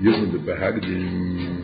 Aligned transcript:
יום 0.00 0.44
בהגדים 0.44 1.58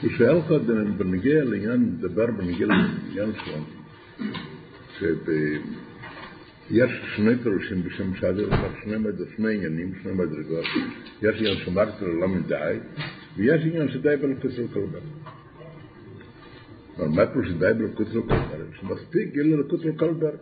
כשאל 0.00 0.40
קודם 0.48 0.98
בנגיע 0.98 1.44
לעניין, 1.44 1.96
דבר 2.00 2.26
בנגיע 2.26 2.66
לעניין 2.66 3.32
שלו, 3.44 3.64
שיש 4.98 6.90
שני 7.16 7.36
פירושים 7.42 7.82
בשם 7.82 8.14
שדר, 8.14 8.48
שני, 8.82 8.96
שני 9.36 9.54
עניינים, 9.54 9.92
שני 10.02 10.12
מדרגות, 10.12 10.64
יש 11.22 11.36
עניין 11.36 11.56
שאמרתי 11.64 12.04
לו 12.04 12.20
לא 12.20 12.28
מדי, 12.28 12.78
ויש 13.36 13.62
עניין 13.64 13.88
שדי 13.88 14.16
בלקוץ 14.16 14.52
כל 14.72 14.86
בר. 14.92 14.98
אבל 16.96 17.08
מה 17.08 17.26
פירוש 17.26 17.48
שדי 17.48 17.72
בלקוץ 17.78 18.08
כל 18.12 18.36
בר? 18.36 18.64
שמספיק 18.80 19.32
גיל 19.32 19.54
ללקוץ 19.54 19.80
כל 19.96 20.12
בר. 20.12 20.34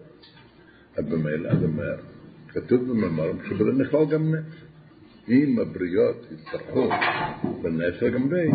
אז 0.97 1.05
במילא, 1.05 1.49
אז 1.49 1.63
אומר, 1.63 1.97
כתוב 2.53 2.83
במאמר 2.83 3.33
שבזה 3.49 3.73
נכלל 3.73 4.05
גם 4.05 4.35
נס. 4.35 4.45
אם 5.29 5.59
הבריות 5.59 6.27
יצטרכו 6.33 6.89
בנס 7.63 8.03
גם 8.15 8.29
בי, 8.29 8.51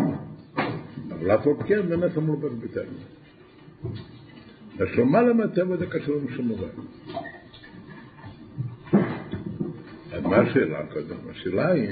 אבל 1.08 1.30
אף 1.30 1.46
עוד 1.46 1.62
כן, 1.62 1.88
בנס 1.88 2.16
אמרו 2.16 2.36
בביתנו. 2.36 2.98
אז 4.78 4.88
למעלה 4.98 5.32
מהטבע 5.32 5.76
זה 5.76 5.86
קשור 5.86 6.16
עם 6.16 6.28
שום 6.28 6.52
דבר. 6.52 6.68
אז 10.12 10.22
מה 10.22 10.36
השאלה 10.36 10.86
קודם? 10.86 11.16
השאלה 11.30 11.68
היא, 11.68 11.88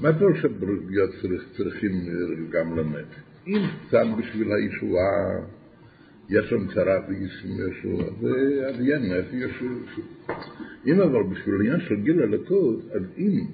מה 0.00 0.18
פירוש 0.18 0.44
הבריות 0.44 1.10
צריכים 1.56 1.92
גם 2.50 2.76
לנס? 2.78 3.06
אם 3.46 3.62
סתם 3.86 4.16
בשביל 4.18 4.52
הישועה 4.52 5.57
יש 6.30 6.50
שם 6.50 6.66
צרת 6.74 7.02
איסים 7.10 7.56
ישו, 7.68 8.00
אז 8.00 8.26
אז 8.68 8.80
ין, 8.80 9.12
אז 9.12 9.24
ישו, 9.34 9.66
אם 10.86 11.00
אבל 11.00 11.22
בשביל 11.22 11.54
עניין 11.60 11.80
של 11.80 11.94
גיל 12.02 12.22
הלקות, 12.22 12.80
אז 12.94 13.02
אם, 13.18 13.46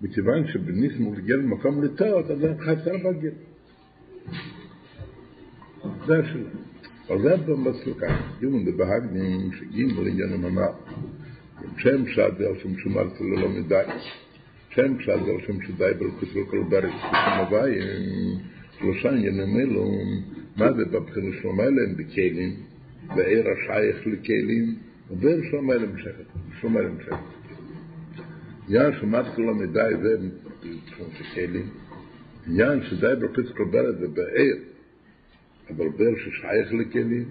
מכיוון 0.00 0.46
שבניס 0.46 0.92
מוגיע 0.98 1.36
למקום 1.36 1.84
לטעות, 1.84 2.30
אז 2.30 2.44
אני 2.44 2.60
חסר 2.60 2.92
בגיל. 3.04 3.32
זה 6.06 6.18
השאלה. 6.18 6.48
אז 7.10 7.20
זה 7.22 7.34
הדבר 7.34 7.56
מסוכה. 7.56 8.06
אם 8.42 8.52
הוא 8.52 8.60
בבהג 8.66 9.02
נמשגים 9.12 9.98
ולעניין 9.98 10.32
הממה, 10.32 10.66
שם 11.76 12.06
שעד 12.06 12.38
זה 12.38 12.46
על 12.46 12.58
שום 12.62 12.76
מדי, 13.48 13.82
שם 14.70 15.00
שעד 15.00 15.20
זה 15.24 15.30
על 15.30 15.40
שום 15.46 15.62
שדאי 15.62 15.94
כל 16.50 16.62
ברכות 16.68 17.10
של 17.10 17.44
מבאים, 17.46 18.38
שלושה 18.78 19.10
עניינים 19.10 19.60
אלו, 19.60 19.90
מה 20.56 20.72
זה 20.72 20.84
בבחינות 20.84 21.34
שלום 21.42 21.60
האלה 21.60 21.82
הם 21.88 21.96
בכלים, 21.96 22.56
ועיר 23.16 23.44
השייך 23.50 24.06
לכלים, 24.06 24.74
ובאר 25.10 25.38
שלום 25.50 25.70
האלה 25.70 25.86
משכת, 25.86 26.24
שלום 26.60 26.76
האלה 26.76 26.88
משכת. 26.88 27.16
עניין 28.68 28.92
שמעת 29.00 29.26
כולה 29.34 29.52
מדי 29.52 29.90
זה 30.02 30.16
בבחינות 30.18 31.12
הכלים, 31.20 31.66
עניין 32.46 32.82
שדי 32.82 33.12
בפיס 33.20 33.50
קובלת 33.56 33.98
זה 33.98 34.08
בעיר, 34.08 34.56
אבל 35.70 35.88
באר 35.88 36.14
ששייך 36.16 36.72
לכלים, 36.72 37.24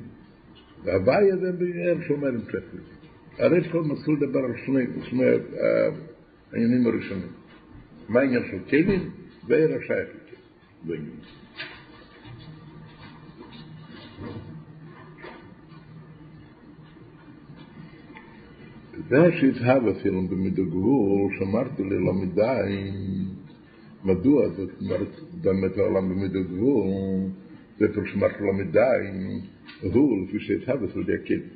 והבעיה 0.83 1.37
זה 1.37 1.51
בעיר 1.51 1.97
שלום 2.07 2.23
האלה 2.23 2.37
משכת. 2.37 2.77
הרי 3.37 3.69
כל 3.71 3.83
מסלול 3.83 4.19
דבר 4.19 4.39
על 4.39 4.53
שני 4.65 4.83
העניינים 6.53 6.87
הראשונים. 6.87 7.29
מה 8.09 8.19
העניין 8.19 8.43
של 8.51 8.59
כלים? 8.69 9.09
ועיר 9.47 9.75
השייך 9.75 10.09
לכלים. 10.09 10.26
wings. 10.85 11.25
Das 19.09 19.41
ist 19.41 19.63
habe 19.63 19.95
film 19.95 20.27
beim 20.27 20.55
der 20.55 20.65
Gul, 20.65 21.31
so 21.39 21.45
macht 21.45 21.77
die 21.77 21.83
Lamidai. 21.83 22.93
Madu 24.03 24.39
az 24.39 24.57
mart 24.79 25.13
da 25.43 25.53
mit 25.53 25.75
der 25.75 25.89
Lamidai 25.89 26.25
er 26.25 26.31
beim 26.31 26.31
der 26.33 26.43
Gul, 26.43 27.31
der 27.79 27.89
für 27.93 28.05
smart 28.11 28.39
Lamidai, 28.39 29.41
Gul 29.93 30.27
für 30.27 30.39
sich 30.39 30.67
habe 30.67 30.87
für 30.89 31.05
der 31.05 31.19
Kind. 31.19 31.51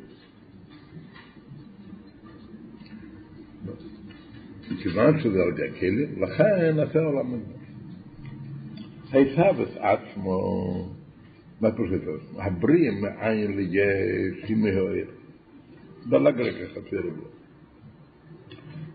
Ich. 4.84 4.92
היתהבס 9.11 9.77
עצמו, 9.77 10.39
מה 11.61 11.72
פירוש 11.72 11.91
היתהבס? 11.91 12.22
הבריא 12.38 12.91
מאין 12.91 13.57
ליש, 13.57 14.44
היא 14.44 14.57
מהוער. 14.57 15.05
בלגרק 16.09 16.53
החצר 16.61 17.01
בו. 17.01 17.23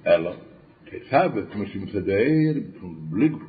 אלא, 0.06 0.30
היתהבס, 0.92 1.44
כמו 1.52 1.66
שמסדר, 1.66 2.60
בלי 3.10 3.28
גבול. 3.28 3.42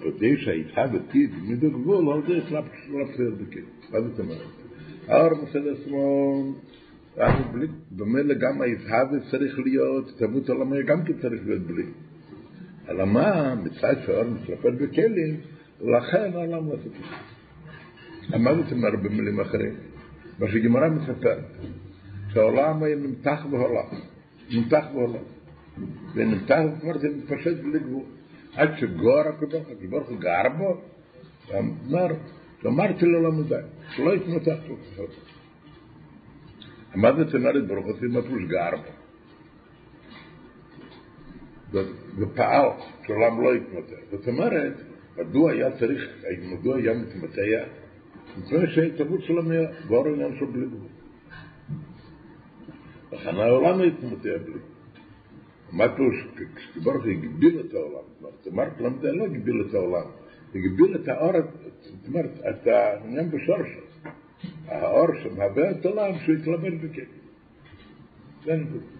כדי 0.00 0.36
שהיתהבס 0.36 1.00
תיד 1.10 1.30
מידו 1.42 1.70
גבול, 1.70 2.12
על 2.12 2.22
זה 2.26 2.36
לפסר 2.36 3.30
בכלים. 3.40 3.64
מה 3.90 4.00
זאת 4.00 4.20
אומרת? 4.20 4.46
האור 5.08 5.42
מסדר 5.42 5.72
עצמו, 5.72 6.54
במילא 7.90 8.34
גם 8.34 8.62
היתהבס 8.62 9.30
צריך 9.30 9.58
להיות, 9.58 10.12
תרבות 10.18 10.48
עולמי 10.48 10.82
גם 10.82 11.04
כן 11.04 11.12
צריך 11.12 11.42
להיות 11.46 11.62
בלי. 11.62 11.84
אלא 12.88 13.04
מה, 13.04 13.54
מצד 13.54 13.94
שהאור 14.06 14.24
מתלפת 14.24 14.72
בכלים, 14.72 15.40
לכן 15.80 16.30
העולם 16.34 16.68
לא 16.68 16.76
תקף. 16.76 18.38
מה 18.38 18.54
זאת 18.54 18.72
אומרת 18.72 19.02
במילים 19.02 19.40
אחרים? 19.40 19.74
מה 20.38 20.48
שגמרא 20.48 20.88
מספרת, 20.88 21.44
שהעולם 22.32 22.82
היה 22.82 22.96
נמתח 22.96 23.46
בעולם, 23.50 23.86
נמתח 24.50 24.84
בעולם. 24.92 25.22
ונמתח, 26.14 26.58
כלומר 26.80 26.98
זה 26.98 27.08
מתפשט 27.08 27.56
בלי 27.62 27.78
גבול. 27.78 28.02
עד 28.54 28.68
שגור 28.78 29.20
הקדוש, 29.20 29.62
הקדוש 29.72 30.18
גר 30.18 30.48
בו, 30.58 30.80
ואמר, 31.48 32.06
אמרתי 32.66 33.06
לו 33.06 33.32
מדי, 33.32 33.54
שלא 33.90 34.14
יתמתח 34.14 34.56
לו. 34.68 34.76
מה 36.94 37.08
זאת 37.12 37.34
אומרת 37.34 37.66
ברוך 37.66 37.86
הוא, 37.86 37.94
מה 38.10 38.22
פירוש 38.22 38.42
גר 38.48 38.70
בו? 38.76 38.97
ופעל, 42.18 42.68
שהעולם 43.06 43.42
לא 43.42 43.56
יתמתח. 43.56 43.96
זאת 44.10 44.28
אומרת, 44.28 44.72
מדוע 45.18 45.52
היה 45.52 45.78
צריך, 45.78 46.02
מדוע 46.52 46.76
היה 46.76 46.94
מתמתח? 46.94 47.68
מפני 48.38 48.70
שההתהוות 48.74 49.22
שלו 49.22 49.50
היה 49.50 49.68
כבר 49.86 50.04
עניין 50.06 50.36
של 50.38 50.44
בלי 50.44 50.66
גבול. 50.66 50.88
לכן 53.12 53.36
העולם 53.36 53.80
התמתח 53.80 54.22
בלי 54.24 54.38
גבול. 54.38 54.60
מה 55.72 55.96
פירוש, 55.96 56.26
כשברוך 56.56 57.04
הוא 57.04 57.12
הגביל 57.12 57.60
את 57.60 57.74
העולם, 57.74 58.04
זאת 58.20 58.46
אומרת, 58.46 58.80
למדה 58.80 59.12
לא 59.12 59.24
הגביל 59.24 59.64
את 59.68 59.74
העולם, 59.74 60.06
הגביל 60.54 60.96
את 60.96 61.08
האור, 61.08 61.32
זאת 61.80 62.08
אומרת, 62.08 62.30
את 62.50 62.66
העניין 62.66 63.30
בשורשו. 63.30 63.80
האור 64.66 65.06
שמהווה 65.22 65.70
את 65.70 65.86
העולם 65.86 66.18
שהוא 66.18 66.34
יתלבט 66.34 66.72
בכן. 66.82 67.04
זה 68.44 68.56
נקודה. 68.56 68.97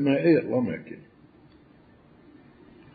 מהעיר, 0.00 0.50
לא 0.50 0.62
מהכן. 0.62 1.00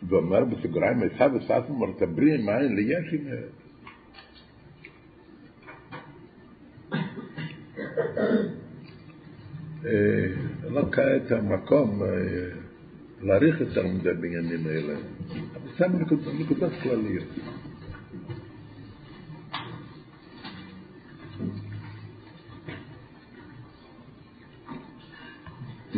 ואומר 0.08 0.46
בסוגריים, 0.46 1.02
העיסאוויס 1.02 1.52
אף 1.52 1.70
אומר, 1.70 1.88
תבריא 1.98 2.38
מעין 2.38 2.76
ליש 2.76 3.14
עם 3.14 3.28
העיר. 3.28 3.50
לא 10.70 10.82
כעת 10.92 11.32
המקום 11.32 12.02
להעריך 13.22 13.62
יותר 13.62 13.88
מדי 13.88 14.14
בעניינים 14.14 14.68
האלה, 14.68 14.94
אבל 15.56 15.70
שם 15.78 15.92
נקודות 16.40 16.72
כלליות. 16.84 17.28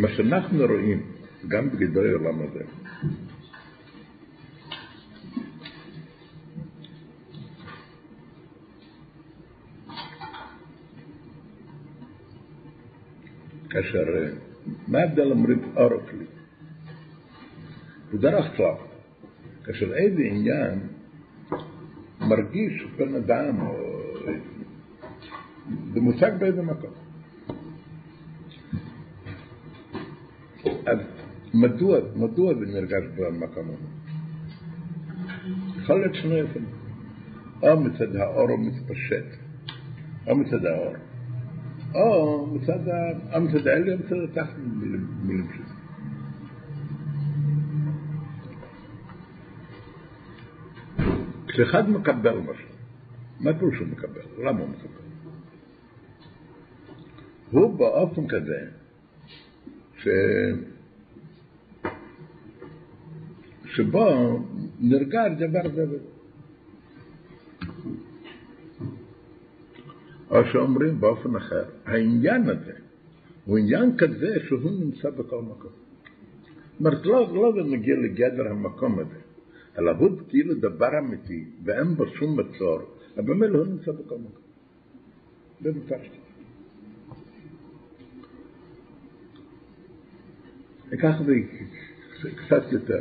מה 0.02 0.08
שאנחנו 0.08 0.66
רואים, 0.66 1.02
גם 1.48 1.70
בגדרי 1.70 2.10
העולם 2.10 2.42
הזה, 2.42 2.64
כאשר, 13.70 14.06
מה 14.88 15.00
ההבדל 15.00 15.32
אומרים 15.32 15.62
אור 15.76 15.90
כלי? 16.10 16.26
בדרך 18.14 18.46
כלל, 18.58 18.74
כאשר 19.64 19.94
איזה 19.94 20.22
עניין 20.22 20.80
מרגיש 22.22 22.84
בן 22.98 23.16
אדם. 23.16 23.60
זה 25.94 26.02
מושג 26.02 26.32
באיזה 26.40 26.62
מקום. 26.62 27.01
מדוע, 31.54 32.00
מדוע 32.16 32.54
זה 32.54 32.66
נרגש 32.66 33.04
במקום 33.18 33.68
הזה? 33.68 33.88
יכול 35.82 36.00
להיות 36.00 36.16
שני 36.16 36.42
אופנים. 36.42 36.82
או 37.64 37.80
מצד 37.80 38.16
האור 38.16 38.50
הוא 38.50 38.60
מתפשט, 38.60 39.26
או 40.28 40.36
מצד 40.36 40.66
האור, 40.66 40.94
או 41.96 42.48
מצד, 42.48 42.88
ה... 42.88 43.36
או 43.36 43.42
מצד 43.42 43.68
העליון, 43.68 44.00
מצד 44.00 44.16
התחת 44.32 44.58
מילים 45.24 45.48
פשוטים. 45.48 45.82
כשאחד 51.48 51.90
מקבל 51.90 52.38
משהו, 52.38 52.70
מה 53.40 53.60
פירוש 53.60 53.78
הוא 53.80 53.88
מקבל? 53.88 54.22
למה 54.46 54.60
הוא 54.60 54.70
מקבל? 54.70 55.02
הוא 57.52 57.78
באופן 57.78 58.28
כזה, 58.28 58.81
ש... 60.04 60.08
שבו 63.66 64.40
נרגע 64.80 65.28
דבר 65.30 65.68
דבר. 65.68 65.98
או 70.30 70.46
שאומרים 70.52 71.00
באופן 71.00 71.36
אחר, 71.36 71.64
העניין 71.86 72.50
הזה 72.50 72.74
הוא 73.46 73.58
עניין 73.58 73.98
כזה 73.98 74.36
שהוא 74.48 74.72
נמצא 74.72 75.10
בכל 75.10 75.42
מקום. 75.42 75.72
אומרת, 76.80 77.06
לא, 77.06 77.36
לא 77.36 77.64
מגיע 77.66 77.96
לגדר 77.96 78.48
המקום 78.48 79.00
הזה, 79.00 79.20
אלא 79.80 79.92
הוא 79.92 80.10
כאילו 80.30 80.54
דבר 80.54 81.00
אמיתי, 81.00 81.46
ואין 81.64 81.96
בו 81.96 82.08
שום 82.08 82.40
מצור, 82.40 82.80
אבל 83.18 83.56
הוא 83.56 83.66
נמצא 83.66 83.92
בכל 83.92 84.16
מקום. 84.16 84.42
זה 85.62 85.72
בפשטות. 85.72 85.96
ניקח 85.96 86.31
את 90.94 91.00
זה 92.22 92.30
קצת 92.36 92.72
יותר. 92.72 93.00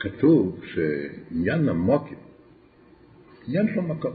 כתוב 0.00 0.60
שעניין 0.64 1.68
המוקים, 1.68 2.18
עניין 3.48 3.66
של 3.74 3.80
מקום. 3.80 4.12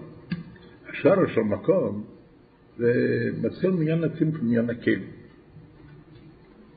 השורש 0.90 1.36
של 1.36 1.42
מקום 1.42 2.04
זה 2.78 2.94
מתחיל 3.42 3.70
מעניין 3.70 4.04
הצמצום, 4.04 4.46
מעניין 4.46 4.70
הכלים. 4.70 5.04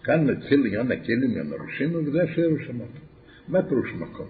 כאן 0.05 0.31
נתחיל 0.31 0.67
עניין 0.67 0.93
הכלים, 0.93 1.31
עניין 1.31 1.53
הראשים, 1.53 1.95
וזה 1.95 2.23
השורש 2.23 2.67
של 2.67 2.73
מקום. 2.73 3.11
מה 3.49 3.63
פירוש 3.63 3.93
מקום? 3.99 4.27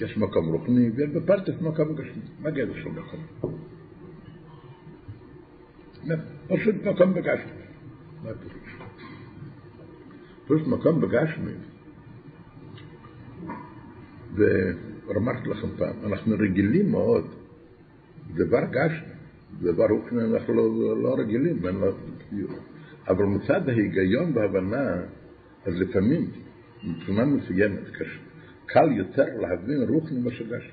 יש 0.00 0.16
מקום 0.16 0.52
רוחני, 0.52 0.90
ובפרטס 0.96 1.60
מקום 1.60 1.94
גשמי. 1.94 2.22
מה 2.40 2.50
גדר 2.50 2.74
של 2.82 2.88
מקום? 2.88 3.55
פשוט 6.48 6.74
מקום 6.84 7.14
בגשמי. 7.14 7.50
מה 8.22 8.30
פירוש? 8.34 8.76
פשוט 10.44 10.66
מקום 10.66 11.00
בגשמי. 11.00 11.52
ואמרתי 14.34 15.48
לכם 15.48 15.68
פעם, 15.78 15.96
אנחנו 16.04 16.36
רגילים 16.38 16.90
מאוד, 16.90 17.34
דבר 18.34 18.64
גשמי, 18.70 19.12
דבר 19.60 19.86
רוחני 19.90 20.24
אנחנו 20.24 20.54
לא, 20.54 21.02
לא 21.02 21.16
רגילים, 21.18 21.62
לו 21.62 21.92
אבל 23.08 23.24
מצד 23.24 23.68
ההיגיון 23.68 24.36
וההבנה, 24.36 24.96
אז 25.66 25.80
לפעמים, 25.80 26.30
מבחינה 26.84 27.24
מסוימת, 27.24 27.80
קל 28.66 28.92
יותר 28.92 29.26
להבין 29.40 29.82
רוחני 29.88 30.20
מאשר 30.20 30.44
גשמי. 30.44 30.70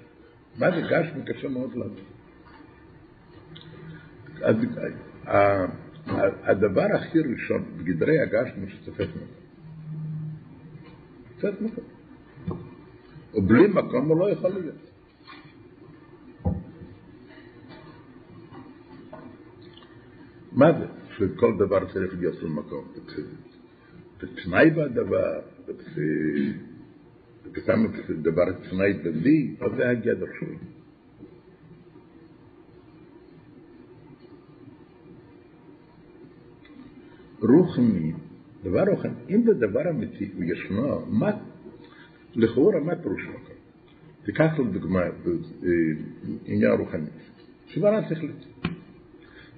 מה 0.60 0.72
זה 0.72 0.82
גשמי? 0.82 1.22
קשה 1.26 1.48
מאוד 1.48 1.76
להבין. 1.76 2.04
הדבר 6.44 6.86
הכי 6.96 7.20
ראשון 7.20 7.64
בגדרי 7.78 8.20
הגשמי 8.20 8.70
שצופף 8.70 9.08
מקום. 9.10 9.28
צופף 11.42 11.62
מקום. 11.62 11.84
ובלי 13.34 13.68
מקום 13.68 14.10
הוא 14.10 14.20
לא 14.20 14.30
יכול 14.32 14.52
להיות. 14.52 14.90
מה 20.52 20.80
זה? 20.80 20.86
שכל 21.18 21.58
דבר 21.58 21.94
צריך 21.94 22.14
להיות 22.20 22.44
במקום. 22.44 22.88
בתנאי 24.22 24.70
בדבר, 24.70 25.40
וכמה 27.54 27.88
דבר 28.22 28.52
תנאי 28.70 28.94
בלי, 28.94 29.56
אז 29.62 29.72
זה 29.78 29.90
הגדר 29.90 30.26
שלו. 30.40 30.83
רוחני, 37.50 38.12
דבר 38.64 38.84
רוחני, 38.90 39.14
אם 39.30 39.44
זה 39.46 39.54
דבר 39.54 39.90
אמיתי 39.90 40.32
וישנו, 40.38 41.06
מה 41.06 41.32
לכאורה 42.36 42.80
מה 42.80 42.96
פירוש 42.96 43.22
מקום? 43.22 43.56
תיקח 44.26 44.60
לדוגמה 44.60 45.02
עניין 46.46 46.72
רוחני, 46.72 47.10
סברה 47.74 48.10
שכלית. 48.10 48.46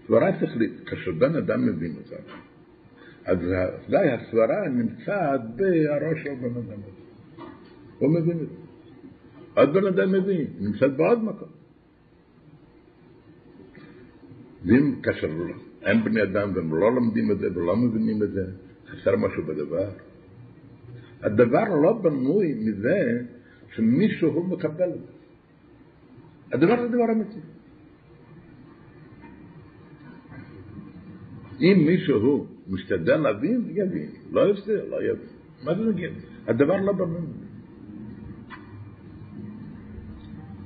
סברה 0.08 0.40
שכלית, 0.40 0.72
כאשר 0.86 1.12
בן 1.12 1.36
אדם 1.36 1.66
מבין 1.66 1.96
אותה, 1.96 2.16
אז 3.26 3.38
ודאי 3.88 4.10
הסברה 4.12 4.70
נמצאת 4.70 5.42
בראש 5.56 6.24
של 6.24 6.36
בן 6.36 6.58
אדם 6.58 6.80
הזה. 6.84 7.06
הוא 8.00 8.10
מבין 8.10 8.40
את 8.40 8.50
זה. 8.50 8.56
עוד 9.56 9.74
בן 9.74 9.88
אדם 9.88 10.12
מבין, 10.12 10.48
נמצאת 10.60 10.98
בעוד 10.98 11.24
מקום. 11.24 11.50
ואם 14.66 15.02
כאשר 15.04 15.28
אין 15.86 16.04
בני 16.04 16.24
אדם 16.24 16.52
והם 16.56 16.76
לא 16.76 16.96
לומדים 16.96 17.32
את 17.32 17.40
זה 17.40 17.48
ולא 17.56 17.76
מבינים 17.76 18.24
את 18.24 18.32
זה, 18.32 18.46
חסר 18.88 19.16
משהו 19.16 19.44
בדבר. 19.44 19.90
הדבר 21.22 21.64
לא 21.84 21.94
בנוי 21.94 22.54
מזה 22.54 23.22
שמישהו 23.76 24.44
מקבל 24.44 24.90
את 24.90 25.00
זה. 25.00 25.16
הדבר 26.52 26.82
זה 26.82 26.88
דבר 26.88 27.12
אמיתי. 27.12 27.40
אם 31.62 31.84
מישהו 31.86 32.48
משתדל 32.68 33.18
להבין, 33.18 33.66
יבין. 33.70 34.10
לא 34.32 34.42
יוצא, 34.42 34.74
לא 34.90 35.04
יבין. 35.04 35.28
מה 35.64 35.76
זה 35.76 35.84
נגיד? 35.84 36.12
הדבר 36.48 36.82
לא 36.82 36.94
בנוי. 36.94 37.28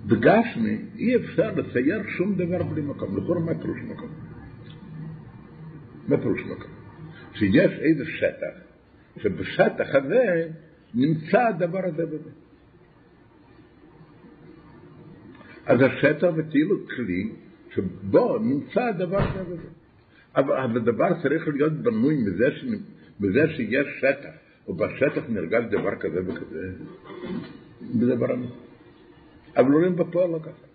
בגשמי 0.08 0.78
אי 0.96 1.16
אפשר 1.16 1.52
לצייר 1.56 2.02
שום 2.18 2.36
דבר 2.36 2.64
בלי 2.64 2.82
מקום. 2.82 3.18
לכאורה 3.18 3.40
מה 3.40 3.62
פירוש 3.62 3.80
מקום? 3.90 3.99
מה 6.10 6.18
פירוש 6.18 6.42
מקום? 6.42 6.72
שיש 7.34 7.72
איזה 7.80 8.06
שטח 8.06 8.70
שבשטח 9.22 9.96
הזה 9.96 10.50
נמצא 10.94 11.48
הדבר 11.48 11.86
הזה 11.86 12.06
בזה. 12.06 12.30
אז 15.66 15.80
השטח 15.82 16.28
כאילו 16.52 16.76
כלי 16.96 17.32
שבו 17.76 18.40
נמצא 18.40 18.82
הדבר 18.82 19.22
הזה 19.22 19.44
בזה. 19.44 19.68
אבל 20.36 20.78
הדבר 20.78 21.22
צריך 21.22 21.48
להיות 21.48 21.74
בנוי 21.74 22.16
מזה, 22.16 22.52
ש... 22.52 22.66
מזה 23.20 23.42
שיש 23.56 23.88
שטח, 24.00 24.30
ובשטח 24.68 25.22
נרגש 25.30 25.64
דבר 25.72 25.96
כזה 25.96 26.20
וכזה. 26.28 26.72
זה 28.00 28.16
דבר 28.16 28.34
אמיתי. 28.34 28.54
אבל 29.58 29.72
רואים 29.72 29.96
בפועל 29.96 30.30
לא 30.30 30.40
ככה. 30.40 30.70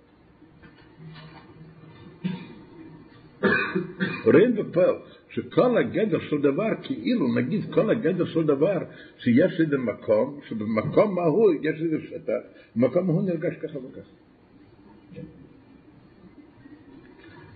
רואים 4.25 4.55
בפועל 4.55 4.95
שכל 5.35 5.79
הגדר 5.79 6.21
של 6.21 6.39
דבר, 6.39 6.71
כאילו 6.83 7.35
נגיד 7.35 7.75
כל 7.75 7.91
הגדר 7.91 8.27
של 8.27 8.47
דבר, 8.47 8.79
שיש 9.19 9.61
איזה 9.61 9.79
מקום, 9.79 10.41
שבמקום 10.49 11.19
ההוא 11.19 11.53
יש 11.63 11.83
איזה 11.83 11.97
שטח, 12.07 12.33
במקום 12.77 13.11
ההוא 13.11 13.23
נרגש 13.23 13.55
ככה 13.63 13.79
וככה. 13.79 14.11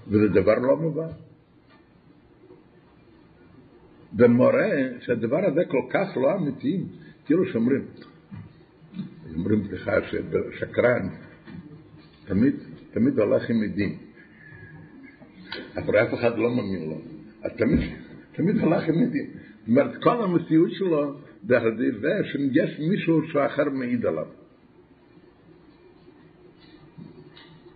וזה 0.08 0.28
דבר 0.28 0.58
לא 0.58 0.76
מובן. 0.76 1.08
ומורה 4.18 4.70
שהדבר 5.00 5.44
הזה 5.46 5.60
כל 5.68 5.82
כך 5.90 6.16
לא 6.16 6.34
אמיתי, 6.34 6.84
כאילו 7.26 7.46
שאומרים, 7.46 7.86
אומרים 9.34 9.62
לך 9.70 9.90
ששקרן 10.10 11.08
תמיד, 12.24 12.54
תמיד 12.90 13.18
הולך 13.18 13.50
עם 13.50 13.62
עדים, 13.62 13.98
אבל 15.76 15.96
אף 15.96 16.14
אחד 16.14 16.38
לא 16.38 16.50
מאמין 16.56 16.88
לו. 16.88 17.17
תמיד, 17.56 17.80
תמיד 18.32 18.58
הלך 18.58 18.88
עם 18.88 19.02
עדים. 19.02 19.26
זאת 19.58 19.68
אומרת, 19.68 20.02
כל 20.02 20.22
המציאות 20.22 20.70
שלו 20.72 21.14
זה 21.46 21.58
זה 22.00 22.08
שיש 22.24 22.78
מישהו 22.78 23.20
שאחר 23.32 23.68
מעיד 23.70 24.06
עליו. 24.06 24.26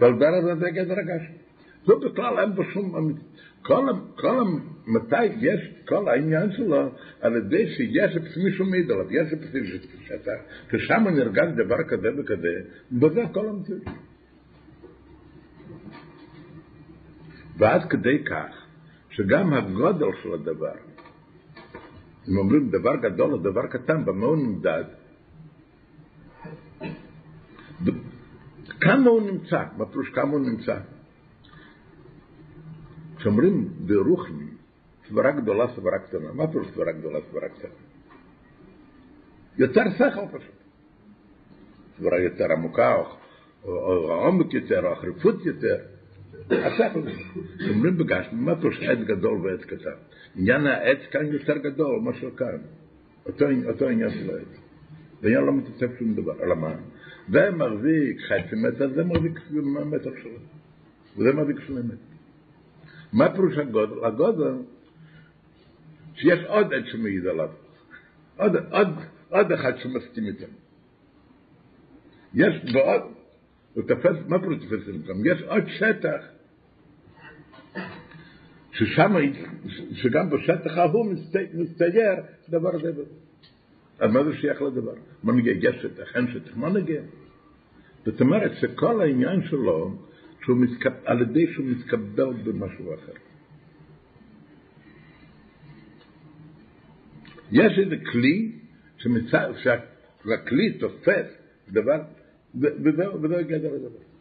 והדבר 0.01 0.27
הזה 0.27 0.55
זה 0.55 0.71
גדר 0.71 0.99
הגש. 0.99 1.23
זה 1.87 1.93
בכלל 1.95 2.39
אין 2.39 2.55
בו 2.55 2.65
שום 2.65 2.97
אמיתי. 2.97 3.21
כל, 3.63 3.87
כל, 4.17 4.45
מתי 4.87 5.25
יש, 5.25 5.61
כל 5.89 6.09
העניין 6.09 6.53
שלו, 6.53 6.91
על 7.21 7.37
ידי 7.37 7.69
שיש 7.69 8.17
את 8.17 8.23
מישהו 8.45 8.67
מעיד 8.67 8.91
עליו, 8.91 9.13
יש 9.13 9.33
את 9.33 9.39
שאתה, 10.07 10.31
ששם 10.71 11.05
נרגש 11.09 11.49
דבר 11.57 11.83
כזה 11.89 12.09
וכזה, 12.19 12.61
וזה 12.93 13.23
כל 13.33 13.49
המציאות. 13.49 13.83
ועד 17.57 17.91
כדי 17.91 18.25
כך, 18.25 18.62
שגם 19.13 19.53
הגודל 19.53 20.07
של 20.23 20.33
הדבר, 20.33 20.75
אם 22.29 22.39
אומרים 22.39 22.71
דבר 22.71 22.97
גדול 22.97 23.33
או 23.33 23.39
דבר 23.39 23.67
קטן, 23.67 24.05
במה 24.05 24.27
הוא 24.27 24.37
נמדד? 24.37 24.85
כמה 28.81 29.11
הוא 29.11 29.23
נמצא? 29.31 29.65
מה 29.77 29.87
פירוש 29.87 30.09
כמה 30.09 30.31
הוא 30.31 30.41
נמצא? 30.41 30.79
כשאומרים 33.17 33.69
ברוחני, 33.87 34.47
סברה 35.09 35.31
גדולה, 35.31 35.67
סברה 35.77 35.99
קטנה, 35.99 36.33
מה 36.33 36.47
פירוש 36.47 36.67
סברה 36.75 36.93
גדולה, 36.93 37.19
סברה 37.31 37.49
קטנה? 37.49 37.71
יותר 39.59 39.83
שכל 39.91 40.39
פשוט. 40.39 40.55
סברה 41.99 42.21
יותר 42.21 42.53
עמוקה, 42.53 42.97
או, 42.97 43.05
או 43.65 44.13
עומק 44.13 44.55
יותר, 44.55 44.87
או 44.87 44.97
חריפות 44.97 45.47
יותר. 45.47 45.77
השכל. 46.51 47.01
אומרים 47.69 47.99
בגשמי, 47.99 48.41
מה 48.41 48.61
פירוש 48.61 48.83
עץ 48.83 48.99
גדול 48.99 49.41
ועץ 49.41 49.61
קטן? 49.61 49.91
עניין 50.37 50.67
העץ 50.67 50.99
כאן 51.11 51.27
יותר 51.27 51.57
גדול 51.59 52.01
מאשר 52.01 52.31
כאן. 52.37 52.59
אותו, 53.27 53.89
עניין 53.89 54.11
של 54.11 54.31
העץ. 54.31 54.61
ועניין 55.23 55.45
לא 55.45 55.53
מתעצב 55.53 55.87
שום 55.99 56.15
דבר. 56.15 56.43
אלא 56.43 56.55
מה? 56.55 56.75
זה 57.29 57.51
מחזיק 57.51 58.21
חצי 58.21 58.57
מטר, 58.57 58.95
זה 58.95 59.05
מחזיק 59.05 59.39
מטר 59.85 60.11
שלו. 60.23 60.39
וזה 61.17 61.33
מחזיק 61.33 61.57
שני 61.67 61.81
מטר. 61.81 61.97
מה 63.13 63.35
פירוש 63.35 63.59
הגודל? 63.59 64.05
הגודל, 64.05 64.55
שיש 66.15 66.45
עוד 66.45 66.75
עץ 66.75 66.85
שמעיד 66.85 67.27
עליו. 67.27 67.51
עוד, 68.37 69.53
אחד 69.53 69.79
שמסכים 69.79 70.27
איתם. 70.27 70.53
יש 72.35 72.73
בעוד, 72.73 73.03
הוא 73.75 73.85
תופס, 73.89 74.17
מה 74.29 74.39
פירוש 74.39 74.57
תופס 74.57 74.89
איתם? 74.89 75.27
יש 75.27 75.43
עוד 75.43 75.65
שטח 75.69 76.25
ששם, 78.73 79.15
שגם 79.93 80.31
בשטח 80.31 80.77
ההוא 80.77 81.15
מסתייר 81.55 82.15
דבר 82.49 82.75
הזה. 82.75 83.03
אז 83.99 84.11
מה 84.11 84.25
זה 84.25 84.37
שייך 84.37 84.63
לדבר? 84.63 84.95
מה 85.23 85.33
נגיע? 85.33 85.53
יש 85.53 85.83
שטח, 85.83 86.17
אין 86.17 86.27
שטח, 86.33 86.57
מה 86.57 86.69
נגיע? 86.69 87.03
זאת 88.05 88.21
אומרת 88.21 88.53
שכל 88.61 89.01
העניין 89.01 89.43
שלו, 89.43 89.97
שהוא 90.43 90.57
מתקב... 90.57 90.91
על 91.05 91.23
ידי 91.23 91.53
שהוא 91.53 91.67
מתקבל 91.67 92.33
במשהו 92.45 92.95
אחר. 92.95 93.13
יש 97.53 97.79
איזה 97.79 97.97
כלי 98.13 98.53
שמצא, 98.97 99.53
שהכלי 99.63 100.73
תופס 100.73 101.27
דבר, 101.69 102.03
וזה 102.55 103.43
גדר 103.43 103.75
הדבר. 103.75 104.13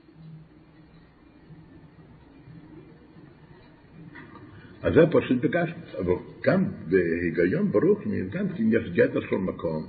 אז 4.83 4.93
זה 4.93 5.01
פשוט 5.11 5.41
בגשמי, 5.41 5.83
אבל 5.99 6.13
גם 6.43 6.65
בהיגיון 6.89 7.71
ברוך 7.71 7.99
גם 8.31 8.49
כן 8.49 8.63
יש 8.67 8.89
גדר 8.89 9.21
של 9.29 9.35
מקום, 9.35 9.87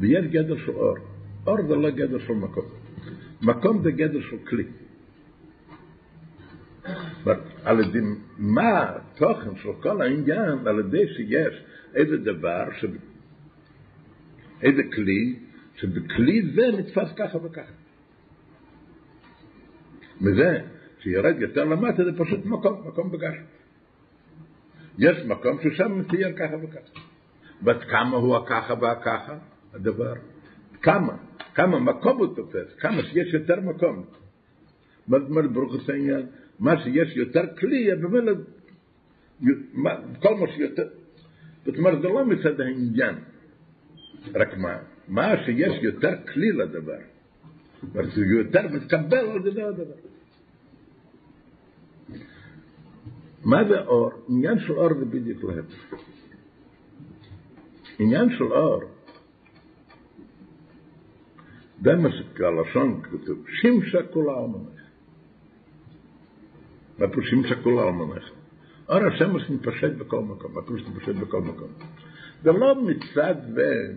ויש 0.00 0.26
גדר 0.26 0.56
של 0.56 0.70
אור. 0.70 0.96
אור 1.46 1.56
זה 1.68 1.76
לא 1.76 1.90
גדר 1.90 2.18
של 2.18 2.32
מקום. 2.32 2.64
מקום 3.42 3.82
זה 3.82 3.90
גדר 3.90 4.20
של 4.30 4.36
כלי. 4.48 4.64
על 7.64 7.80
ידי 7.80 7.98
מה 8.38 8.82
התוכן 8.82 9.56
של 9.62 9.72
כל 9.82 10.02
העניין, 10.02 10.66
על 10.66 10.78
ידי 10.78 11.08
שיש 11.08 11.62
איזה 11.94 12.16
דבר. 12.16 12.64
איזה 14.62 14.82
כלי, 14.94 15.34
שבכלי 15.76 16.42
זה 16.54 16.78
נתפס 16.78 17.12
ככה 17.16 17.38
וככה. 17.38 17.72
מזה 20.20 20.60
שירד 20.98 21.40
יותר 21.40 21.64
למטה 21.64 22.04
זה 22.04 22.10
פשוט 22.18 22.44
מקום, 22.44 22.88
מקום 22.88 23.10
בגשם. 23.10 23.44
יש 24.98 25.16
מקום 25.26 25.58
ששם 25.62 25.98
מצייר 25.98 26.32
ככה 26.36 26.56
וככה. 26.56 27.00
בת 27.62 27.84
כמה 27.90 28.16
הוא 28.16 28.36
הככה 28.36 28.74
והככה, 28.80 29.38
הדבר. 29.74 30.14
כמה, 30.82 31.16
כמה 31.54 31.80
מקום 31.80 32.18
הוא 32.18 32.36
תופס, 32.36 32.74
כמה 32.78 33.02
שיש 33.02 33.34
יותר 33.34 33.60
מקום. 33.60 34.04
מה 35.08 35.18
זאת 35.18 35.30
אומרת 35.30 35.52
ברוך 35.52 35.88
העניין? 35.88 36.26
מה 36.58 36.82
שיש 36.82 37.16
יותר 37.16 37.42
כלי, 37.58 37.94
במילא, 37.94 38.32
כל 40.20 40.34
מה 40.34 40.46
שיותר, 40.56 40.88
זאת 41.64 41.78
אומרת, 41.78 42.02
זה 42.02 42.08
לא 42.08 42.24
מצד 42.24 42.60
העניין, 42.60 43.14
רק 44.34 44.58
מה, 44.58 44.78
מה 45.08 45.44
שיש 45.44 45.82
יותר 45.82 46.12
כלי 46.32 46.52
לדבר, 46.52 46.98
זה 47.92 48.24
יותר 48.24 48.62
מתקבל 48.72 49.30
על 49.30 49.46
ידי 49.46 49.62
הדבר. 49.62 49.94
מה 53.44 53.64
זה 53.68 53.80
אור? 53.80 54.10
עניין 54.28 54.58
של 54.58 54.72
אור 54.72 54.94
זה 54.94 55.04
בדיוק 55.04 55.44
להפך. 55.44 55.94
עניין 57.98 58.30
של 58.38 58.44
אור, 58.44 58.82
זה 61.82 61.94
מה 61.94 62.08
שהלשון 62.12 63.02
כתוב, 63.02 63.44
שימשה 63.60 64.02
כולה 64.12 64.32
עלמנך. 64.32 64.80
מה 66.98 67.08
פירוש 67.08 67.30
שימשה 67.30 67.62
כולה 67.62 67.82
עלמנך? 67.82 68.30
אור 68.88 68.98
השמש 69.06 69.50
מתפשט 69.50 69.92
בכל 69.98 70.20
מקום, 70.20 70.54
מה 70.54 70.62
פירוש 70.62 70.82
מתפשט 70.82 71.14
בכל 71.14 71.40
מקום? 71.40 71.68
זה 72.42 72.52
לא 72.52 72.82
מצד 72.82 73.34
זה 73.54 73.94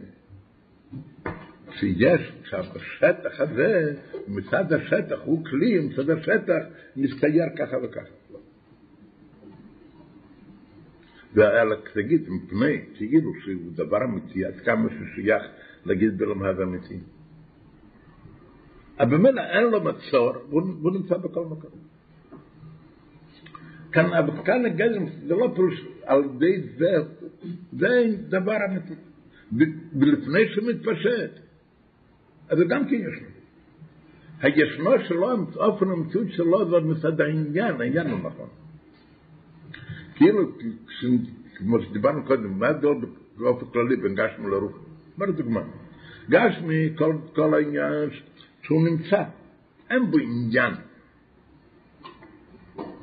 שיש 1.72 2.32
שהשטח 2.44 3.40
הזה, 3.40 3.96
מצד 4.28 4.74
השטח 4.74 5.20
הוא 5.24 5.46
כלי, 5.46 5.80
מצד 5.80 6.10
השטח 6.10 6.64
מסתייר 6.96 7.46
ככה 7.58 7.78
וככה. 7.84 8.20
ועל 11.34 11.76
תגיד, 11.94 12.30
מפני 12.30 12.82
כאילו 12.96 13.32
שהוא 13.44 13.72
דבר 13.76 14.04
אמיתי, 14.04 14.46
עד 14.46 14.60
כמה 14.60 14.90
ששייך 14.90 15.44
להגיד 15.86 16.18
בלמד 16.18 16.60
אמיתי. 16.60 17.00
אבל 19.00 19.18
במילא 19.18 19.42
אין 19.42 19.64
לו 19.64 19.84
מצור, 19.84 20.34
והוא 20.50 20.92
נמצא 20.92 21.18
בכל 21.18 21.46
מקום. 21.46 21.72
כאן, 23.92 24.10
כאן 24.46 24.66
הגזם, 24.66 25.06
זה 25.28 25.36
לא 25.36 25.52
פירוש 25.56 25.86
על 26.06 26.24
ידי 26.24 26.62
זה, 26.78 26.96
זה 27.72 28.06
דבר 28.30 28.58
אמיתי. 28.70 28.94
ולפני 30.00 30.50
שמתפשט, 30.56 31.40
אז 32.50 32.60
גם 32.70 32.86
כן 32.86 32.96
ישנו. 32.96 33.28
הישנו 34.42 34.92
שלו, 35.08 35.30
אופן 35.56 35.92
המציאות 35.92 36.28
שלו, 36.32 36.70
זה 36.70 36.88
מצד 36.88 37.22
העניין, 37.22 37.82
העניין 37.82 38.10
הוא 38.10 38.20
נכון. 38.20 38.48
כאילו, 40.16 40.52
כמו 41.58 41.82
שדיברנו 41.82 42.26
קודם, 42.26 42.60
מה 42.60 42.68
ההבדל 42.68 42.90
באופן 43.38 43.66
כללי 43.66 43.96
בין 43.96 44.16
גשמי 44.16 44.48
לרוח? 44.48 44.78
מה 45.18 45.26
לדוגמה? 45.26 45.62
גשמי, 46.30 46.90
כל, 46.98 47.16
כל 47.36 47.54
העניין 47.54 48.10
שהוא 48.62 48.84
נמצא, 48.88 49.24
אין 49.90 50.12
בו 50.12 50.18
עניין. 50.18 50.74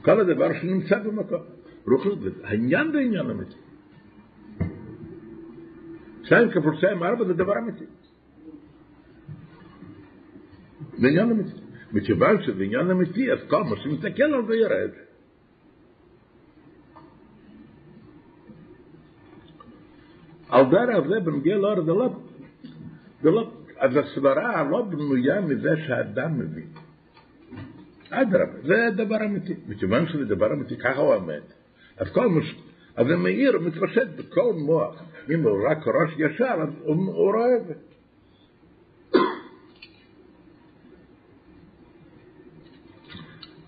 כל 0.03 0.21
הדבר 0.21 0.61
שנמצא 0.61 0.99
במקום. 0.99 1.41
רוח 1.87 2.07
העניין 2.45 2.93
זה 2.93 2.99
עניין 2.99 3.31
אמיתי. 3.31 3.66
שתיים 6.27 6.51
כפול 6.51 6.77
שתיים 6.77 7.03
ארבע 7.03 7.25
זה 7.25 7.35
דבר 7.35 7.59
אמיתי. 7.59 7.85
זה 10.99 11.09
עניין 11.09 11.31
אמיתי. 11.31 11.61
מכיוון 11.93 12.43
שזה 12.43 12.63
עניין 12.65 12.91
אמיתי, 12.91 13.33
אז 13.33 13.39
כל 13.49 13.65
מה 13.65 13.77
שמסתכל 13.77 14.23
על 14.23 14.47
זה 14.47 14.57
ירד. 14.57 14.91
על 20.49 20.65
דרך 20.71 21.09
זה 21.09 21.21
בנגיע 21.21 21.57
לאור 21.57 21.83
זה 21.85 21.93
לא, 21.93 22.09
זה 23.23 23.31
לא, 23.31 23.51
אז 23.77 23.97
הסברה 23.97 24.69
לא 24.71 24.83
בנויה 24.83 25.41
מזה 25.41 25.71
שהאדם 25.87 26.39
מבין. 26.39 26.69
אדרבה, 28.11 28.61
זה 28.63 28.89
דבר 28.97 29.25
אמיתי. 29.25 29.55
מכיוון 29.69 30.09
שזה 30.09 30.25
דבר 30.25 30.53
אמיתי, 30.53 30.77
ככה 30.77 31.01
הוא 31.01 31.15
עומד. 31.15 31.43
אז 31.97 32.09
כל 32.13 32.29
מש... 32.29 32.55
אז 32.97 33.07
זה 33.07 33.17
מאיר, 33.17 33.59
מתפשט 33.59 34.09
בכל 34.17 34.53
מוח. 34.53 35.03
אם 35.31 35.43
הוא 35.43 35.59
רק 35.71 35.79
ראש 35.87 36.15
ישר, 36.19 36.55
אז 36.63 36.69
הוא, 36.83 36.97
הוא 36.97 37.33
רואה 37.33 37.57
את 37.57 37.67
זה. 37.67 37.75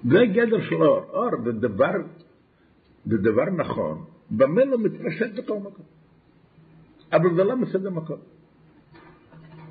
זה 0.05 0.19
גדר 0.35 0.61
של 0.69 0.83
אור. 0.83 1.05
אור 1.11 1.31
זה 1.45 1.53
דבר, 1.53 1.93
זה 3.07 3.17
דבר 3.17 3.45
נכון. 3.45 4.05
במה 4.31 4.65
לא 4.65 4.79
מתפשט 4.79 5.35
בכל 5.37 5.59
מקום. 5.59 5.85
אבל 7.13 7.35
זה 7.35 7.45
לא 7.45 7.55
בסדר 7.55 7.91
מקום. 7.91 8.19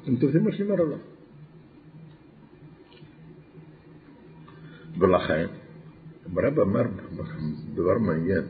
אתם 0.04 0.16
תופסים 0.16 0.44
מה 0.44 0.52
שאני 0.52 0.70
אומר 0.70 0.82
או 0.82 0.86
לא? 0.86 0.98
ולכן, 5.00 5.48
הרב 6.36 6.60
אמר 6.60 6.84
דבר 7.76 7.98
מעניין, 7.98 8.44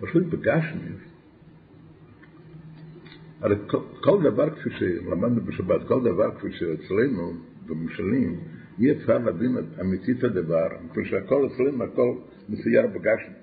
פשוט 0.00 0.22
בגשמי, 0.26 0.90
הרי 3.42 3.56
כל 4.00 4.22
דבר 4.22 4.50
כפי 4.50 4.70
שלמדנו 4.70 5.40
בשבת, 5.40 5.88
כל 5.88 6.00
דבר 6.00 6.30
כפי 6.38 6.52
שאצלנו 6.52 7.32
במשלים, 7.66 8.40
אי 8.78 8.92
אפשר 8.92 9.18
להבין 9.18 9.56
אמיתית 9.80 10.24
הדבר, 10.24 10.68
מפני 10.84 11.04
שהכל 11.04 11.46
אצלנו, 11.46 11.84
הכל 11.84 12.14
מסייר 12.48 12.86
בגשמי. 12.86 13.34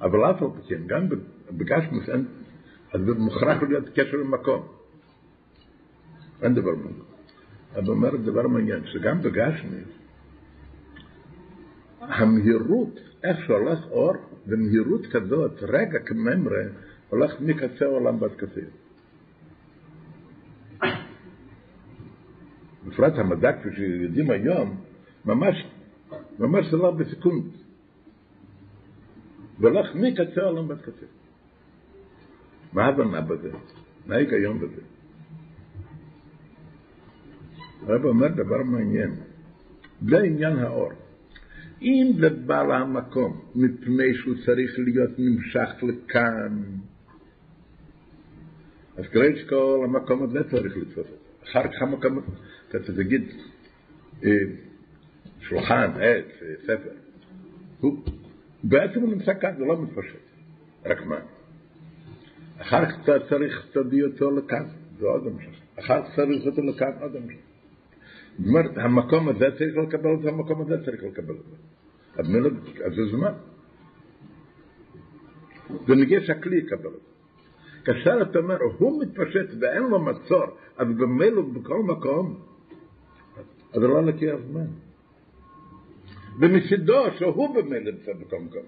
אבל 0.00 0.30
אף 0.30 0.42
על 0.42 0.48
פי 0.48 0.68
כן, 0.68 0.82
גם 0.86 1.08
בגשמוס 1.50 2.08
אין, 2.08 2.24
אז 2.92 3.00
זה 3.00 3.14
מוכרח 3.14 3.62
להיות 3.62 3.88
קשר 3.88 4.16
למקום. 4.16 4.62
אין 6.42 6.54
דבר 6.54 6.74
מעניין. 6.74 7.02
אבל 7.74 7.88
אומר 7.88 8.16
דבר 8.16 8.48
מעניין, 8.48 8.86
שגם 8.86 9.22
בגשמוס, 9.22 9.88
המהירות, 12.00 13.00
איך 13.24 13.38
שהולך 13.46 13.78
אור, 13.90 14.14
במהירות 14.46 15.06
כזאת, 15.06 15.62
רגע 15.62 15.98
כממרה, 15.98 16.62
הולך 17.12 17.40
מקצה 17.40 17.84
העולם 17.84 18.22
ועד 18.22 18.32
קצה. 18.36 18.60
בפרט 22.86 23.12
המדע, 23.18 23.52
כפי 23.52 23.68
שיודעים 23.76 24.30
היום, 24.30 24.80
ממש, 25.24 25.66
ממש 26.38 26.66
זה 26.70 26.76
לא 26.76 26.90
בסקונד. 26.90 27.44
והולך 29.58 29.94
מקצה 29.94 30.40
העולם 30.40 30.68
ועד 30.68 30.80
קצה. 30.80 31.06
מה 32.72 32.84
ההבנה 32.84 33.20
בזה? 33.20 33.50
מה 34.06 34.14
ההיגיון 34.14 34.58
בזה? 34.58 34.82
הרב 37.82 38.04
אומר 38.04 38.28
דבר 38.28 38.62
מעניין. 38.64 39.14
זה 40.08 40.18
עניין 40.18 40.58
האור. 40.58 40.92
אם 41.82 42.12
זה 42.20 42.30
בא 42.30 42.62
למקום 42.62 43.40
מפני 43.54 44.14
שהוא 44.14 44.34
צריך 44.46 44.70
להיות 44.78 45.10
נמשך 45.18 45.70
לכאן, 45.82 46.62
אז 48.96 49.04
כרגע 49.06 49.48
כל 49.48 49.82
המקום 49.84 50.22
הזה 50.22 50.50
צריך 50.50 50.76
לתפוס 50.76 50.98
את 50.98 51.10
זה. 51.10 51.16
אחר 51.44 51.68
כך 51.68 51.82
המקום, 51.82 52.20
אתה 52.68 52.78
תגיד, 52.78 53.22
שולחן, 55.40 55.90
עץ, 56.00 56.42
ספר. 56.62 56.90
הוא, 57.80 58.04
בעצם 58.64 59.00
נמצא 59.00 59.32
כאן, 59.40 59.54
זה 59.58 59.64
לא 59.64 59.82
מתפשט. 59.82 60.18
רק 60.84 61.06
מה? 61.06 61.20
אחר 62.58 62.86
כך 62.86 62.96
אתה 63.04 63.12
צריך 63.28 63.76
להביא 63.76 64.04
אותו 64.04 64.30
לכאן, 64.30 64.66
זה 64.98 65.06
עוד 65.06 65.26
המשך. 65.26 65.60
אחר 65.78 66.02
צריך 66.16 66.58
לכאן, 66.68 66.90
עוד 67.00 67.16
המשך. 67.16 67.36
זאת 68.38 68.46
אומרת, 68.48 68.78
המקום 68.78 69.28
הזה 69.28 69.46
צריך 69.58 69.76
לקבל 69.76 70.10
אותו, 70.10 70.28
המקום 70.28 70.60
הזה 70.60 70.84
צריך 70.84 71.02
לקבל 71.02 71.34
אותו. 71.34 71.56
אז 72.16 72.94
זה 72.94 73.02
זמן. 73.10 73.32
ונגיש 75.88 76.28
יקבל 76.58 76.84
אותו. 76.84 77.11
כאשר 77.84 78.22
אתה 78.22 78.38
אומר, 78.38 78.58
הוא 78.78 79.02
מתפשט 79.02 79.54
ואין 79.60 79.82
לו 79.82 80.00
מצור, 80.00 80.44
אז 80.76 80.88
במילא 80.88 81.42
בכל 81.42 81.82
מקום, 81.82 82.40
אז 83.72 83.82
לא 83.82 84.04
לוקח 84.04 84.36
זמן. 84.50 84.66
ומצידו 86.40 87.04
שהוא 87.18 87.54
במילא 87.54 87.90
נמצא 87.90 88.12
בכל 88.12 88.40
מקום. 88.40 88.62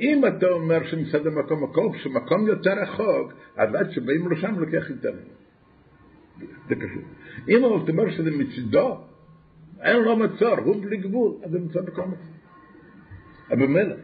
אם 0.00 0.26
אתה 0.26 0.46
אומר 0.46 0.86
שמצד 0.90 1.26
המקום 1.26 1.64
מקום, 1.64 1.92
כשמקום 1.92 2.46
יותר 2.46 2.72
רחוק, 2.82 3.32
אז 3.56 3.74
עד 3.74 3.90
שבאים 3.90 4.32
לשם 4.32 4.58
לוקח 4.58 4.90
יותר. 4.90 5.12
זה 6.68 6.74
קשור. 6.74 7.02
אם 7.48 7.58
אתה 7.58 7.92
אומר 7.92 8.10
שזה 8.10 8.30
מצידו, 8.30 8.98
אין 9.82 10.02
לו 10.02 10.16
מצור, 10.16 10.58
הוא 10.64 10.82
בלי 10.82 10.96
גבול, 10.96 11.32
אז 11.44 11.50
זה 11.50 11.58
נמצא 11.58 11.80
בכל 11.80 12.02
מקום. 12.02 12.38
אבל 13.50 13.66
במילא. 13.66 13.94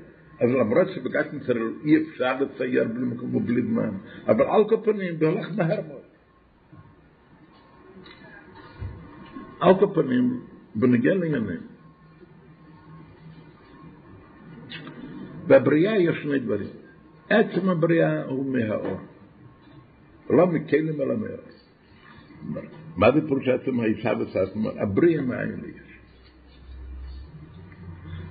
אז 0.40 0.50
למרות 0.50 0.88
שבגשם 0.94 1.36
ישראל 1.36 1.72
אי 1.84 2.02
אפשר 2.02 2.40
לצייר 2.40 2.84
בלי 2.84 3.04
מקום 3.04 3.34
ובלי 3.34 3.62
זמן, 3.62 3.90
אבל 4.26 4.44
על 4.44 4.68
כל 4.68 4.76
פנים 4.84 5.16
זה 5.16 5.26
הולך 5.26 5.48
מהר 5.56 5.80
מאוד. 5.88 6.02
על 9.60 9.74
כל 9.80 10.02
פנים, 10.02 10.40
בנגיע 10.74 11.14
לעניינים, 11.14 11.60
בבריאה 15.46 15.98
יש 15.98 16.16
שני 16.22 16.38
דברים. 16.38 16.68
עצם 17.30 17.68
הבריאה 17.68 18.24
הוא 18.24 18.52
מהאור. 18.52 19.00
לא 20.30 20.46
מכלים 20.46 21.00
אלא 21.00 21.14
מהאור. 21.16 21.54
מה 22.96 23.12
זה 23.12 23.20
פירוש 23.20 23.48
עצם 23.48 23.80
האישה 23.80 24.12
וסעת? 24.20 24.48
הבריאה 24.78 25.22
מאין 25.22 25.60
לי 25.62 25.83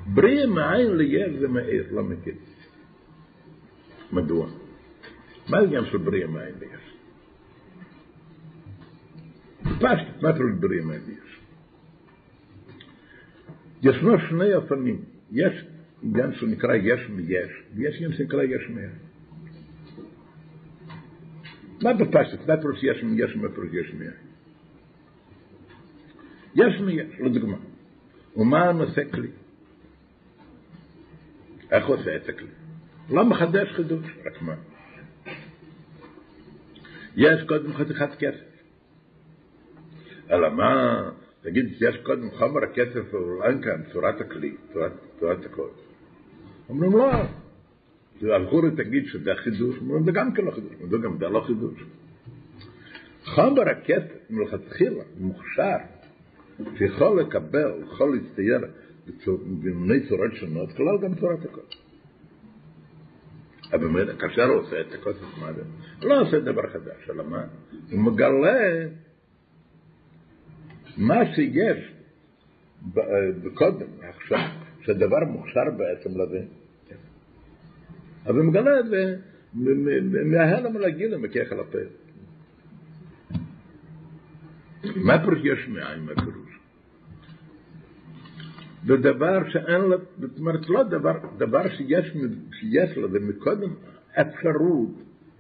יש. 0.08 0.14
בריאה 0.14 0.48
מאין 0.48 0.98
לי 0.98 1.06
יש 1.06 1.32
זה 1.40 1.48
מאיר, 1.48 1.88
לא 1.92 2.04
מכיר. 2.04 2.36
מדוע? 4.12 4.48
מה 5.50 5.58
העניין 5.58 5.86
של 5.86 5.98
בריאה 5.98 6.28
מאין 6.28 6.56
לי 6.60 6.66
יש? 6.66 6.94
פשט, 9.64 10.22
מה 10.22 10.34
פירוש 10.34 10.52
בריאה 10.60 10.86
מאין 10.86 11.02
לי 11.08 11.14
יש? 11.14 11.40
ישנו 13.84 14.20
שני 14.30 14.54
אופנים. 14.54 15.02
יש 15.32 15.66
עניין 16.04 16.34
שנקרא 16.34 16.76
יש 16.76 17.10
מיש, 17.10 17.52
ויש 17.76 17.96
עניין 17.96 18.14
שנקרא 18.14 18.44
יש 18.44 18.70
מיש. 18.70 18.92
מה 21.84 21.94
בפשט? 21.94 22.48
מה 22.48 22.58
פירוש 22.62 22.84
יש 22.84 23.04
מיש 23.04 23.36
ומה 23.36 23.50
פירוש 23.50 23.70
יש 23.74 23.94
מיש? 23.94 24.14
יש 26.56 26.82
מיש, 26.82 27.20
לדוגמה, 27.20 27.58
ומה 28.38 28.70
הנושא 28.70 29.02
כלי? 29.12 29.28
איך 31.74 31.88
עושה 31.88 32.16
את 32.16 32.30
הכלי? 32.30 32.48
לא 33.10 33.26
מחדש 33.26 33.72
חידוש, 33.72 34.06
רק 34.26 34.42
מה? 34.42 34.56
יש 37.16 37.44
קודם 37.48 37.74
חתיכת 37.74 38.10
כסף. 38.20 38.54
אלא 40.32 40.50
מה, 40.50 41.02
תגיד, 41.42 41.66
יש 41.82 41.98
קודם 42.04 42.32
חומר 42.32 42.64
הכסף, 42.64 43.14
הוא 43.14 43.44
אין 43.44 43.62
כאן 43.62 43.82
צורת 43.94 44.22
הכלי, 44.22 44.56
צורת, 44.74 44.92
צורת 45.20 45.46
הכל. 45.46 45.68
אומרים 46.70 46.92
לא, 46.92 47.12
הלכו 48.36 48.62
תגיד 48.78 49.06
שזה 49.06 49.32
החידוש, 49.32 49.78
אומרים 49.78 50.04
זה 50.04 50.12
גם 50.12 50.34
כן 50.34 50.46
לא 50.46 50.52
חידוש, 50.52 50.72
אומרים 50.82 51.02
גם 51.02 51.18
זה 51.18 51.30
לא 51.30 51.44
חידוש. 51.48 51.84
חומר 53.26 53.70
הכסף 53.70 54.30
מלכתחילה 54.30 55.04
מוכשר, 55.18 55.78
שיכול 56.78 57.22
לקבל, 57.22 57.72
יכול 57.84 58.16
להצטייר 58.16 58.60
במיני 59.62 60.08
צורות 60.10 60.34
שונות, 60.34 60.72
כלל 60.72 60.98
גם 61.02 61.16
צורת 61.16 61.46
הכל. 61.46 61.62
אבל 63.74 63.88
באמת, 63.88 64.20
כאשר 64.20 64.44
הוא 64.44 64.62
עושה 64.62 64.82
את 64.82 64.94
הכוסף 64.94 65.38
מה 65.42 65.54
זה? 65.54 65.62
הוא 66.02 66.10
לא 66.10 66.22
עושה 66.22 66.40
דבר 66.40 66.68
חדש, 66.74 67.10
אלא 67.10 67.24
מה? 67.24 67.46
הוא 67.92 68.00
מגלה 68.00 68.86
מה 70.98 71.16
שיש 71.36 71.94
בקודם, 73.44 73.88
עכשיו, 74.02 74.48
שהדבר 74.82 75.26
מוכשר 75.28 75.64
בעצם 75.78 76.22
לזה. 76.22 76.46
אבל 78.26 78.40
הוא 78.40 78.46
מגלה 78.46 78.80
את 78.80 78.86
זה 78.86 79.16
מההלם 80.26 80.78
לגיל 80.78 81.18
מכך 81.18 81.52
על 81.52 81.60
הפה. 81.60 81.78
מה 84.96 85.20
פירוש 85.20 85.40
יש 85.44 85.68
מאין, 85.68 86.00
מה 86.00 86.16
פירוש? 86.16 86.53
זה 88.86 88.98
דבר 88.98 89.50
שאין 89.50 89.82
לו, 89.82 89.98
זאת 90.20 90.40
אומרת, 90.40 90.70
לא 90.70 90.84
דבר, 90.84 91.14
דבר 91.38 91.70
שיש, 91.70 92.18
שיש 92.52 92.98
לו, 92.98 93.10
זה 93.10 93.20
מקודם 93.20 93.74
אפשרות, 94.22 94.90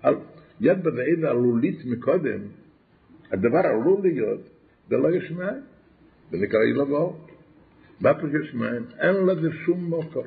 על, 0.01 0.15
בזה 0.61 1.01
איזה 1.01 1.29
עלולית 1.29 1.85
מקודם, 1.85 2.39
הדבר 3.31 3.59
עלול 3.59 4.01
להיות, 4.01 4.41
זה 4.89 4.97
לא 4.97 5.15
יש 5.15 5.31
מאין, 5.31 5.61
זה 6.31 6.37
נקרא 6.37 6.59
אילבו. 6.67 7.17
מה 8.01 8.13
פירוש 8.13 8.33
יש 8.43 8.53
מאין? 8.53 8.83
אין 8.99 9.15
לזה 9.15 9.49
שום 9.65 9.83
מוקר, 9.83 10.21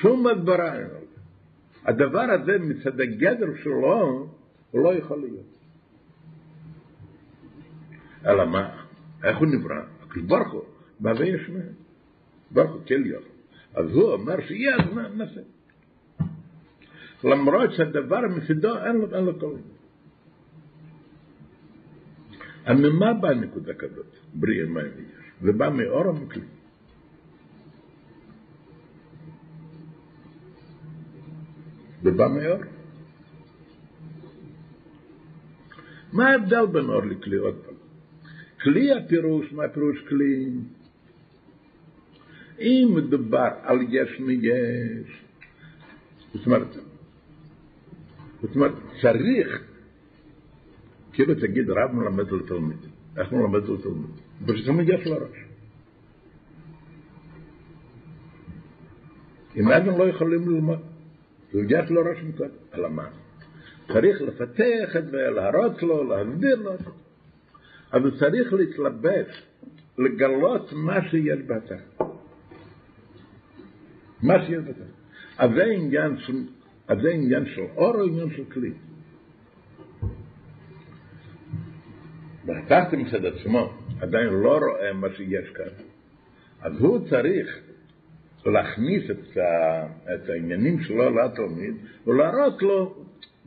שום 0.00 0.26
הדברה 0.26 0.74
אין 0.74 0.86
לזה. 0.86 1.20
הדבר 1.84 2.26
הזה 2.30 2.58
מצד 2.58 3.00
הגדר 3.00 3.56
שלו, 3.62 4.28
הוא 4.70 4.84
לא 4.84 4.94
יכול 4.94 5.20
להיות. 5.20 5.56
אלא 8.26 8.46
מה? 8.46 8.84
איך 9.24 9.38
הוא 9.38 9.48
נברא? 9.48 9.82
מה 11.00 11.14
זה 11.14 11.24
יש 11.24 11.48
מאין? 11.48 11.79
ברוך 12.50 12.70
הוא 12.70 12.80
כן. 12.86 13.02
אז 13.74 13.90
הוא 13.92 14.12
אומר 14.12 14.40
שיהיה 14.46 14.76
הזמן, 14.82 15.16
נעשה. 15.16 15.40
למרות 17.24 17.72
שהדבר 17.72 18.20
מצידו 18.36 18.78
אין 18.78 18.96
לו, 18.96 19.14
אין 19.14 19.24
לו 19.24 19.40
כל 19.40 19.56
אבל 22.66 22.90
ממה 22.90 23.14
באה 23.14 23.34
נקודה 23.34 23.74
כזאת, 23.74 24.06
בריאה 24.34 24.66
מים 24.66 24.92
ויש? 24.96 25.20
זה 25.42 25.52
בא 25.52 25.68
מאור 25.68 26.04
או 26.04 26.12
מכלי? 26.14 26.42
זה 32.02 32.10
בא 32.10 32.28
מאור. 32.28 32.60
מה 36.12 36.28
ההבדל 36.28 36.66
בין 36.66 36.84
אור 36.84 37.02
לכלי? 37.02 37.36
עוד 37.36 37.54
פעם. 37.64 37.74
כלי 38.62 38.92
הפירוש, 38.92 39.52
מה 39.52 39.64
הפירוש 39.64 39.98
כלי? 40.08 40.50
אם 42.60 42.88
מדובר 42.94 43.48
על 43.62 43.78
יש 43.88 44.20
מיש, 44.20 45.24
זאת 46.34 46.46
אומרת, 46.46 46.76
זאת 48.42 48.56
אומרת, 48.56 48.72
צריך, 49.02 49.62
כאילו 51.12 51.34
תגיד 51.34 51.70
רב 51.70 51.92
מלמד 51.92 52.32
לתלמיד, 52.32 52.76
איך 53.16 53.32
מלמד 53.32 53.62
לתלמיד? 53.62 54.10
ושתלמיד 54.46 54.88
יש 54.88 55.06
לו 55.06 55.14
ראש. 55.14 55.44
אם 59.56 59.72
אבן 59.72 59.98
לא 59.98 60.08
יכולים 60.08 60.48
ללמוד, 60.48 60.78
יש 61.54 61.90
לו 61.90 62.00
ראש 62.00 62.22
מקודם. 62.22 62.50
אלא 62.74 62.88
מה? 62.90 63.08
צריך 63.92 64.22
לפתח 64.22 64.96
את 64.98 65.06
זה, 65.10 65.30
להראות 65.30 65.82
לו, 65.82 66.04
להסביר 66.04 66.56
לו. 66.56 66.72
הוא 67.92 68.10
צריך 68.18 68.52
להתלבש, 68.52 69.42
לגלות 69.98 70.72
מה 70.72 71.08
שיש 71.10 71.38
בתא. 71.46 71.76
מה 74.22 74.46
שיש 74.46 74.58
בתא. 74.58 74.84
אז 75.38 75.50
זה 77.02 77.10
עניין 77.10 77.46
של, 77.46 77.62
אור 77.76 77.94
או 77.94 78.06
עניין 78.06 78.30
של 78.36 78.44
כלי. 78.44 78.72
והתחת 82.44 82.92
מצד 82.92 83.24
עצמו 83.24 83.72
עדיין 84.00 84.28
לא 84.28 84.58
רואה 84.58 84.92
מה 84.92 85.08
שיש 85.16 85.50
כאן. 85.50 85.72
אז 86.60 86.72
הוא 86.80 87.08
צריך 87.08 87.58
להכניס 88.46 89.10
את, 89.10 89.36
ה, 89.36 89.86
את 90.14 90.28
העניינים 90.28 90.80
שלו 90.80 91.10
לתלמיד 91.10 91.74
ולהראות 92.06 92.62
לו, 92.62 93.04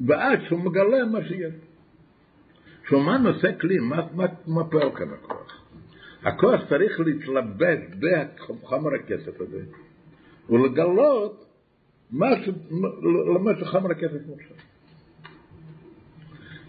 ואז 0.08 0.40
שהוא 0.48 0.60
מגלה 0.60 1.06
מה 1.06 1.20
שיש. 1.28 1.54
מה 2.92 3.18
נושא 3.18 3.52
כלי, 3.60 3.78
מה, 3.78 4.08
מה, 4.16 4.26
מה 4.48 4.64
פועל 4.70 4.92
כאן 4.96 5.08
הכוח? 5.14 5.64
הכוח 6.24 6.70
צריך 6.70 7.00
להתלבט 7.00 7.80
בחומר 8.00 8.96
הכסף 8.96 9.42
הזה 9.42 9.64
ולגלות 10.50 11.46
מה, 12.12 12.28
למה 13.36 13.52
שחומר 13.60 13.92
הכסף 13.92 14.28
מוכשר. 14.28 14.56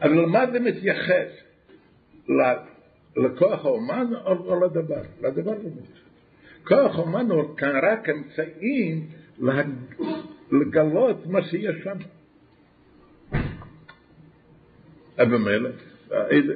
אבל 0.03 0.23
למה 0.23 0.51
זה 0.53 0.61
מתייחס? 0.61 1.31
לכוח 3.17 3.65
האומן 3.65 4.13
או 4.27 4.61
לדבר? 4.61 5.03
לדבר 5.23 5.59
זה 5.63 5.69
מתייחס. 5.69 6.05
כוח 6.67 6.99
אומן 6.99 7.31
הוא 7.31 7.57
כאן 7.57 7.73
רק 7.83 8.09
אמצעים 8.09 9.09
לגלות 10.53 11.27
מה 11.27 11.43
שיש 11.43 11.77
שם. 11.85 11.97
אבל 15.19 15.37
מילא, 15.37 15.71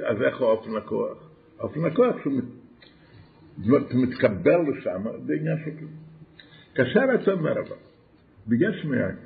אז 0.06 0.22
איך 0.22 0.40
אופן 0.40 0.76
הכוח? 0.76 1.30
אופן 1.60 1.84
הכוח 1.84 2.16
שהוא 2.22 2.32
מתקבל 3.94 4.60
לשם, 4.68 5.04
זה 5.26 5.34
עניין 5.34 5.56
של 5.64 5.70
כלום. 5.78 6.07
אתה 6.80 7.32
אומר 7.32 7.52
אבל, 7.52 7.76
ויש 8.48 8.84
מאין, 8.84 9.16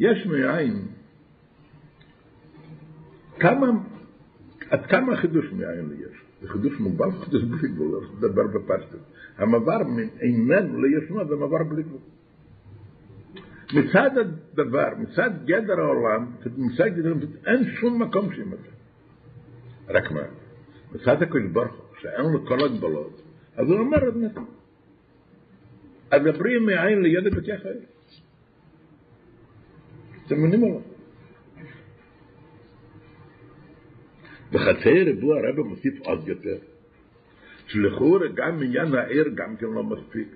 יש 0.00 0.26
מאין, 0.26 0.86
כמה, 3.40 3.66
עד 4.70 4.86
כמה 4.86 5.16
חידוש 5.16 5.52
מאין 5.52 5.90
יש? 5.98 6.22
זה 6.42 6.48
חידוש 6.48 6.80
מוגבל, 6.80 7.10
חידוש 7.24 7.42
בלי 7.42 7.68
גבול, 7.68 8.04
דבר 8.20 8.46
בפשטות. 8.46 9.00
המעבר 9.38 9.78
מאיננו 9.84 10.82
לישנו 10.82 11.28
זה 11.28 11.36
מעבר 11.36 11.64
בלי 11.64 11.82
גבול. 11.82 12.00
מצד 13.74 14.10
הדבר, 14.18 14.88
מצד 14.98 15.30
גדר 15.44 15.80
העולם, 15.80 16.26
מצד 16.56 16.86
גדר, 16.86 17.14
אין 17.46 17.64
שום 17.80 18.02
מקום 18.02 18.32
שימצא. 18.34 18.70
רק 19.88 20.10
מה? 20.10 20.20
מצד 20.92 21.22
הקדוש 21.22 21.42
ברוך 21.52 21.94
שאין 22.00 22.26
לו 22.32 22.46
כל 22.46 22.64
הגבלות, 22.64 23.22
אז 23.56 23.70
הוא 23.70 23.78
אומר 23.78 24.08
את 24.08 24.14
זה. 24.14 24.26
אז 26.10 26.22
דברי 26.22 26.58
מעין 26.58 27.02
ליד 27.02 27.34
בתי 27.34 27.58
חיים. 27.58 27.80
אתם 30.26 30.38
מבינים 30.38 30.64
עליו. 30.64 30.80
בחצי 34.52 35.02
ריבוע 35.04 35.36
הרב 35.38 35.60
מוסיף 35.60 36.00
עוד 36.00 36.28
יותר. 36.28 36.56
שלכאורה 37.66 38.28
גם 38.34 38.62
עניין 38.62 38.94
העיר 38.94 39.28
גם 39.34 39.56
כן 39.56 39.66
לא 39.66 39.84
מספיק. 39.84 40.28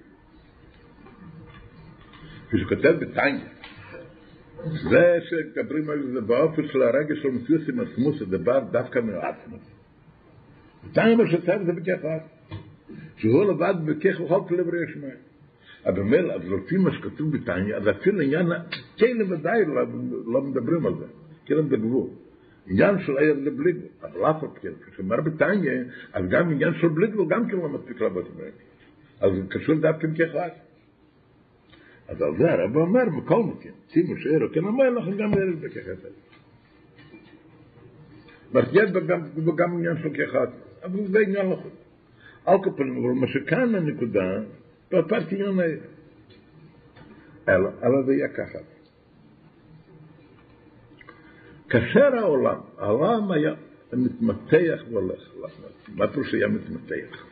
כשהוא 2.49 2.69
כותב 2.69 2.95
בטניה, 3.01 3.47
זה 4.91 5.19
שדברים 5.23 5.91
על 5.91 6.13
זה 6.13 6.21
באופן 6.21 6.69
של 6.69 6.83
הרגש 6.83 7.19
של 7.23 7.29
מציאות 7.29 7.69
עם 7.69 7.81
עצמוס, 7.81 8.19
זה 8.19 8.27
דבר 8.27 8.61
דווקא 8.71 8.99
מעצמוס. 8.99 9.71
בטניה 10.85 11.17
מה 11.17 11.31
שצריך 11.31 11.63
זה 11.63 11.73
בכך 11.73 12.07
שהוא 13.17 13.45
לבד 13.45 13.75
בכך 13.85 14.21
וכל 14.21 14.41
כלי 14.49 14.65
בריא 14.65 14.81
השמיים. 14.89 15.32
אז 15.85 15.95
לפי 16.49 16.77
מה 16.77 16.93
שכתוב 16.93 17.37
בטניה, 17.37 17.77
אז 17.77 17.89
אפילו 17.89 18.21
עניין, 18.21 18.47
כן 18.97 19.17
ודאי 19.31 19.65
לא 20.27 20.43
מדברים 20.43 20.87
על 20.87 20.93
זה, 20.99 21.07
כן 21.47 21.69
בגבול. 21.69 22.09
עניין 22.67 22.99
של 22.99 23.19
עיר 23.19 23.35
לבלי 23.35 23.73
גבול, 23.73 23.89
אבל 24.03 24.31
אף 24.31 24.43
על 24.43 24.49
כן, 24.61 24.73
כשאומר 24.87 25.21
בתניא, 25.21 25.71
אז 26.13 26.29
גם 26.29 26.51
עניין 26.51 26.75
של 26.81 26.89
בלי 26.89 27.07
גבול 27.07 27.29
גם 27.29 27.49
כן 27.49 27.57
לא 27.57 27.69
מספיק 27.69 28.01
לעבוד 28.01 28.27
עם 28.35 28.41
אז 29.21 29.33
זה 29.33 29.43
קשור 29.49 29.75
דווקא 29.75 30.07
עם 30.07 30.15
כאחד. 30.15 30.49
אז 32.09 32.23
על 32.23 32.37
זה 32.39 32.53
הרב 32.53 32.77
אומר, 32.77 33.05
מכל 33.05 33.43
מקום, 33.43 33.71
שימו 33.89 34.17
שעיר, 34.17 34.49
כן 34.55 34.65
אומר 34.65 34.91
לכם 34.91 35.17
גם 35.17 35.35
עיר 35.35 35.57
בכאחד. 35.61 36.09
יש 38.73 38.91
גם 39.57 39.79
עניין 39.79 39.97
של 40.03 40.17
כאחד, 40.17 40.47
אבל 40.85 41.07
זה 41.07 41.19
עניין 41.19 41.51
לחוד. 41.51 41.71
על 42.47 42.59
כל 42.65 42.71
פנים, 42.77 43.05
אבל 43.05 43.15
מה 43.15 43.27
שכאן 43.27 43.75
הנקודה, 43.75 44.41
פרטי 45.09 45.35
עניין 45.35 45.61
העיר. 45.61 45.81
אלא 47.49 48.03
זה 48.07 48.15
יהיה 48.15 48.29
ככה. 48.29 48.59
כאשר 51.69 52.15
העולם, 52.17 52.61
העולם 52.79 53.33
היה 53.33 53.55
מתמתח 53.93 54.83
והולך, 54.91 55.21
מה 55.89 56.09
פירוש 56.09 56.35
היה 56.35 56.49
מתמתח? 56.49 57.27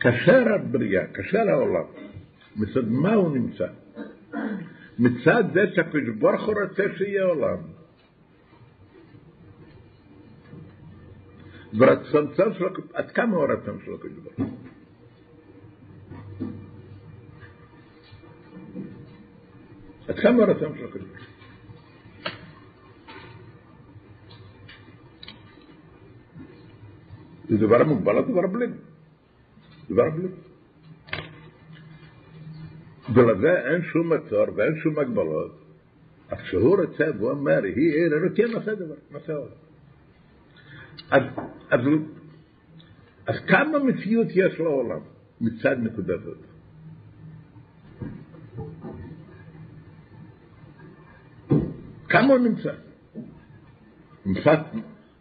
כאשר 0.00 0.54
הבריאה, 0.54 1.06
כאשר 1.06 1.48
העולם, 1.50 1.84
מצד 2.56 2.88
מה 2.88 3.14
הוא 3.14 3.36
נמצא? 3.36 3.66
מצד 4.98 5.44
זה 5.54 5.60
שהקדוש 5.74 6.16
ברוך 6.18 6.44
הוא 6.46 6.54
רוצה 6.62 6.82
שיהיה 6.96 7.22
עולם. 7.22 7.73
ורצון 11.78 12.34
של 12.36 12.64
עד 12.92 13.10
כמה 13.10 13.36
הוא 13.36 13.44
רצון 13.44 13.78
של 13.84 13.94
הקדוש 13.94 14.18
ברוך 14.18 14.38
הוא? 14.38 14.46
עד 20.08 20.18
כמה 20.20 20.42
הרצון 20.42 20.78
של 20.78 20.84
הקדוש 20.84 21.08
זה 27.48 27.56
דבר 27.56 27.84
מוגבל, 27.84 28.22
דבר 28.22 28.46
בלי. 28.46 28.66
דבר 29.90 30.10
בלי. 30.10 30.28
ולזה 33.14 33.52
אין 33.70 33.82
שום 33.82 34.12
מצור 34.12 34.46
ואין 34.56 34.76
שום 34.76 34.98
הגבלות. 34.98 35.60
אז 36.28 36.38
כשהוא 36.38 36.76
רוצה 36.80 37.04
והוא 37.18 37.30
אומר, 37.30 37.62
היא 37.62 37.92
עיר 37.92 38.12
אלוקים, 38.14 38.48
נעשה 38.52 38.74
דבר, 38.74 38.94
נעשה 39.10 39.32
עוד. 39.32 39.63
אז, 41.14 41.22
אז, 41.70 41.80
אז 43.26 43.34
כמה 43.48 43.78
מציאות 43.78 44.26
יש 44.30 44.60
לעולם 44.60 45.00
מצד 45.40 45.76
נקודה 45.78 46.14
זאת? 46.18 46.38
כמה 52.08 52.32
הוא 52.32 52.38
נמצא? 52.38 52.72
נמצא 54.26 54.54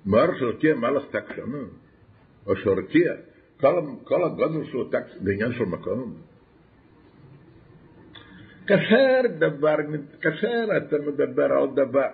מאור 0.06 0.36
של 0.40 0.46
רקיע 0.46 0.76
מלך 0.76 1.04
תק 1.12 1.26
שנה, 1.36 1.58
או 2.46 2.56
של 2.56 2.70
רקיע, 2.70 3.14
כל 4.04 4.24
הגודל 4.24 4.66
שלו 4.72 4.90
תק 4.90 5.04
בעניין 5.22 5.54
של 5.54 5.66
מקום. 5.66 6.16
כאשר 8.68 9.22
דבר, 9.40 9.76
כאשר 10.22 10.66
אתה 10.78 10.96
מדבר 11.08 11.54
על 11.54 11.68
דבר 11.76 12.10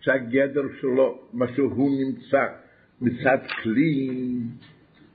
שהגדר 0.00 0.62
שלו, 0.80 1.28
מה 1.32 1.46
שהוא 1.54 1.90
נמצא 1.90 2.46
מצד 3.00 3.38
כלי, 3.62 4.10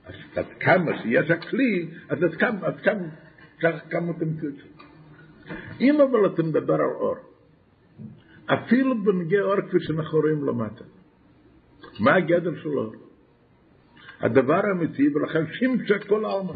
אז 0.04 0.14
עד 0.36 0.46
כמה 0.60 1.02
שיש 1.02 1.30
הכלי, 1.30 1.88
אז 2.08 2.22
עד 2.22 2.34
כמה, 2.34 2.66
עד 2.66 2.80
כמה, 2.80 3.80
כמה 3.90 4.12
אתה 4.16 4.24
מצא. 4.24 4.46
אם 5.80 6.00
אבל 6.00 6.26
אתה 6.34 6.42
מדבר 6.42 6.74
על 6.74 6.80
אור, 6.80 7.16
אפילו 8.46 9.02
בנגיע 9.02 9.42
אור 9.42 9.60
כפי 9.60 9.76
שאנחנו 9.80 10.18
רואים 10.18 10.44
למטה. 10.44 10.84
מה 12.00 12.14
הגדר 12.14 12.62
של 12.62 12.68
אור? 12.68 12.94
הדבר 14.20 14.60
האמיתי, 14.66 15.08
ולכן 15.08 15.52
שימצא 15.52 15.98
כל 16.08 16.24
העלמא. 16.24 16.52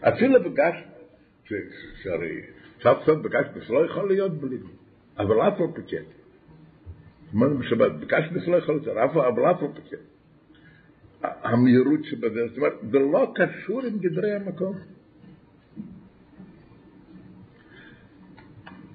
אפילו 0.00 0.44
בגש, 0.44 0.74
שהרי 2.02 2.40
סוף 2.82 2.98
סוף 3.06 3.18
בגש 3.18 3.70
לא 3.70 3.86
יכול 3.86 4.08
להיות 4.08 4.32
בלי, 4.32 4.58
אבל 5.18 5.40
אף 5.40 5.60
על 5.60 5.66
פי 5.74 5.82
כן. 5.88 6.23
אמרנו 7.34 7.58
בשבת, 7.58 7.92
בגש 7.92 8.24
לא 8.46 8.56
יכול 8.56 8.74
להיות, 8.74 8.88
אבל 9.08 9.50
אף 9.50 9.62
על 9.62 9.68
פי 9.74 9.80
כן. 9.90 9.96
המהירות 11.22 12.04
שבזה, 12.04 12.40
זאת 12.48 12.56
אומרת, 12.56 12.72
זה 12.90 12.98
לא 12.98 13.32
קשור 13.34 13.80
עם 13.82 13.98
גדרי 13.98 14.32
המקום. 14.32 14.76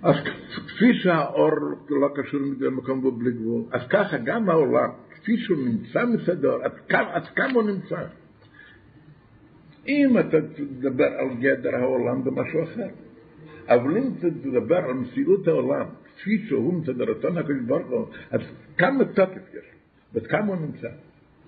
אז 0.03 0.15
כפי 0.67 0.93
שהאור 0.93 1.51
לא 1.89 2.09
קשור 2.15 2.39
למקום 2.59 3.01
בו 3.01 3.11
בלי 3.11 3.31
גבול, 3.31 3.61
אז 3.71 3.81
ככה 3.89 4.17
גם 4.17 4.49
העולם, 4.49 4.89
כפי 5.09 5.37
שהוא 5.37 5.57
נמצא 5.57 6.05
מסדר, 6.05 6.57
כמה, 6.89 7.13
עד 7.13 7.27
כמה 7.35 7.53
הוא 7.53 7.63
נמצא. 7.63 8.03
אם 9.87 10.17
אתה 10.19 10.37
תדבר 10.41 11.05
על 11.19 11.35
גדר 11.39 11.75
העולם 11.75 12.23
במשהו 12.23 12.63
אחר. 12.63 12.89
אבל 13.67 13.97
אם 13.97 14.13
אתה 14.19 14.27
תדבר 14.29 14.77
על 14.77 14.93
מציאות 14.93 15.47
העולם, 15.47 15.85
כפי 16.21 16.45
שהוא 16.47 16.73
מצד 16.73 17.01
הרצון 17.01 17.37
הקדוש 17.37 17.61
ברוך 17.65 17.87
הוא, 17.87 18.07
אז 18.31 18.41
כמה 18.77 19.05
תוקף 19.05 19.53
יש? 19.53 19.65
וכמה 20.13 20.53
הוא 20.53 20.55
נמצא? 20.55 20.87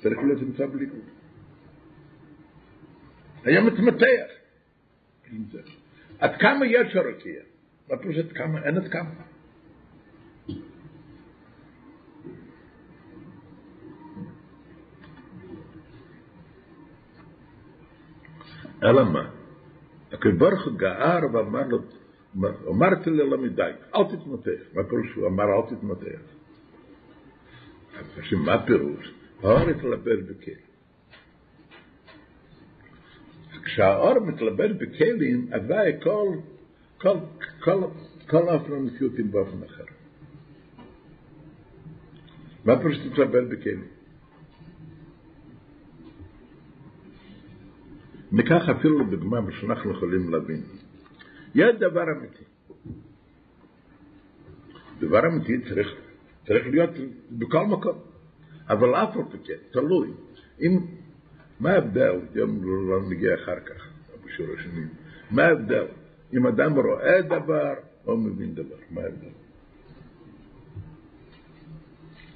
צריך 0.01 0.17
להיות 0.25 0.41
נמצא 0.41 0.65
בלי 0.65 0.85
גבול. 0.85 1.01
היה 3.43 3.61
מתמתח. 3.61 4.31
עד 6.19 6.31
כמה 6.39 6.65
יש 6.65 6.95
הרקיע? 6.95 7.41
מה 7.89 7.97
פירוש 7.97 8.17
עד 8.17 8.31
כמה? 8.31 8.63
אין 8.63 8.77
עד 8.77 8.87
כמה. 8.87 9.09
אלא 18.83 19.03
מה? 19.05 19.29
הקדוש 20.11 20.37
ברוך 20.37 20.65
הוא 20.65 20.77
גער 20.77 21.19
ואמר 21.33 21.67
לו, 21.67 21.79
אמרתי 22.69 23.09
ללמידי, 23.09 23.61
אל 23.95 24.03
תתמתח. 24.03 24.61
מה 24.73 24.83
פירוש 24.83 25.13
הוא 25.15 25.27
אמר 25.27 25.43
אל 25.43 25.75
תתמתח? 25.75 26.21
מה 28.33 28.65
פירוש? 28.65 29.13
האור 29.43 29.69
התלבש 29.69 30.19
בכלים. 30.19 30.71
כשהאור 33.63 34.19
מתלבש 34.19 34.71
בכלים, 34.71 35.47
הווי 35.53 36.01
כל, 36.03 36.27
כל, 36.97 37.17
כל, 37.63 37.83
כל 38.27 38.49
המציאותים 38.49 39.31
באופן 39.31 39.63
אחר. 39.63 39.83
מה 42.65 42.79
פירוש 42.79 42.97
להתלבש 42.97 43.43
בכלים? 43.49 43.87
ניקח 48.31 48.69
אפילו 48.69 49.05
דוגמה 49.09 49.39
שאנחנו 49.51 49.91
יכולים 49.91 50.29
להבין. 50.29 50.80
יש 51.55 51.75
דבר 51.75 52.03
אמיתי. 52.17 52.43
דבר 54.99 55.27
אמיתי 55.27 55.69
צריך, 55.69 55.87
צריך 56.45 56.67
להיות 56.67 56.89
בכל 57.31 57.65
מקום. 57.65 57.99
אבל 58.69 58.95
אף 58.95 59.17
על 59.17 59.23
פי 59.31 59.37
כן, 59.43 59.53
תלוי. 59.71 60.09
אם, 60.61 60.79
מה 61.59 61.71
ההבדל, 61.71 62.19
יום 62.35 62.63
לא 62.89 63.09
נגיע 63.09 63.35
אחר 63.35 63.59
כך, 63.59 63.87
בשור 64.25 64.47
השני, 64.59 64.85
מה 65.31 65.43
ההבדל? 65.43 65.85
אם 66.33 66.47
אדם 66.47 66.73
רואה 66.73 67.21
דבר 67.21 67.73
או 68.05 68.17
מבין 68.17 68.55
דבר, 68.55 68.75
מה 68.89 69.01
ההבדל? 69.01 69.27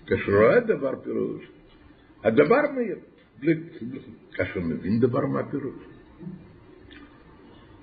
כשרואה 0.05 0.59
דבר 0.59 0.93
פירוש, 1.03 1.43
הדבר 2.23 2.61
מאיר, 2.75 2.97
כאשר 4.33 4.59
מבין 4.59 4.99
דבר 4.99 5.25
מה 5.25 5.51
פירוש. 5.51 5.94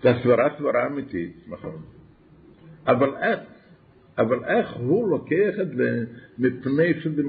זה 0.02 0.10
סברה 0.58 0.86
אמיתית, 0.86 1.36
נכון. 1.48 1.82
אבל 2.86 3.16
איך, 3.16 3.40
אבל 4.18 4.44
איך 4.44 4.72
הוא 4.72 5.08
לוקח 5.08 5.60
את 5.62 5.68
זה 5.76 6.04
מפני 6.38 7.00
שזה 7.00 7.22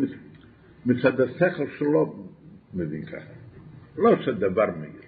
מצד 0.85 1.21
השכל 1.21 1.67
שלו 1.77 2.15
מבין 2.73 3.05
ככה. 3.05 3.33
לא 3.97 4.21
שדבר 4.21 4.65
מאיר. 4.79 5.03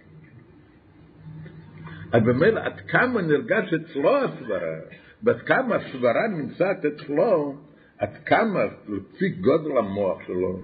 אז 2.12 2.21
במילא 2.23 2.60
עד 2.60 2.82
כמה 2.88 3.21
נרגש 3.21 3.73
אצלו 3.73 4.17
הסברה, 4.17 4.80
ועד 5.23 5.41
כמה 5.41 5.75
הסברה 5.75 6.28
נמצאת 6.28 6.86
אצלו, 6.86 7.56
עד 7.97 8.17
כמה 8.25 8.60
לפי 8.88 9.30
גודל 9.30 9.78
המוח 9.78 10.21
שלו, 10.28 10.62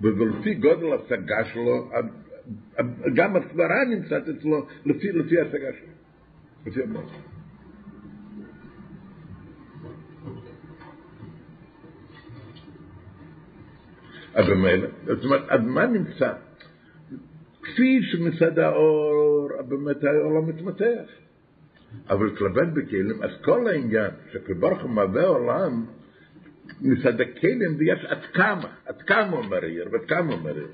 ולפי 0.00 0.54
גודל 0.54 0.86
ההשגה 0.92 1.44
שלו, 1.44 1.90
גם 3.14 3.36
הסברה 3.36 3.84
נמצאת 3.90 4.28
אצלו 4.28 4.66
לפי, 4.86 5.12
לפי 5.12 5.38
ההשגה 5.38 5.72
שלו, 5.78 5.99
המוח. 6.66 7.12
אז 14.34 14.46
במילא, 14.48 14.88
זאת 15.06 15.24
אומרת, 15.24 15.48
אז 15.48 15.60
מה 15.60 15.86
נמצא? 15.86 16.32
כפי 17.62 18.00
שמצד 18.02 18.58
האור, 18.58 19.48
באמת 19.68 20.04
העולם 20.04 20.48
מתמתח. 20.48 21.10
אבל 22.10 22.26
להתלבט 22.26 22.68
בכלים, 22.74 23.22
אז 23.22 23.30
כל 23.44 23.68
העניין 23.68 24.10
שכברוך 24.32 24.84
מהווה 24.84 25.24
עולם, 25.24 25.86
מצד 26.80 27.20
הכלים, 27.20 27.76
ויש 27.78 28.04
עד 28.04 28.24
כמה, 28.34 28.68
עד 28.86 29.02
כמה 29.02 29.36
הוא 29.36 29.44
מריר, 29.44 29.88
ועד 29.92 30.04
כמה 30.08 30.34
הוא 30.34 30.42
מריר. 30.42 30.68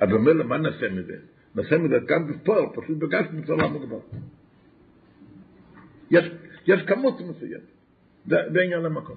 אז 0.00 0.08
במילא, 0.08 0.44
מה 0.44 0.58
נעשה 0.58 0.88
מזה? 0.88 1.16
נעשה 1.54 1.78
מזה 1.78 1.98
גם 2.06 2.28
בפועל, 2.28 2.64
פשוט 2.74 2.98
בגשנו 2.98 3.42
את 3.44 3.48
העולם 3.48 3.76
הגדול. 3.76 4.00
יש, 6.10 6.24
יש 6.66 6.82
כמות 6.86 7.20
מסוימת, 7.20 7.62
זה 8.26 8.60
עניין 8.64 8.84
המקום. 8.84 9.16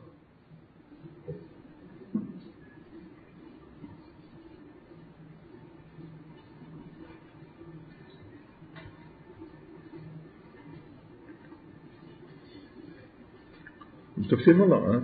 תופסים 14.30 14.62
או 14.62 14.67
לא, 14.67 14.93
אה? 14.93 14.99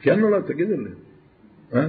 כן 0.00 0.22
או 0.22 0.30
לא? 0.30 0.40
תגידו 0.40 0.76
לי. 0.76 0.90
אה? 1.74 1.88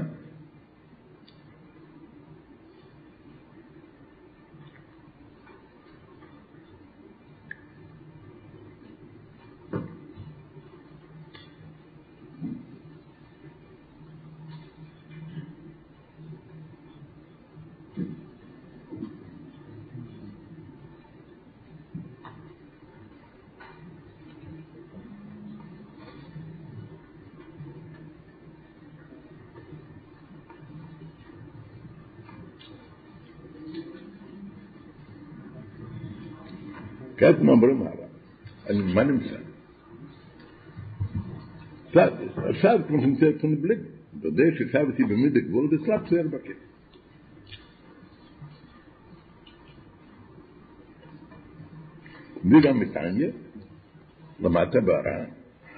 עכשיו, 42.62 42.80
כמו 42.88 43.02
שנמצא 43.02 43.30
אצלנו 43.30 43.56
בלי, 43.62 43.76
אתה 44.20 44.28
יודע 44.28 44.44
שכתבתי 44.58 45.04
במידה 45.04 45.40
גבול, 45.40 45.70
זה 45.70 45.86
סלאפ 45.86 46.10
צייר 46.10 46.28
בכיף. 46.28 46.58
וגם 52.46 52.80
מתניה, 52.80 53.30
למטה 54.40 54.82
בהרע, 54.82 55.26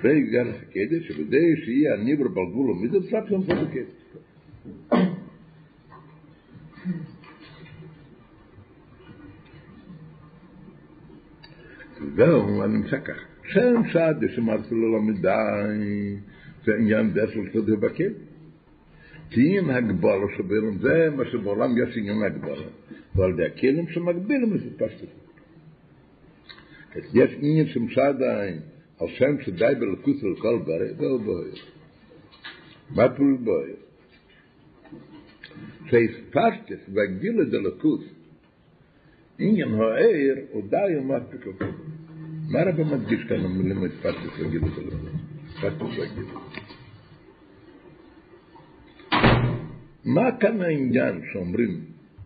והגיע 0.04 0.44
לך 0.44 0.64
קדש, 0.64 1.08
שבדי 1.08 1.56
שיהיה 1.66 1.94
הניבר 1.94 2.28
בגבול 2.28 2.72
ומידה, 2.72 2.98
סלאפ 3.10 3.28
צייר 3.28 3.66
בכיף. 3.66 3.88
זהו, 12.16 12.64
אני 12.64 12.74
נמצא 12.74 13.00
ככה. 13.00 13.26
שם 13.44 13.82
שד, 13.88 14.16
שאמרתי 14.36 14.76
לו 14.76 14.92
לא 14.92 15.02
מדי, 15.02 16.16
זה 16.66 16.72
עניין 16.80 17.10
זה 17.14 17.22
של 17.34 17.54
סודר 17.54 17.76
כי 19.30 19.60
אם 19.60 19.70
הגבל 19.70 20.20
או 20.24 20.30
שבירם 20.38 20.78
זה 20.78 21.10
מה 21.16 21.24
שבעולם 21.32 21.78
יש 21.78 21.98
עניין 21.98 22.24
הגבל. 22.24 22.64
ועל 23.16 23.36
זה 23.36 23.46
הכלים 23.46 23.88
שמקבילים 23.88 24.58
זה 24.58 24.70
פשטר. 24.78 25.06
יש 27.14 27.32
עניין 27.40 27.68
שמשה 27.68 28.08
עדיין 28.08 28.60
על 29.00 29.08
שם 29.08 29.42
שדאי 29.42 29.76
בלכות 29.76 30.24
על 30.24 30.36
כל 30.36 30.60
ברי, 30.66 30.94
זה 30.94 31.06
הוא 31.06 31.20
בוי. 31.20 31.52
מה 32.90 33.10
פה 33.10 33.16
בוער? 33.16 33.38
בוי? 33.44 33.74
שיש 35.90 36.12
פשטר 36.30 36.76
וגיל 36.88 37.42
את 37.42 37.52
זה 37.52 37.58
עניין 39.40 39.70
הוער 39.70 40.36
הוא 40.52 40.64
די 40.70 40.98
ומאת 41.00 41.22
פקוקו. 41.32 41.66
מה 42.52 42.60
רבה 42.64 42.84
מדגיש 42.84 43.24
כאן 43.30 43.40
המילים 43.40 43.86
את 43.86 43.92
פשטר 43.92 44.30
וגיל 44.40 44.62
את 44.66 44.72
זה 44.76 45.23
רק 45.64 45.74
מושגים. 45.82 46.26
מה 50.06 50.38
כאן 50.40 50.62
העניין 50.62 51.22
שאומרים 51.34 51.86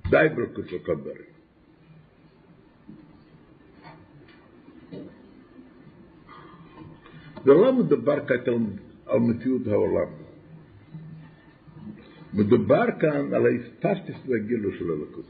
די 0.09 0.27
ברכושות 0.35 0.89
הדברים? 0.89 1.27
ולא 7.45 7.73
מדובר 7.73 8.27
כעת 8.27 8.47
על, 8.47 8.55
על 9.05 9.19
מציאות 9.19 9.67
העולם. 9.67 10.09
מדובר 12.33 12.85
כאן 12.99 13.33
על 13.33 13.45
ההספסטס 13.45 14.19
והגילוי 14.27 14.77
של 14.79 14.85
הלכות. 14.91 15.25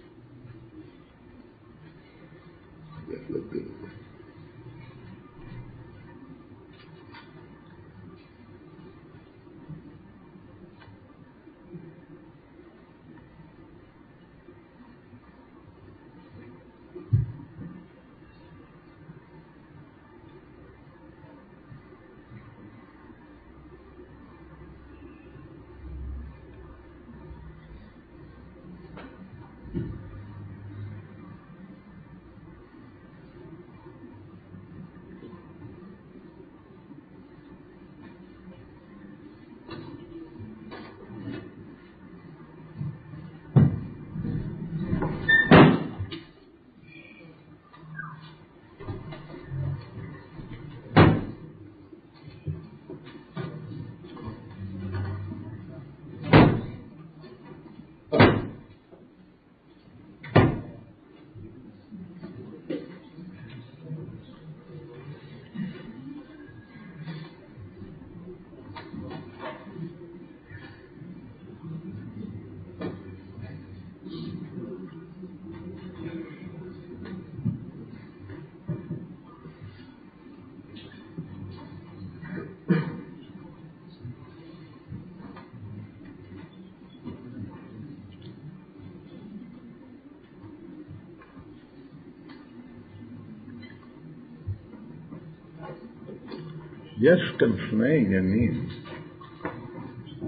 יש 97.01 97.31
כאן 97.39 97.49
שני 97.69 97.97
עניינים 97.97 98.65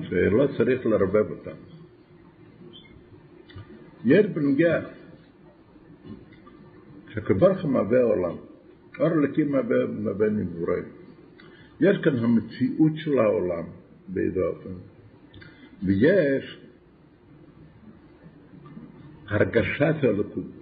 שלא 0.02 0.48
צריך 0.58 0.86
לרבב 0.86 1.32
אותם. 1.32 1.56
יש 4.06 4.26
בנוגע 4.26 4.80
כשקבר 7.08 7.66
מהווה 7.66 8.04
עולם, 8.04 8.36
אור 9.00 9.08
אלוקים 9.08 9.52
מהווה 9.52 10.30
נבורי. 10.30 10.82
יש 11.82 11.98
כאן 12.04 12.18
המציאות 12.18 12.92
של 12.96 13.20
העולם 13.20 13.64
באיזה 14.08 14.40
אופן, 14.46 14.74
ויש 15.84 16.60
הרגשת 19.28 19.96
האלוקות. 20.04 20.59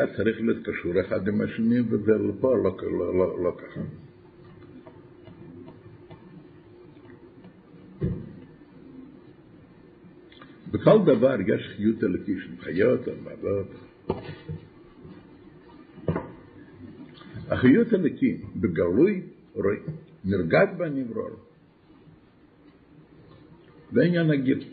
היה 0.00 0.16
צריך 0.16 0.40
להיות 0.40 0.66
קשור 0.66 1.00
אחד 1.00 1.28
עם 1.28 1.40
השני, 1.40 1.80
וזה 1.80 2.12
פה 2.40 2.56
לא, 2.56 2.76
לא, 2.82 3.14
לא, 3.18 3.44
לא 3.44 3.56
ככה. 3.58 3.80
בכל 10.70 10.98
דבר 11.04 11.36
יש 11.40 11.68
חיות 11.76 12.04
אלוקי 12.04 12.32
של 12.40 12.60
חיות 12.60 13.08
או 13.08 13.12
מעלות. 13.24 13.66
החיות 17.48 17.94
אלוקי 17.94 18.42
בגלוי 18.56 19.22
רואים, 19.54 19.82
נרגש 20.24 20.68
בנברור. 20.78 21.30
זה 23.92 24.02
עניין 24.02 24.30
הגיל. 24.30 24.64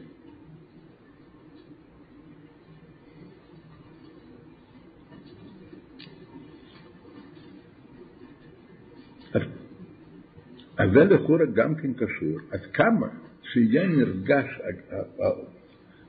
אז 10.88 10.94
זה 10.94 11.04
לכאורה 11.04 11.46
גם 11.54 11.76
כן 11.76 11.94
קשור, 11.94 12.38
עד 12.52 12.60
כמה 12.74 13.08
שיהיה 13.44 13.88
נרגש, 13.88 14.46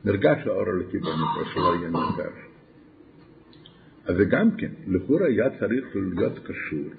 נרגש 0.05 0.47
האור 0.47 0.69
הלקי 0.69 0.99
במקרה 0.99 1.53
שלא 1.55 1.75
יהיה 1.79 1.91
נרגש. 1.91 2.39
אז 4.07 4.17
זה 4.17 4.25
גם 4.25 4.51
כן, 4.57 4.71
לכאורה 4.87 5.27
היה 5.27 5.59
צריך 5.59 5.85
להיות 5.95 6.39
קשור 6.39 6.91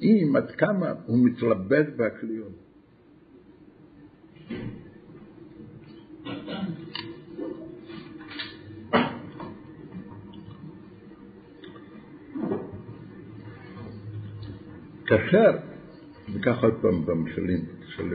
עם 0.00 0.36
עד 0.36 0.50
כמה 0.50 0.92
הוא 1.06 1.18
מתלבט 1.26 1.86
בהכליות. 1.96 2.52
כאשר 15.06 15.73
ניקח 16.46 16.62
עוד 16.62 16.74
פעם 16.82 17.06
במשלים, 17.06 17.64
של... 17.86 18.10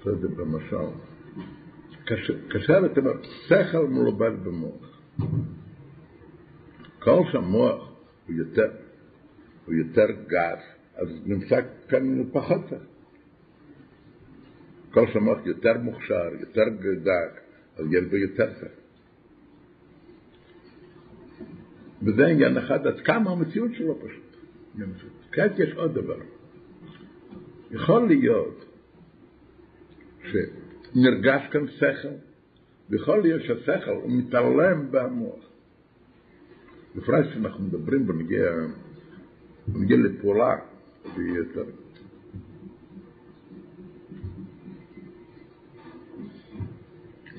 בסדר, 0.00 0.28
במשל. 0.36 0.76
כאשר 2.50 2.86
אתה 2.86 3.00
אומר, 3.00 3.12
שכל 3.22 3.86
מלובד 3.88 4.30
במוח. 4.44 5.00
כל 6.98 7.22
שהמוח 7.32 7.92
הוא 8.26 8.36
יותר, 8.36 8.70
הוא 9.66 9.74
יותר 9.74 10.06
גס, 10.26 10.62
אז 10.94 11.08
נמצא 11.26 11.60
כאן 11.88 12.24
פחות 12.32 12.60
שכל. 12.66 12.76
כל 14.90 15.06
שהמוח 15.12 15.38
יותר 15.44 15.78
מוכשר, 15.78 16.28
יותר 16.40 16.64
דק, 17.02 17.40
אז 17.76 17.86
יש 17.90 18.04
בו 18.10 18.16
יותר 18.16 18.54
שכל. 18.54 18.66
וזה 22.02 22.26
עניין 22.26 22.58
אחד, 22.58 22.86
עד 22.86 23.00
כמה 23.00 23.30
המציאות 23.30 23.70
שלו 23.74 23.98
פשוט. 24.00 24.23
כעת 25.32 25.58
יש 25.58 25.72
עוד 25.74 25.94
דבר. 25.94 26.18
יכול 27.70 28.08
להיות 28.08 28.64
שנרגש 30.22 31.42
כאן 31.52 31.68
שכל, 31.68 32.08
ויכול 32.90 33.22
להיות 33.22 33.42
שהשכל 33.42 33.90
הוא 33.90 34.10
מתעלם 34.12 34.90
במוח. 34.90 35.44
בפרט 36.96 37.26
שאנחנו 37.34 37.64
מדברים 37.64 38.06
בנגיע, 38.06 38.50
בנגיע 39.68 39.96
לפעולה, 39.96 40.56
ויותר. 41.16 41.64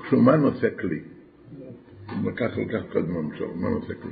כשמה 0.03 0.35
נושא 0.35 0.67
כלי? 0.79 0.99
לקח 2.25 2.57
לקח 2.57 2.83
קודם 2.93 3.13
מה 3.55 3.69
נושא 3.69 3.93
כלי? 4.01 4.11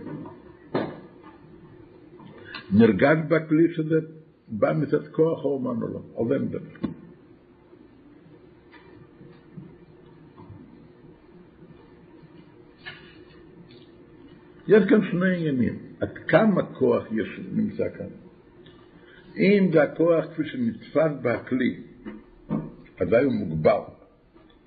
נרגש 2.74 3.18
בכלי 3.28 3.74
שזה 3.74 4.00
בא 4.48 4.74
מצד 4.74 5.08
כוח 5.08 5.40
האומן 5.40 5.82
או 5.82 5.88
לא, 5.88 6.02
על 6.18 6.28
זה 6.28 6.46
מדבר. 6.46 6.90
יש 14.68 14.84
כאן 14.90 15.00
שני 15.12 15.38
עניינים, 15.38 15.80
עד 16.00 16.18
כמה 16.28 16.64
כוח 16.64 17.04
יש, 17.12 17.40
נמצא 17.54 17.84
כאן. 17.98 18.08
אם 19.38 19.70
זה 19.74 19.84
הכוח 19.84 20.26
כפי 20.26 20.44
שנתפס 20.46 21.12
בכלי, 21.22 21.80
אזי 23.00 23.16
הוא 23.16 23.34
מוגבל. 23.34 23.80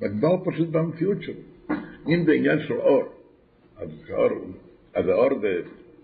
מוגבל 0.00 0.44
פשוט 0.44 0.68
במציאות 0.68 1.22
שלו. 1.22 1.40
אם 2.08 2.24
זה 2.26 2.32
עניין 2.32 2.58
של 2.68 2.74
אור, 2.74 3.04
אז 3.76 3.88
האור, 4.08 4.30
אז 4.94 5.08
האור 5.08 5.40
זה 5.40 5.60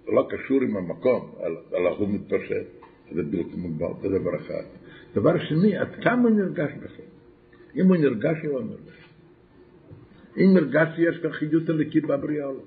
לא 0.08 0.28
קשור 0.30 0.62
עם 0.62 0.76
המקום, 0.76 1.34
אלא 1.74 1.88
הוא 1.88 2.08
מתפשט, 2.08 2.66
זה 3.14 3.22
בלתי 3.22 3.56
מוגבל, 3.56 3.86
זה 4.02 4.18
דבר 4.18 4.36
אחד. 4.36 4.64
דבר 5.14 5.38
שני, 5.38 5.76
עד 5.76 5.94
כמה 6.02 6.30
נרגש 6.30 6.70
בכם? 6.82 7.02
אם 7.76 7.86
הוא 7.86 7.96
נרגש 7.96 8.36
או 8.44 8.52
לא 8.52 8.64
נרגש. 8.64 9.08
אם 10.36 10.54
נרגש 10.54 10.88
שיש 10.96 11.18
כאן 11.18 11.32
חיות 11.32 11.68
הליקית 11.68 12.04
בבריאה 12.04 12.46
או 12.46 12.52
לא. 12.52 12.62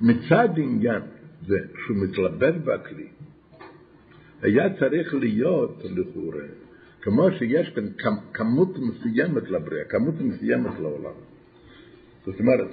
מצד 0.00 0.48
עניין 0.56 1.02
זה 1.46 1.58
שהוא 1.84 1.96
מתלבט 1.96 2.54
בכלי, 2.54 3.08
היה 4.42 4.78
צריך 4.78 5.14
להיות 5.14 5.82
לכאורה, 5.84 6.44
כמו 7.02 7.30
שיש 7.38 7.68
כאן 7.98 8.16
כמות 8.32 8.78
מסוימת 8.78 9.50
לבריאה, 9.50 9.84
כמות 9.84 10.14
מסוימת 10.20 10.80
לעולם. 10.80 11.29
זאת 12.26 12.40
אומרת, 12.40 12.70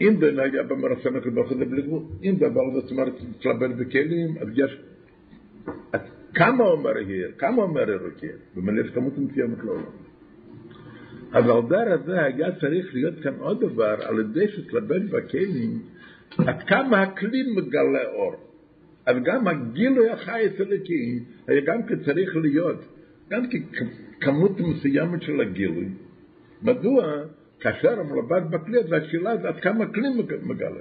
אם 0.00 0.20
בן 0.20 0.38
היה 0.38 0.62
במרסן 0.62 1.16
הקדוש 1.16 1.34
ברוך 1.34 1.50
הוא 1.50 1.58
זה 1.58 1.64
בלי 1.64 1.82
גבול, 1.82 2.02
אם 2.22 2.34
דבר 2.38 2.80
זאת 2.80 2.90
אומרת 2.90 3.12
מתלבט 3.30 3.70
בכלים, 3.76 4.38
אז 4.40 4.48
יש 4.54 4.80
כמה 6.34 6.64
אומר 6.64 6.92
hier, 6.92 7.38
כמה 7.38 7.62
אומר 7.62 7.82
אלוקי, 7.82 8.26
במילא 8.54 8.80
יש 8.80 8.90
כמות 8.90 9.18
מסוימת 9.18 9.58
לעולם. 9.64 10.08
אז 11.32 11.44
על 11.48 11.62
דרך 11.68 12.06
זה 12.06 12.22
היה 12.24 12.52
צריך 12.60 12.94
להיות 12.94 13.14
כאן 13.22 13.34
עוד 13.38 13.60
דבר, 13.60 13.96
על 14.00 14.20
ידי 14.20 14.48
שתלבט 14.48 15.02
בכלים, 15.10 15.82
עד 16.38 16.62
כמה 16.62 17.02
הכלי 17.02 17.42
מגלה 17.56 18.08
אור. 18.12 18.34
אז 19.06 19.16
גם 19.24 19.48
הגילוי 19.48 20.10
החי 20.10 20.46
אלוקי 20.60 21.24
היה 21.46 21.60
גם 21.60 21.82
כן 21.82 21.98
צריך 22.04 22.36
להיות, 22.36 22.84
גם 23.30 23.42
ככמות 24.20 24.60
מסוימת 24.60 25.22
של 25.22 25.40
הגילוי. 25.40 25.88
מדוע? 26.62 27.24
כאשר 27.60 28.00
המלבט 28.00 28.42
בכלי, 28.42 28.78
אז 28.78 28.92
השאלה 28.92 29.36
זה 29.36 29.48
עד 29.48 29.60
כמה 29.60 29.84
הכלי 29.84 30.08
מגלה. 30.42 30.80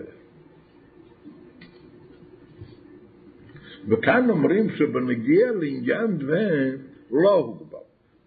וכאן 3.88 4.30
אומרים 4.30 4.70
שבנגיע 4.70 5.52
לעניין 5.52 6.18
זה 6.26 6.76
לא 7.12 7.34
הוגבל. 7.34 7.78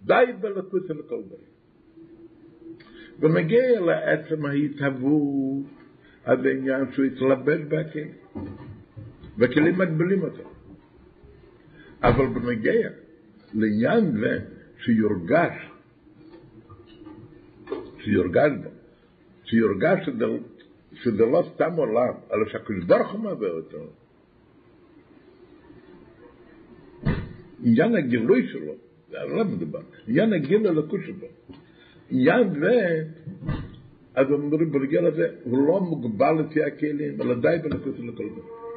די 0.02 0.32
בלקוס 0.40 0.90
אל 0.90 1.02
כל 1.08 1.22
דברים. 1.22 1.50
בנגיע 3.18 3.80
לעצם 3.80 4.46
ההתהוות, 4.46 5.64
אז 6.24 6.38
העניין 6.44 6.92
שהוא 6.92 7.04
יתלבש 7.04 7.60
בכלים. 7.60 8.12
וכלים 9.38 9.78
מגבילים 9.78 10.22
אותו. 10.22 10.50
אבל 12.02 12.26
בנגיע 12.26 12.90
לעניין 13.54 14.12
זה 14.20 14.38
שיורגש, 14.78 15.69
שיורגש 18.04 18.50
בו, 18.62 18.70
שיורגש 19.44 20.08
שזה 20.94 21.26
לא 21.26 21.42
סתם 21.54 21.72
עולם, 21.76 22.14
אלא 22.32 22.48
שהקדוש 22.48 22.84
ברוך 22.84 23.12
הוא 23.12 23.20
מעבר 23.20 23.50
אותו, 23.50 23.78
עניין 27.64 27.94
הגילוי 27.94 28.48
שלו, 28.48 28.72
זה 29.10 29.16
לא 29.28 29.44
מדובר, 29.44 29.80
עניין 30.08 30.32
הגילוי 30.32 30.68
הלקוש 30.68 31.00
שלו. 31.06 31.26
עניין 32.10 32.60
זה, 32.60 33.04
אז 34.14 34.26
אומרים 34.30 34.72
ברגל 34.72 35.06
הזה, 35.06 35.28
הוא 35.44 35.68
לא 35.68 35.80
מוגבל 35.80 36.34
לפי 36.40 36.64
הכלים, 36.64 37.20
אלא 37.20 37.34
די 37.34 37.56
בלקוש 37.62 37.96
של 37.96 38.08
הכל 38.08 38.28
דבר. 38.28 38.69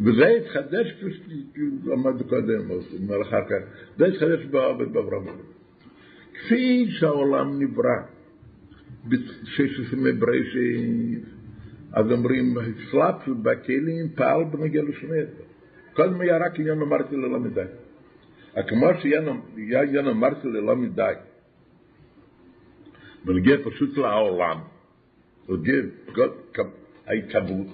וזה 0.00 0.26
התחדש 0.26 0.92
כפי 0.92 1.10
שלמד 1.84 2.22
קודם, 2.28 2.70
או 2.70 2.78
אומר 3.02 3.22
אחר 3.22 3.44
כך, 3.48 3.56
זה 3.98 4.06
התחדש 4.06 4.44
בעובד 4.44 4.92
באברהם. 4.92 5.36
כפי 6.34 6.86
שהעולם 6.90 7.62
נברא, 7.62 7.96
בששת 9.08 9.92
ימי 9.92 10.12
בראשית, 10.12 11.24
אז 11.92 12.12
אומרים, 12.12 12.54
הסלאפ 12.58 13.28
בכלים 13.42 14.08
פעל 14.14 14.44
בנגיע 14.44 14.82
לשמד. 14.82 15.26
קודם 15.94 16.20
היה 16.20 16.36
רק 16.38 16.60
עניין 16.60 16.82
אמרתי 16.82 17.16
ללא 17.16 17.40
מדי. 17.40 17.64
כמו 18.68 18.86
שהיה 19.00 19.82
עניין 19.82 20.06
אמרתי 20.06 20.48
ללא 20.48 20.76
מדי, 20.76 21.12
בנגיע 23.24 23.56
פשוט 23.64 23.96
לעולם, 23.96 24.58
בנגיע 25.48 25.82
ההתהוות, 27.06 27.66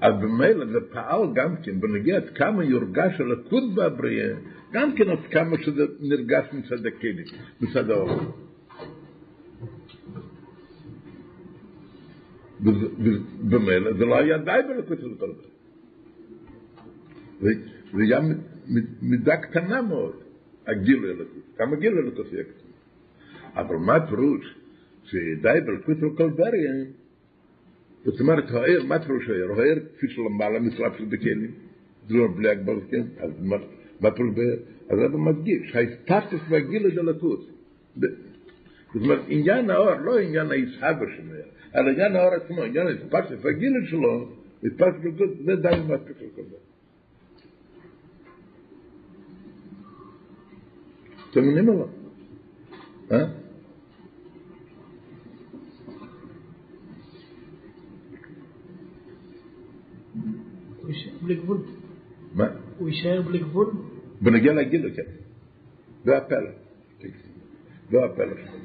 אז 0.00 0.14
במילא 0.20 0.66
זה 0.66 0.78
פעל 0.92 1.22
גם 1.34 1.56
כן, 1.62 1.80
בנגיע 1.80 2.16
עד 2.16 2.28
כמה 2.34 2.64
יורגש 2.64 3.20
הלכות 3.20 3.74
בבריאה, 3.74 4.34
גם 4.72 4.94
כן 4.96 5.10
עד 5.10 5.26
כמה 5.30 5.56
שזה 5.62 5.84
נרגש 6.00 6.44
מצד 6.52 6.86
הכלים, 6.86 7.24
מצד 7.60 7.90
העולם. 7.90 8.30
במילא 13.48 13.92
זה 13.92 14.04
לא 14.04 14.16
היה 14.18 14.38
די 14.38 14.60
בלקוט 14.68 15.00
של 15.00 15.14
כל 15.18 15.32
זה 17.40 18.02
היה 18.02 18.20
מידה 19.02 19.36
קטנה 19.36 19.82
מאוד, 19.82 20.16
הגילוי 20.66 21.10
אלוקות. 21.10 21.42
כמה 21.56 21.76
אלוקות 21.82 22.32
יהיה 22.32 22.44
קטן. 22.44 22.68
אבל 23.60 23.76
מה 23.76 24.06
פירוש 24.06 24.54
שדי 25.04 25.60
בלקוט 25.66 25.96
של 26.00 26.16
כל 26.16 26.30
בריה, 26.30 26.72
זאת 28.04 28.20
אומרת, 28.20 28.50
האיר, 28.50 28.84
מה 28.84 28.98
פירוש 28.98 29.28
האיר? 29.28 29.52
האיר 29.60 29.78
כפי 29.96 30.08
שלמעלה 30.08 30.58
מצרף 30.58 30.98
של 30.98 31.04
בכלים, 31.04 31.50
זה 32.08 32.14
לא 32.14 32.28
בלי 32.36 32.48
הגבל, 32.48 32.80
כן? 32.90 33.02
אז 33.18 33.30
מה 34.00 34.10
פירוש 34.10 34.34
באיר? 34.34 34.56
אז 34.90 34.98
זה 34.98 35.18
מדגיש, 35.18 35.76
ההסטטוס 35.76 36.40
והגילוי 36.48 36.90
של 36.90 37.00
אלוקות. 37.00 37.50
זאת 37.96 39.02
אומרת, 39.02 39.20
עניין 39.28 39.70
האור, 39.70 39.94
לא 39.94 40.18
עניין 40.18 40.50
הישהבה 40.50 41.06
של 41.16 41.22
האיר. 41.32 41.46
על 41.72 41.88
עניין 41.88 42.16
האור 42.16 42.34
עצמו, 42.34 42.62
עניין 42.62 42.86
הספקת 42.86 43.44
הגיל 43.44 43.72
שלו, 43.86 44.28
הספקת 44.64 45.00
בגוד, 45.04 45.30
זה 45.44 45.56
די 45.56 45.68
מספיק 45.88 46.16
לכל 46.16 46.42
דבר. 46.42 46.56
אתם 51.30 51.42
מבינים 51.42 51.68
או 51.68 51.74
לא? 51.78 51.88
אה? 53.12 53.24
הוא 60.88 60.94
יישאר 60.94 61.18
בלי 61.22 61.34
גבול. 61.34 61.58
מה? 62.34 62.48
הוא 62.78 62.88
יישאר 62.88 63.22
בלי 63.22 63.38
גבול? 63.38 63.72
בנגיע 64.20 64.52
לגיל, 64.52 64.90
כן. 64.96 65.02
זה 66.04 66.16
הפלא. 66.16 66.50
זה 67.90 68.04
הפלא 68.04 68.34
שלו. 68.34 68.58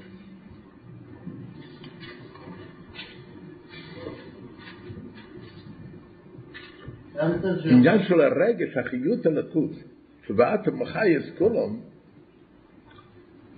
עניין 7.71 8.03
של 8.03 8.21
הרגש, 8.21 8.78
החיות 8.78 9.26
הלקות, 9.26 9.71
שבאת 10.28 10.67
מחייס 10.67 11.24
כולם, 11.38 11.80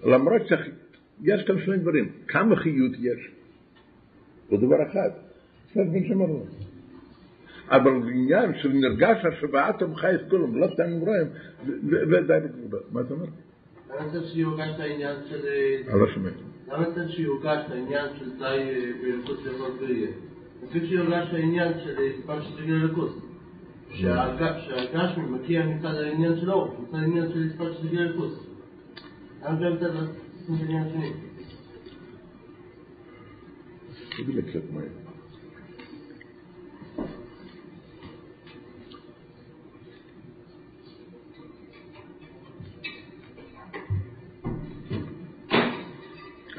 למרות 0.03 0.41
שיש 0.47 1.43
כאן 1.47 1.55
שני 1.65 1.77
דברים, 1.77 2.11
כמה 2.27 2.55
חיות 2.55 2.93
יש? 2.99 3.31
זה 4.49 4.57
דבר 4.57 4.83
אחד, 4.91 5.09
זה 5.73 5.83
בן 5.83 6.07
שמרנו. 6.07 6.45
אבל 7.69 7.91
עניין 7.91 8.51
של 8.61 8.69
נרגש 8.73 9.25
השבעת 9.25 9.81
המחייס 9.81 10.21
כולם, 10.29 10.57
לא 10.57 10.67
סתם 10.73 10.99
רואים, 10.99 11.27
זה 12.09 12.21
די 12.27 12.33
בגבול. 12.43 12.79
מה 12.91 13.01
אתה 13.01 13.13
אומר? 13.13 13.25
למה 13.89 14.11
צריך 14.11 14.33
שיורגש 14.33 14.69
את 14.75 14.79
העניין 14.79 15.15
של... 15.29 15.45
אני 15.89 15.99
לא 15.99 16.07
שומע. 16.13 16.29
למה 16.67 16.85
צריך 16.95 17.11
שיורגש 17.11 17.57
את 17.65 17.71
העניין 17.71 18.07
של 18.19 18.37
די 18.37 18.91
בלכות 19.01 19.39
לכל 19.45 19.71
בריאה? 19.79 20.11
צריך 20.71 20.85
שיורגש 20.85 21.27
את 21.29 21.33
העניין 21.33 21.73
של 21.83 21.95
פעם 22.25 22.41
שתגיע 22.41 22.75
ללכות. 22.75 23.19
שהגשמי 23.89 25.25
מגיע 25.29 25.65
מצד 25.65 25.95
העניין 25.95 26.39
של 26.41 26.49
האור, 26.49 26.75
מצד 26.81 26.97
העניין 26.97 27.31
של 27.33 27.47
הספק 27.49 27.81
של 27.81 27.87
גיל 27.87 27.99
אלפוס. 27.99 28.47
למה 29.43 29.59
זה 29.59 29.69
מצד 29.69 29.89
העניין 30.49 30.83
השני? 30.83 31.13
תגיד 34.17 34.35
לי 34.35 34.41
קצת 34.41 34.71
מהר. 34.73 35.04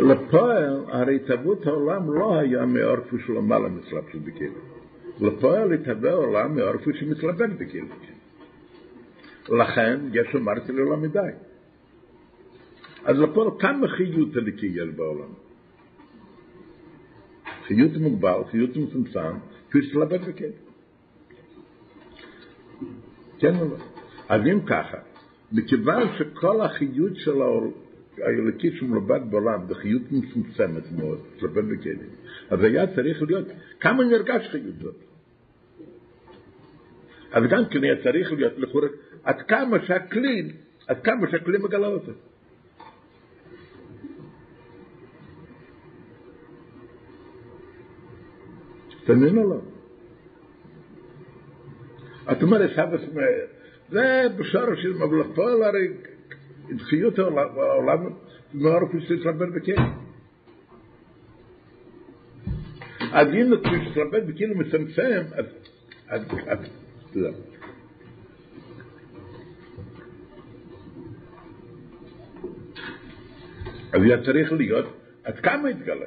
לפועל, 0.06 0.84
הרי 0.88 1.16
התהוות 1.16 1.66
העולם 1.66 2.12
לא 2.12 2.38
היה 2.38 2.66
מאור 2.66 2.96
כפי 2.96 3.16
שהוא 3.24 3.36
למעלה 3.36 3.68
מצלב 3.68 4.04
של 4.12 4.18
בכלים. 4.18 4.52
לפועל 5.20 5.72
יתהווה 5.72 6.12
עולם 6.12 6.56
מאורפו 6.56 6.90
שמתלבט 6.94 7.50
בכלים. 7.58 7.88
לכן 9.48 10.00
יש 10.12 10.34
אמרתי 10.34 10.72
לא 10.72 10.96
מדי. 10.96 11.18
אז 13.04 13.18
לפועל 13.18 13.50
כמה 13.58 13.88
חיות 13.88 14.36
הליקי 14.36 14.66
יש 14.66 14.88
בעולם? 14.96 15.32
חיות 17.66 17.96
מוגבל, 17.96 18.40
חיות 18.50 18.76
מצומצם, 18.76 19.34
כפי 19.68 19.82
שתלבט 19.82 20.20
בכלים. 20.20 20.52
כן 23.38 23.56
או 23.60 23.64
לא? 23.64 23.76
אז 24.28 24.40
אם 24.52 24.60
ככה, 24.66 24.98
מכיוון 25.52 26.02
שכל 26.18 26.60
החיות 26.60 27.16
של 27.16 27.42
האלוקי 28.22 28.70
שמלובד 28.76 29.20
בעולם 29.30 29.68
בחיות 29.68 30.02
מצומצמת 30.10 30.92
מאוד, 30.98 31.18
תלבט 31.38 31.64
בכלים, 31.64 32.10
אז 32.50 32.62
היה 32.62 32.94
צריך 32.94 33.22
להיות, 33.22 33.46
כמה 33.80 34.04
נרגש 34.04 34.48
חיות 34.48 34.74
זאת? 34.82 34.96
אז 37.32 37.42
גם 37.50 37.62
כן 37.70 37.84
היה 37.84 38.02
צריך 38.02 38.32
להיות 38.32 38.58
לכאורה, 38.58 38.88
עד 39.24 39.42
כמה 39.42 39.76
שהכלי, 39.86 40.52
עד 40.86 41.00
כמה 41.02 41.30
שהכלי 41.30 41.58
מגלה 41.58 41.86
אותו. 41.86 42.12
תמינו 49.04 49.48
לו. 49.48 49.60
את 52.32 52.42
אומרת, 52.42 52.70
זה 53.90 54.26
בשורש 54.36 54.82
של 54.82 54.92
מבלפול, 54.92 55.62
הרי 55.62 55.88
חיות 56.78 57.18
העולם 57.18 57.98
מאוד 58.54 58.82
כפי 58.88 59.00
שתתרבן 59.00 59.52
בכלא. 59.52 59.84
אז 63.12 63.28
אם 63.28 63.52
כפי 63.64 63.84
שתתרבן 63.84 64.26
בכלא 64.26 64.54
מצמצם, 64.54 65.22
אז... 65.32 65.46
אז... 66.08 66.20
היה 73.92 74.22
צריך 74.24 74.52
להיות, 74.52 74.84
עד 75.24 75.38
כמה 75.38 75.68
התגלה? 75.68 76.06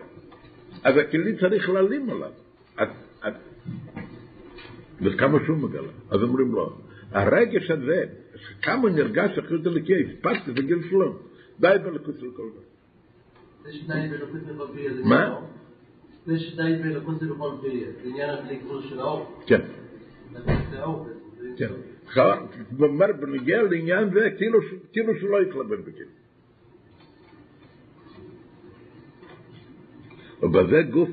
אז 0.84 0.97
הכלי 0.97 1.38
צריך 1.38 1.70
להעלים 1.70 2.10
עליו. 2.10 2.32
עד, 2.78 2.89
עד, 3.22 3.34
וכמה 5.01 5.38
שהוא 5.45 5.57
מגלה. 5.57 5.91
אז 6.12 6.24
אומרים 6.24 6.51
לו, 6.51 6.78
הרגש 7.12 7.72
הזה, 7.72 8.03
כמה 8.62 8.89
נרגש 8.89 9.38
אחריות 9.38 9.68
אלוקי, 9.68 9.93
הספקתי 10.05 10.51
את 10.51 10.57
הגיל 10.57 10.82
שלו, 10.89 11.20
די 11.60 11.76
בלכות 11.84 12.16
של 12.20 12.32
כל 12.36 12.49
דבר. 12.51 12.62
זה 13.64 13.74
שדי 13.74 14.07
בלוקות 14.12 14.41
לכל 14.55 14.68
פיה, 14.74 14.93
זה 14.93 15.03
מה? 15.03 15.30
לא? 15.30 15.41
זה 16.26 16.39
שדי 16.39 16.76
בלוקות 16.84 17.22
לכל 17.22 17.51
פיה, 17.62 17.88
זה 18.03 18.10
עניין 18.10 18.60
גבול 18.64 18.82
של 18.89 18.99
האור. 18.99 19.41
כן, 19.47 19.62
זה. 20.34 20.39
זה- 21.39 21.55
כן. 21.57 21.68
הוא 22.78 22.88
אומר, 22.88 23.05
בנגיע 23.20 23.62
לעניין 23.62 24.10
זה, 24.14 24.30
כאילו 24.38 24.60
כאילו 24.91 25.14
שלא 25.20 25.41
יתלבן 25.41 25.82
בגיל. 25.82 26.07
ובזה 30.43 30.82
גוף, 30.91 31.10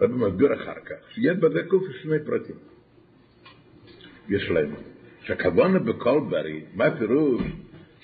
ואני 0.00 0.12
מסביר 0.14 0.54
אחר 0.54 0.80
כך, 0.84 1.10
שיש 1.10 1.36
בזה 1.36 1.62
גוף 1.62 1.82
שני 2.02 2.16
פרטים. 2.26 2.56
יש 4.28 4.50
להם. 4.50 4.70
בקולברי 5.30 5.78
בכל 5.78 6.20
בריא, 6.30 6.60
מה 6.74 6.84
הפירוש? 6.84 7.42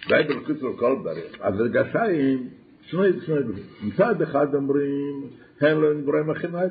די 0.08 0.22
בלכות 0.28 0.56
בכל 0.56 0.96
בריא. 1.02 1.22
אז 1.40 1.60
הרגשה 1.60 2.02
היא 2.02 2.38
שני 2.82 3.12
דברים. 3.12 3.64
מצד 3.82 4.22
אחד 4.22 4.54
אומרים, 4.54 5.22
הם 5.60 5.82
לא 5.82 5.94
נבראים 5.94 6.30
החיניים. 6.30 6.70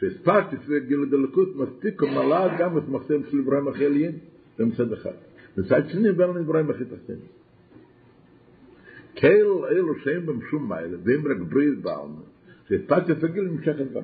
שהספרתי 0.00 0.56
סביב 0.64 0.84
גיל 0.84 1.02
הדלקות 1.02 1.56
מספיק 1.56 2.02
ומלאה 2.02 2.58
גם 2.58 2.78
את 2.78 2.88
מחסם 2.88 3.20
של 3.30 3.36
נבראים 3.36 3.68
החיליים, 3.68 4.12
זה 4.58 4.64
מצד 4.64 4.92
אחד. 4.92 5.10
מצד 5.56 5.88
שני, 5.88 6.10
ואין 6.10 6.30
נבראים 6.30 6.70
הכי 6.70 6.84
תחתינו. 6.84 7.20
כאל 9.14 9.46
אלו 9.70 9.98
שהם 9.98 10.26
במשום 10.26 10.68
מיילה, 10.68 10.96
ואם 11.04 11.26
רק 11.26 11.48
ברית 11.48 11.78
בעלמה, 11.82 12.20
שהספרתי 12.68 13.12
סביב 13.20 13.32
גיל 13.32 13.44
נמשכת 13.44 13.92
גם 13.92 14.02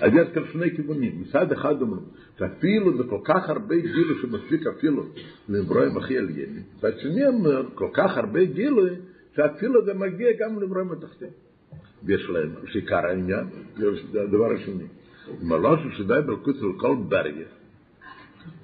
אז 0.00 0.12
יש 0.14 0.28
כאן 0.34 0.42
שני 0.52 0.76
כיוונים. 0.76 1.20
מצד 1.20 1.52
אחד 1.52 1.82
אומרים, 1.82 2.02
שאפילו 2.38 2.96
זה 2.96 3.02
כל 3.10 3.20
כך 3.24 3.48
הרבה 3.48 3.76
גילו 3.76 4.14
שמספיק 4.22 4.66
אפילו 4.66 5.02
לאברהם 5.48 5.96
הכי 5.96 6.18
עליין. 6.18 6.62
מצד 6.76 6.98
שני 6.98 7.26
אומר, 7.26 7.62
כל 7.74 7.88
כך 7.92 8.16
הרבה 8.16 8.44
גילו, 8.44 8.82
שאפילו 9.36 9.84
זה 9.84 9.94
מגיע 9.94 10.28
גם 10.40 10.60
לאברהם 10.60 10.92
התחתין. 10.92 11.28
ויש 12.02 12.30
להם 12.30 12.50
שעיקר 12.66 13.06
העניין, 13.06 13.46
זה 14.12 14.22
הדבר 14.22 14.52
השני. 14.52 14.84
מלושו 15.42 15.90
שדי 15.90 16.14
בלכות 16.26 16.56
של 16.56 16.80
כל 16.80 16.96
ברגע. 17.08 17.44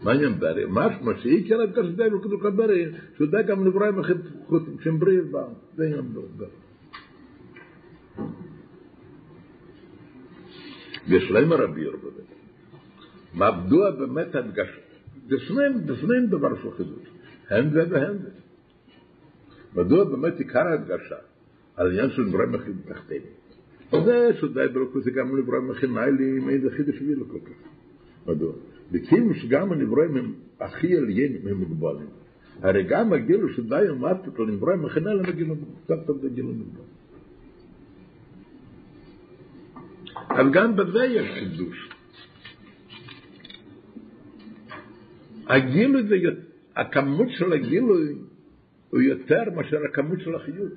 מה 0.03 0.13
עניין 0.13 0.39
ברגע? 0.39 0.67
משמע 0.71 1.13
שעיקר 1.23 1.61
הדבר 1.61 1.87
שדי 1.87 2.11
בלכות 2.11 2.31
של 2.31 2.41
כל 2.41 2.51
ברגע, 2.51 2.89
שדי 3.19 3.43
גם 3.47 3.65
לאברהם 3.65 3.99
הכי 3.99 4.13
חוץ, 4.47 4.63
שהם 4.81 4.99
בריאים 4.99 5.33
בה. 5.33 5.45
זה 5.77 5.85
עניין 5.85 6.15
ברגע. 6.15 6.64
ויש 11.09 11.31
להם 11.31 11.53
הרבי 11.53 11.81
ירבו. 11.81 12.09
מדוע 13.35 13.91
באמת 13.91 14.35
הדגש? 14.35 14.69
זה 15.29 15.39
שניהם, 15.39 15.73
זה 15.87 15.97
שניהם 15.97 16.27
דבר 16.27 16.63
של 16.63 16.71
חידוש. 16.71 17.09
הן 17.51 17.71
זה 17.71 17.85
והן 17.91 18.19
זה. 18.19 18.31
מדוע 19.75 20.05
באמת 20.05 20.39
עיקר 20.39 20.67
ההדגשה 20.67 21.17
על 21.77 21.91
עניין 21.91 22.11
של 22.11 22.23
נבראים 22.23 22.55
הכי 22.55 22.71
תחתינו? 22.89 23.25
זה 24.05 24.31
שדי 24.41 24.67
ברוך 24.73 24.99
זה 24.99 25.11
גם 25.11 25.39
נבראים 25.39 25.71
הכי 25.71 25.87
ניילים, 25.87 26.49
אין 26.49 26.61
זה 26.61 26.71
חידוש 26.71 26.95
בשבילו 26.95 27.29
כל 27.29 27.39
כך. 27.39 27.69
מדוע? 28.27 28.53
וכאילו 28.93 29.35
שגם 29.35 29.73
הנבראים 29.73 30.17
הם 30.17 30.35
הכי 30.61 30.97
עליינים, 30.97 31.49
הם 31.49 31.57
מוגבלים. 31.57 32.07
הרי 32.63 32.83
גם 32.83 33.13
הגילו 33.13 33.49
שדי 33.49 33.85
לנבראים 34.39 34.85
הכי 34.85 35.01
ניילים, 35.01 35.25
הגילו 35.25 35.55
אז 40.31 40.47
גם 40.53 40.77
בזה 40.77 41.05
יש 41.05 41.31
חידוש. 41.39 41.89
הגילוי 45.47 46.03
זה, 46.09 46.17
הכמות 46.77 47.29
של 47.31 47.53
הגילוי 47.53 48.15
הוא 48.91 49.01
יותר 49.01 49.43
מאשר 49.57 49.79
הכמות 49.91 50.21
של 50.21 50.35
החיות. 50.35 50.73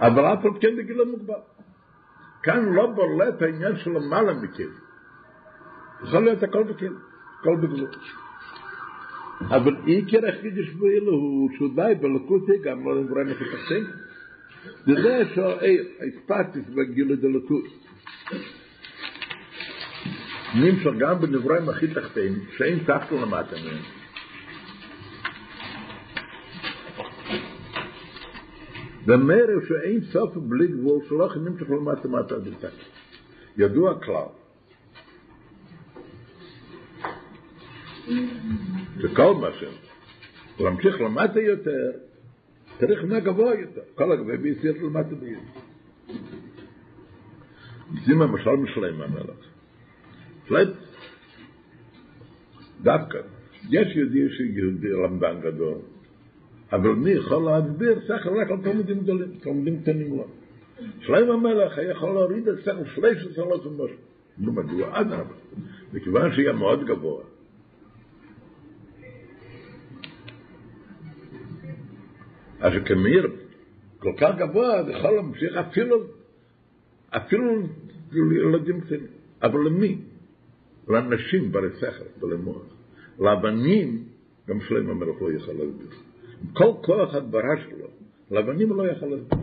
אבל 0.00 0.24
אף 0.24 0.44
על 0.44 0.50
כן 0.60 0.76
בגיל 0.76 1.00
המוגבל. 1.00 1.34
כאן 2.42 2.64
לא 2.64 2.86
בולט 2.86 3.42
העניין 3.42 3.76
של 3.76 3.90
למעלה 3.90 4.34
מכם. 4.34 4.70
יכול 6.02 6.24
להיות 6.24 6.42
הכל 6.42 6.62
בכם, 6.62 6.92
הכל 7.40 7.56
בגלות. 7.56 7.96
אבל 9.40 9.76
עיקר 9.84 10.28
החידוש 10.28 10.70
באלו 10.70 11.12
הוא 11.12 11.50
שהוא 11.56 11.68
די 11.76 11.92
בלקותי 12.00 12.58
גם 12.64 12.84
לא 12.84 13.02
נבראים 13.02 13.28
der 14.86 15.02
der 15.02 15.26
so 15.34 15.60
ey 15.60 15.76
ich 16.08 16.26
pat 16.26 16.56
ist 16.56 16.74
bei 16.74 16.84
gilo 16.84 17.16
de 17.16 17.28
lotu 17.28 17.62
nimmt 20.54 20.86
er 20.86 20.94
gab 20.94 21.22
in 21.24 21.32
der 21.32 21.50
rein 21.50 21.64
machit 21.64 21.94
tachtein 21.94 22.34
sein 22.58 22.86
tacht 22.86 23.12
und 23.12 23.30
mat 23.30 23.52
am 23.56 23.66
ein 23.72 23.84
der 29.06 29.18
mer 29.18 29.48
ist 29.56 29.66
für 29.68 29.80
ein 29.88 30.02
sauf 30.12 30.32
blick 30.34 30.74
wo 30.84 31.00
schlag 31.06 31.36
nimmt 31.36 31.60
er 31.62 31.68
צריך 42.78 43.04
מה 43.04 43.20
גבוה 43.20 43.54
יותר. 43.54 43.80
כל 43.94 44.12
הגבוה 44.12 44.36
ביסיר 44.36 44.84
למטה 44.84 45.14
ביותר. 45.14 45.60
זה 48.06 48.12
למשל 48.12 48.50
משלם 48.50 49.02
המלך. 49.02 49.46
פלט, 50.48 50.68
דווקא, 52.82 53.18
יש 53.70 53.96
יהודי 53.96 54.28
שיהודי 54.36 54.88
למדן 54.88 55.40
גדול, 55.40 55.78
אבל 56.72 56.88
מי 56.90 57.10
יכול 57.10 57.44
להסביר 57.44 58.00
שכל 58.04 58.40
רק 58.40 58.50
על 58.50 58.56
תלמידים 58.62 59.00
גדולים, 59.00 59.28
תלמידים 59.40 59.82
קטנים 59.82 60.18
לא. 60.18 60.26
שלם 61.00 61.30
המלך 61.30 61.78
היה 61.78 61.90
יכול 61.90 62.10
להוריד 62.10 62.48
את 62.48 62.58
שכל 62.60 62.84
שלוש 62.94 63.26
עשרות 63.30 63.66
ומשהו. 63.66 63.96
נו 64.38 64.52
מדוע? 64.52 65.00
אדרבה. 65.00 65.34
מכיוון 65.92 66.32
שהיה 66.32 66.52
מאוד 66.52 66.86
גבוה. 66.86 67.22
אז 72.66 72.72
כמיר 72.84 73.30
כל 73.98 74.12
כך 74.16 74.30
גבוה, 74.38 74.84
זה 74.84 74.92
יכול 74.92 75.10
להמשיך 75.10 75.56
אפילו, 75.56 75.96
אפילו 77.10 77.62
לילדים 78.12 78.80
קטנים. 78.80 79.06
אבל 79.42 79.60
למי? 79.60 79.98
לאנשים 80.88 81.52
ברי 81.52 81.68
שכל 81.80 82.26
ולמוח. 82.26 82.62
לאבנים, 83.18 84.04
גם 84.48 84.60
שלם 84.60 84.90
המלך 84.90 85.22
לא 85.22 85.32
יכול 85.32 85.54
להסביר. 85.54 85.88
עם 86.42 86.52
כל 86.52 86.72
כוח 86.86 87.14
הדברה 87.14 87.56
שלו, 87.64 87.86
לאבנים 88.30 88.68
הוא 88.68 88.76
לא 88.76 88.90
יכול 88.92 89.08
להסביר. 89.08 89.38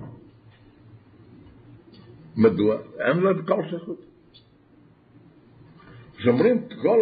מדוע? 2.37 2.77
אין 2.99 3.17
לו 3.17 3.45
כל 3.47 3.61
שכות. 3.71 4.05
כשאומרים 6.17 6.67
כל, 6.81 6.99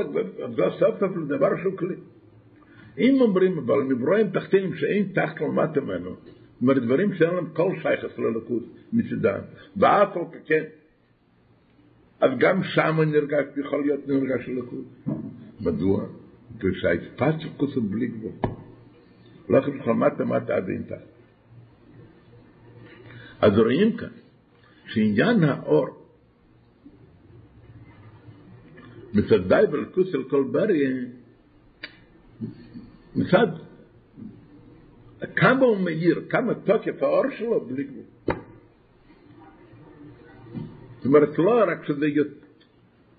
זה 0.56 0.62
סוף 0.80 1.00
סוף 1.00 1.18
לדבר 1.18 1.50
של 1.64 1.78
כלי. 1.78 1.96
אם 2.98 3.22
אומרים, 3.22 3.58
אבל 3.58 3.84
נברואים 3.84 4.30
תחתינים 4.30 4.76
שאין 4.76 5.12
תחת 5.14 5.42
למטה 5.42 5.82
ממנו, 5.82 6.16
זאת 6.62 6.78
דברים 6.78 7.14
שאין 7.14 7.36
להם 7.36 7.50
כל 7.54 7.72
שייכת 7.82 8.20
ללכות 8.20 8.64
מצדם, 8.94 9.40
ואף 9.78 10.18
על 10.18 10.24
כן, 10.46 10.64
אז 12.22 12.32
גם 12.38 12.64
שם 12.64 12.98
נרגש, 13.02 13.46
יכול 13.58 13.82
להיות 13.82 14.08
נרגש 14.08 14.48
ללכות. 14.48 14.86
מדוע? 15.62 16.06
שהאספציה 16.74 17.50
הוא 17.76 17.84
בלי 17.92 18.08
גבול. 18.08 18.32
לא 19.50 19.60
לך 19.60 19.88
מטה 19.88 20.26
מטה 20.26 20.56
עד 20.56 20.70
אין 20.70 20.84
תחת. 20.84 21.12
אז 23.42 23.58
רואים 23.58 23.98
כאן 23.98 24.10
שעניין 24.86 25.44
האור 25.44 25.88
מצד 29.14 29.48
די 29.48 29.64
בלכוס 29.72 30.12
של 30.12 30.24
כל 30.30 30.44
בריא 30.52 30.90
מצד 33.16 33.48
כמה 35.36 35.66
הוא 35.66 35.78
מאיר, 35.78 36.22
כמה 36.30 36.54
תוקף 36.54 37.04
האור 37.04 37.24
שלו 37.38 37.66
בלי 37.66 37.84
גבול. 37.84 38.36
זאת 40.98 41.06
אומרת, 41.06 41.38
לא 41.38 41.64
רק 41.68 41.86
שזה 41.86 42.08
יותר... 42.08 42.36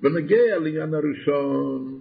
ונגיע 0.03 0.59
לעניין 0.59 0.95
הראשון, 0.95 2.01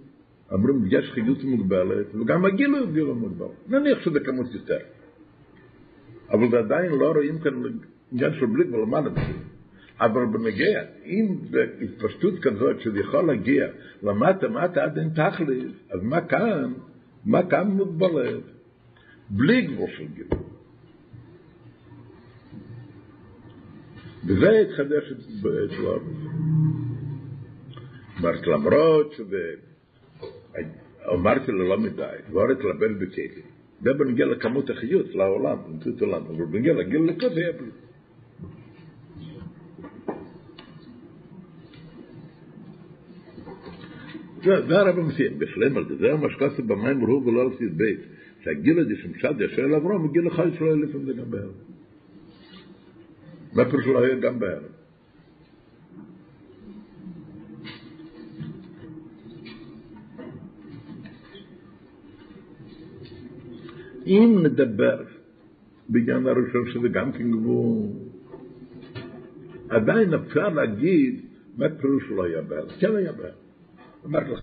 אמרים, 0.52 0.84
יש 0.86 1.10
חיות 1.10 1.44
מוגבלת, 1.44 2.14
וגם 2.14 2.44
הגיל 2.44 2.70
הוא 2.70 2.92
גיל 2.92 3.04
מוגבל. 3.04 3.46
נניח 3.68 4.00
שזה 4.00 4.20
כמות 4.20 4.46
יותר. 4.54 4.78
אבל 6.30 6.58
עדיין 6.58 6.92
לא 6.92 7.12
רואים 7.12 7.38
כאן 7.38 7.52
עניין 8.12 8.32
של 8.40 8.46
בלי 8.46 8.64
גבול 8.64 8.82
למעלה 8.82 9.10
מזה. 9.10 9.38
אבל 10.00 10.26
בנגיע, 10.26 10.82
אם 11.04 11.36
בהתפשטות 11.50 12.34
כזאת 12.42 12.80
שזה 12.80 13.00
יכול 13.00 13.26
להגיע 13.26 13.66
למטה, 14.02 14.48
מטה 14.48 14.84
עד 14.84 14.98
אין 14.98 15.08
תכלס, 15.08 15.72
אז 15.90 16.02
מה 16.02 16.20
כאן, 16.20 16.72
מה 17.24 17.50
כאן 17.50 17.68
מוגבלת? 17.68 18.42
בלי 19.30 19.62
גבול 19.62 19.90
של 19.96 20.06
גיל. 20.14 20.26
וזה 24.26 24.50
התחדש 24.50 25.12
אצל 25.12 25.48
הרב. 25.86 26.02
אמרת, 28.20 28.46
למרות 28.46 29.12
שזה... 29.12 29.54
אמרתי 31.14 31.52
לו 31.52 31.68
לא 31.68 31.78
מדי, 31.78 32.16
לא 32.32 32.52
התלבן 32.52 32.98
בכלים. 32.98 33.44
זה 33.82 33.92
בנגיע 33.92 34.26
לכמות 34.26 34.70
החיות 34.70 35.14
לעולם, 35.14 35.58
במציאות 35.66 36.02
העולם, 36.02 36.22
אבל 36.26 36.44
בנגיע 36.44 36.74
לגיל 36.74 37.02
לכזה 37.02 37.40
היה 37.40 37.52
בלי. 37.52 37.70
זה 44.42 44.78
הרב 44.78 44.98
המסיים, 44.98 45.38
בשלם 45.38 45.76
על 45.76 45.84
זה, 45.88 45.96
זה 45.96 46.14
מה 46.14 46.30
שכתוב 46.30 46.68
במים 46.68 47.00
ברור 47.00 47.26
ולא 47.26 47.40
על 47.42 47.48
סיס 47.58 47.70
בית, 47.72 48.00
שהגיל 48.44 48.78
הזה 48.78 48.94
שמשד 49.02 49.34
ישר 49.40 49.64
אל 49.64 49.74
אברום, 49.74 50.04
הגיל 50.04 50.26
לך 50.26 50.42
ישראל 50.54 50.78
לפעמים 50.82 51.06
זה 51.06 51.12
גם 51.12 51.30
בערב. 51.30 51.52
מה 53.52 53.64
פירוש 53.64 53.86
לא 53.86 54.04
היה 54.04 54.14
גם 54.14 54.38
בערב? 54.38 54.62
אם 64.06 64.40
נדבר 64.42 65.04
בעניין 65.88 66.26
הראשון 66.26 66.70
שזה 66.72 66.88
גם 66.88 67.12
כן 67.12 67.30
גבול, 67.30 67.88
עדיין 69.68 70.14
אפשר 70.14 70.48
להגיד 70.48 71.20
מה 71.56 71.68
פירוש 71.68 72.04
לא 72.10 72.24
היה 72.24 72.42
בעל. 72.42 72.68
כן 72.80 72.96
היה 72.96 73.12
בעל. 73.12 73.41
אמרתי 74.06 74.30
לך. 74.30 74.40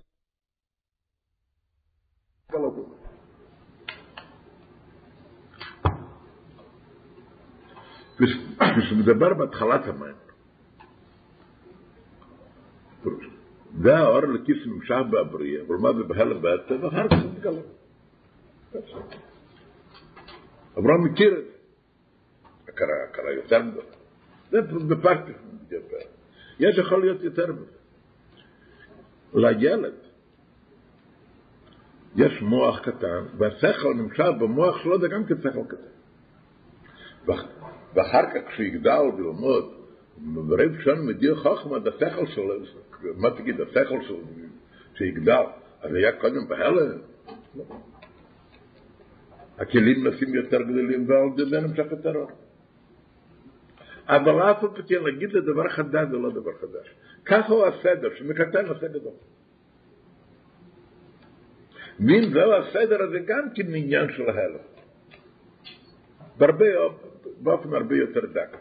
כשמדבר 8.59 9.33
בהתחלת 9.33 9.87
המים, 9.87 10.15
זה 13.81 13.97
האור 13.97 14.21
לכיס 14.21 14.57
נמשך 14.65 14.95
בהבריאה, 15.11 15.61
אבל 15.67 15.75
מה 15.75 15.89
זה 15.93 16.03
בהלם 16.03 16.41
בעצם, 16.41 16.83
ואחר 16.83 17.07
כך 17.09 17.15
זה 17.21 17.27
מתגלה. 17.27 17.61
אברהם 20.77 21.03
מכיר 21.03 21.39
את 21.39 21.45
זה. 21.45 21.51
הכרה, 22.67 23.03
הכרה 23.09 23.31
יותר 23.31 23.61
גדולה. 23.61 23.95
זה 24.51 24.61
בפרקטיקה. 24.61 25.39
יש 26.59 26.77
יכול 26.77 27.01
להיות 27.01 27.23
יותר 27.23 27.53
מזה. 27.53 27.78
לילד 29.33 29.93
יש 32.15 32.41
מוח 32.41 32.79
קטן, 32.79 33.23
והשכל 33.37 33.93
נמצא 33.93 34.31
במוח 34.31 34.83
שלו, 34.83 34.99
זה 34.99 35.07
גם 35.07 35.25
כן 35.25 35.35
שכל 35.37 35.63
קטן. 35.67 35.89
ואחר 37.93 38.23
כך 38.33 38.47
כשהוא 38.47 38.65
יגדל 38.65 39.01
ולמוד, 39.17 39.73
ברב 40.17 40.71
שון 40.83 41.07
מדיר 41.07 41.35
חוכמה, 41.35 41.77
השכל 41.77 42.25
שלו, 42.25 42.53
מה 43.17 43.31
תגיד, 43.31 43.61
השכל 43.61 44.01
שלו, 44.07 44.17
שיגדל, 44.93 45.43
אז 45.81 45.93
היה 45.93 46.11
קודם 46.11 46.47
בהלם. 46.47 46.97
הכלים 49.57 50.03
נעשים 50.03 50.35
יותר 50.35 50.61
גדולים 50.61 51.09
ועל 51.09 51.49
זה 51.49 51.59
נמשך 51.59 51.85
אור. 52.15 52.31
אבל 54.07 54.51
אף 54.51 54.63
על 54.63 54.69
פי 54.75 54.81
כן 54.87 55.03
להגיד 55.03 55.33
לדבר 55.33 55.69
חדש 55.69 56.07
זה 56.11 56.17
לא 56.17 56.29
דבר 56.29 56.51
חדש. 56.61 56.87
ככה 57.29 57.53
הוא 57.53 57.65
הסדר, 57.65 58.09
שמקטן 58.15 58.65
עושה 58.65 58.87
גדול. 58.87 59.13
ואם 61.99 62.29
זהו 62.33 62.53
הסדר 62.53 63.03
הזה 63.03 63.19
גם 63.19 63.49
כן 63.55 63.75
עניין 63.75 64.07
של 64.17 64.29
ההלם. 64.29 64.63
בהרבה, 66.37 66.65
באופן 67.39 67.73
הרבה 67.73 67.95
יותר 67.95 68.25
דק. 68.33 68.57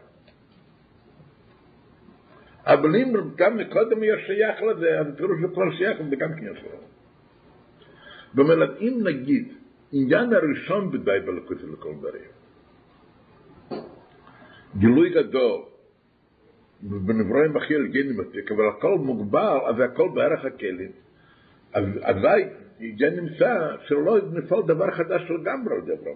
אבל 2.66 2.97
אם 2.97 3.12
גם 3.37 3.57
מקודם 3.57 4.03
יהיה 4.03 4.16
שייך 4.27 4.62
לזה, 4.62 5.01
אז 5.01 5.07
פירוש 5.16 5.39
לכל 5.43 5.73
שייך 5.79 6.01
לזה 6.01 6.16
גם 6.16 6.31
כן 6.37 6.47
יש 6.53 6.62
לו. 6.62 6.79
זאת 8.35 8.71
אם 8.81 9.01
נגיד, 9.05 9.53
עניין 9.93 10.33
הראשון 10.33 10.91
בדי 10.91 11.21
בלכות 11.25 11.59
לכל 11.73 11.95
בריא. 12.01 12.29
גילוי 14.77 15.11
גדול, 15.11 15.62
בנברואים 16.83 17.57
הכי 17.57 17.76
אלגנים 17.76 18.20
אבל 18.51 18.68
הכל 18.68 18.99
מוגבל, 18.99 19.59
אז 19.68 19.74
הכל 19.81 20.09
בערך 20.14 20.45
הכלים. 20.45 20.91
אז 21.72 21.85
אזי 22.03 22.45
זה 22.99 23.11
נמצא 23.20 23.76
שלא 23.87 24.18
נפעל 24.33 24.62
דבר 24.62 24.91
חדש 24.91 25.22
לגמרי 25.31 25.74
על 25.74 25.81
דבר 25.81 26.11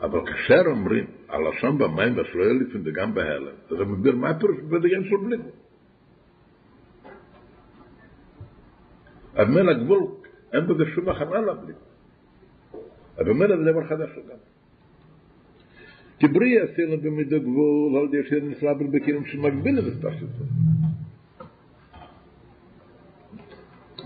אבל 0.00 0.26
כאשר 0.26 0.62
אומרים 0.66 1.06
הלשון 1.28 1.78
במים 1.78 2.16
והשלויה 2.16 2.52
לפעמים 2.52 2.82
וגם 2.84 3.14
בהלם, 3.14 3.54
אז 3.70 3.80
הם 3.80 3.92
מסביר 3.92 4.16
מה 4.16 4.30
הפירוש 4.30 4.56
בדיין 4.60 5.04
של 5.04 5.16
בלי 5.16 5.36
גבול. 5.36 5.52
אז 9.34 9.48
מילא 9.48 9.70
הגבול, 9.70 10.06
אין 10.52 10.66
בזה 10.66 10.84
שום 10.94 11.08
הכנה 11.08 11.40
לבלי. 11.40 11.72
אבל 13.18 13.32
מילא 13.32 13.56
זה 13.56 13.72
דבר 13.72 13.84
חדש 13.88 14.10
לגמרי. 14.10 14.57
כי 16.18 16.26
בריא 16.28 16.62
עשינו 16.62 17.00
במידו 17.00 17.40
גבול, 17.40 17.96
על 17.96 18.04
ידי 18.04 18.28
שנפלא 18.28 18.74
בלבקינים 18.74 19.26
שמגביל 19.26 19.78
את 19.78 19.84
הספשת. 19.84 20.26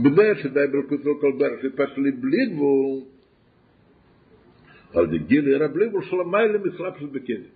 בדרך 0.01 0.39
שדי 0.39 0.67
בלכות 0.73 1.05
לא 1.05 1.13
כל 1.21 1.33
דרך 1.39 1.63
שפש 1.63 1.99
לי 1.99 2.11
בלי 2.11 2.47
גבול, 2.47 3.01
על 4.95 5.07
די 5.07 5.19
גיל 5.19 5.49
ירא 5.49 5.67
בלי 5.67 5.89
גבול 5.89 6.05
של 6.05 6.21
המיילה 6.21 6.59
מסלאפ 6.59 6.95
של 6.99 7.07
בקינים. 7.07 7.51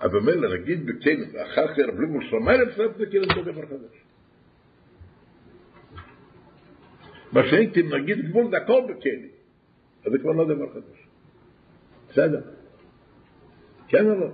אבל 0.00 0.20
מילא 0.20 0.54
נגיד 0.54 0.86
בקינים, 0.86 1.28
ואחר 1.32 1.68
כך 1.68 1.78
ירא 1.78 1.90
בלי 1.90 2.06
גבול 2.06 2.24
של 2.30 2.36
המיילה 2.36 2.64
מסלאפ 2.64 2.90
של 2.98 3.04
בקינים, 3.04 3.28
זה 3.36 3.52
דבר 3.52 3.66
חדש. 3.66 3.96
מה 7.32 7.40
שאין 7.50 7.70
כי 7.70 7.82
נגיד 7.82 8.18
גבול 8.28 8.50
זה 8.50 8.56
הכל 8.56 8.82
בקינים. 8.88 9.28
אז 10.04 10.12
זה 10.12 10.18
כבר 10.18 10.32
לא 10.32 10.44
דבר 10.44 10.68
חדש. 10.72 11.06
בסדר. 12.10 12.61
क्या 13.92 14.02
झालं 14.02 14.30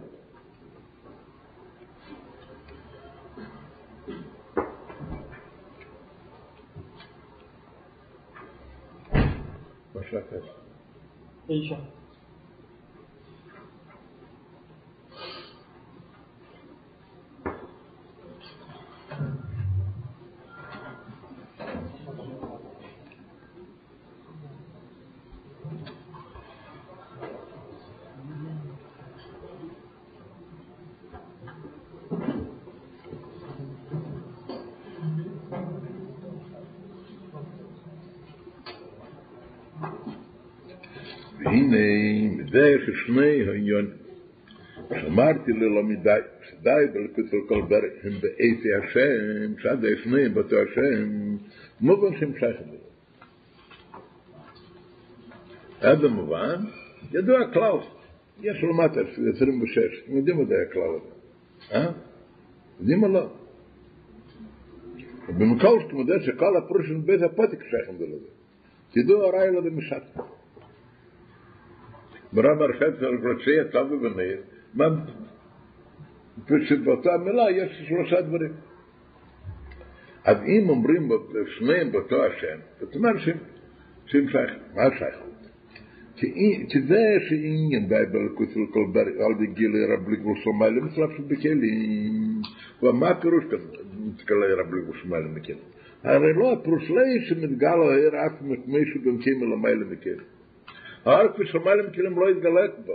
अशा 11.48 11.76
תשע. 41.48 41.56
והנה, 41.56 42.42
מזה 42.42 42.76
ששני 42.86 43.48
העניין, 43.48 43.90
אמרתי 45.06 45.52
ללמידי, 45.52 46.20
שדי 46.48 46.70
בלכות 46.92 47.24
של 47.30 47.36
כל 47.48 47.62
ברך, 47.62 47.92
הם 48.04 48.12
באיפי 48.20 48.68
השם, 48.74 49.58
שעד 49.58 49.84
הישני 49.84 50.28
באותו 50.28 50.56
השם, 50.56 51.36
מובן 51.80 52.18
שהם 52.18 52.32
שייכים 52.38 52.66
לזה. 52.66 52.88
אז 55.80 55.98
במובן, 55.98 56.56
ידוע 57.12 57.52
כלל, 57.52 57.78
יש 58.40 58.64
למטה, 58.64 59.00
26, 59.36 59.78
אתם 60.04 60.16
יודעים 60.16 60.44
זה 60.46 60.54
הכלל 60.70 60.82
הזה, 60.82 61.10
אה? 61.72 61.92
יודעים 62.80 63.02
או 63.02 63.08
לא? 63.08 63.28
במקום 65.28 65.80
שאתם 65.80 65.96
יודעים 65.98 66.20
שכל 66.22 66.56
הפרושים 66.56 67.06
בית 67.06 67.22
הפתק 67.22 67.58
שייכים 67.70 67.96
זה 67.98 68.04
לזה. 68.06 68.26
תדעו 68.90 69.24
הרי 69.24 69.52
לא 69.52 69.60
במשת. 69.60 70.02
ברב 72.32 72.62
הרחב 72.62 73.00
של 73.00 73.16
גרצ'י 73.16 73.60
הטוב 73.60 73.92
ובניר, 73.92 74.40
מה, 74.74 74.84
שבאותה 76.68 77.10
מילה 77.24 77.50
יש 77.50 77.82
שלושה 77.88 78.20
דברים. 78.20 78.52
אז 80.24 80.36
אם 80.42 80.68
אומרים 80.68 81.08
שניהם 81.58 81.92
באותו 81.92 82.24
השם, 82.24 82.58
זאת 82.80 82.96
אומרת 82.96 83.16
שהם 84.06 84.28
שייכים. 84.28 84.58
מה 84.74 84.82
שייכות? 84.98 85.28
כי 86.68 86.80
זה 86.88 87.02
שעניין 87.28 87.88
די 87.88 87.94
בלכות 88.12 88.48
של 88.54 88.60
כל 88.72 88.86
בר, 88.92 89.24
על 89.24 89.34
די 89.38 89.46
גילי 89.46 89.84
רב 89.84 90.08
לגבול 90.08 90.36
שלמיילה 90.44 90.80
מצלב 90.80 91.08
של 91.16 91.22
בכלים. 91.22 92.42
ומה 92.82 93.08
הפירוש 93.08 93.44
כזה? 93.50 93.66
מתגלה 94.06 94.46
רב 94.60 94.74
לגבול 94.74 94.96
שלמיילה 95.02 95.28
מכלים. 95.28 95.58
הרי 96.04 96.32
לא 96.32 96.52
הפירוש 96.52 96.90
לא 96.90 97.02
שמתגלה 97.28 97.92
העיר 97.92 98.26
אף 98.26 98.32
מישהו 98.66 99.00
גם 99.02 99.18
כן 99.18 99.30
מלמיילה 99.40 99.84
מכלים. 99.90 100.37
ארק 101.08 101.38
ושמלם 101.38 101.90
כאילו 101.92 102.20
לא 102.20 102.28
התגלה 102.28 102.64
את 102.64 102.78
בו. 102.86 102.92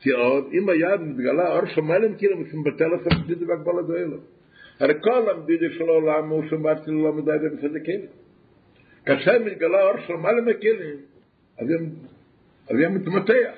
כי 0.00 0.10
עוד, 0.10 0.44
אם 0.52 0.68
היד 0.68 1.00
מתגלה, 1.00 1.56
אור 1.56 1.66
שמלם 1.66 2.14
כאילו 2.14 2.36
הם 2.36 2.44
עושים 2.44 2.62
בטל 2.62 2.94
את 2.94 3.12
הסבידי 3.12 3.44
והגבל 3.44 3.80
את 3.80 4.20
הרי 4.80 4.94
כל 5.02 5.30
המדידי 5.30 5.70
של 5.70 5.88
העולם 5.88 6.28
הוא 6.28 6.44
שום 6.50 6.66
לא 6.86 7.12
מדי 7.12 7.30
דבר 7.38 7.60
שזה 7.62 7.80
כאילו. 7.80 8.06
כאשר 9.06 9.34
הם 9.34 9.46
התגלה 9.46 9.82
אור 9.82 10.00
שמלם 10.06 10.58
כאילו, 10.60 10.84
אז 11.58 11.66
הם 12.84 12.94
מתמתח. 12.94 13.52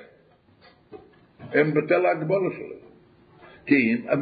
הם 1.51 1.73
בטל 1.73 2.05
ההגבולה 2.05 2.55
שלו. 2.55 2.75
כי 3.65 3.75
אם, 3.75 4.09
אז 4.09 4.19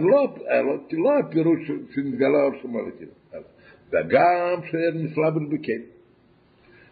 לא 0.93 1.19
הפירוש 1.19 1.71
שמתגלה 1.95 2.43
אור 2.43 2.51
שמלם 2.61 2.91
כאילו. 2.97 3.11
וגם 3.91 4.61
שנפלא 4.71 5.29
בלבי 5.29 5.57
כאילו. 5.63 5.98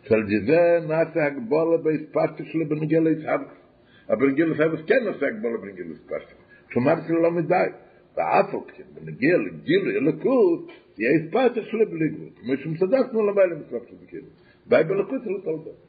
Zal 0.07 0.27
je 0.27 0.43
ze 0.45 0.85
na 0.87 1.11
te 1.11 1.19
hakbollen 1.19 1.83
bij 1.83 1.93
het 1.93 2.11
pasje 2.11 2.43
zullen 2.43 2.67
brengen 2.67 3.03
leid 3.03 3.23
hebben. 3.23 3.47
Maar 4.07 4.17
brengen 4.17 4.47
leid 4.47 4.57
hebben 4.57 4.77
ze 4.77 4.83
kennen 4.83 5.17
ze 5.17 5.25
hakbollen 5.25 5.59
brengen 5.59 5.87
leid 5.87 6.05
pasje. 6.05 6.35
Zo 6.67 6.79
maar 6.79 7.01
ze 7.01 7.13
lang 7.13 7.39
niet 7.39 7.47
daar. 7.47 7.75
Da 8.13 8.23
afokje, 8.23 8.83
brengen 8.93 9.41
leid, 9.41 9.53
gillen, 9.63 9.93
je 9.93 10.01
lekoot. 10.01 10.71
Je 10.95 11.07
is 11.07 11.29
pasje 11.29 11.61
zullen 11.61 11.89
brengen 11.89 12.19
leid. 12.19 12.45
Maar 12.45 12.59
je 12.59 12.67
moet 12.67 12.77
ze 12.77 12.87
dat 15.43 15.86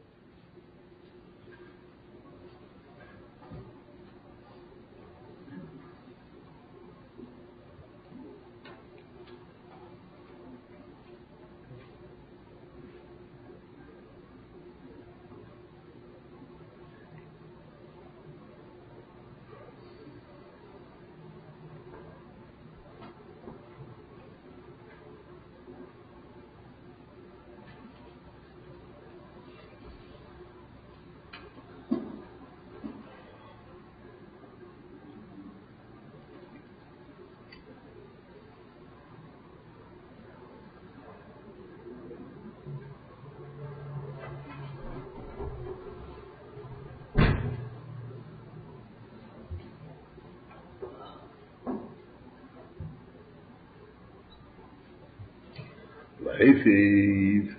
להיפיב, 56.38 57.54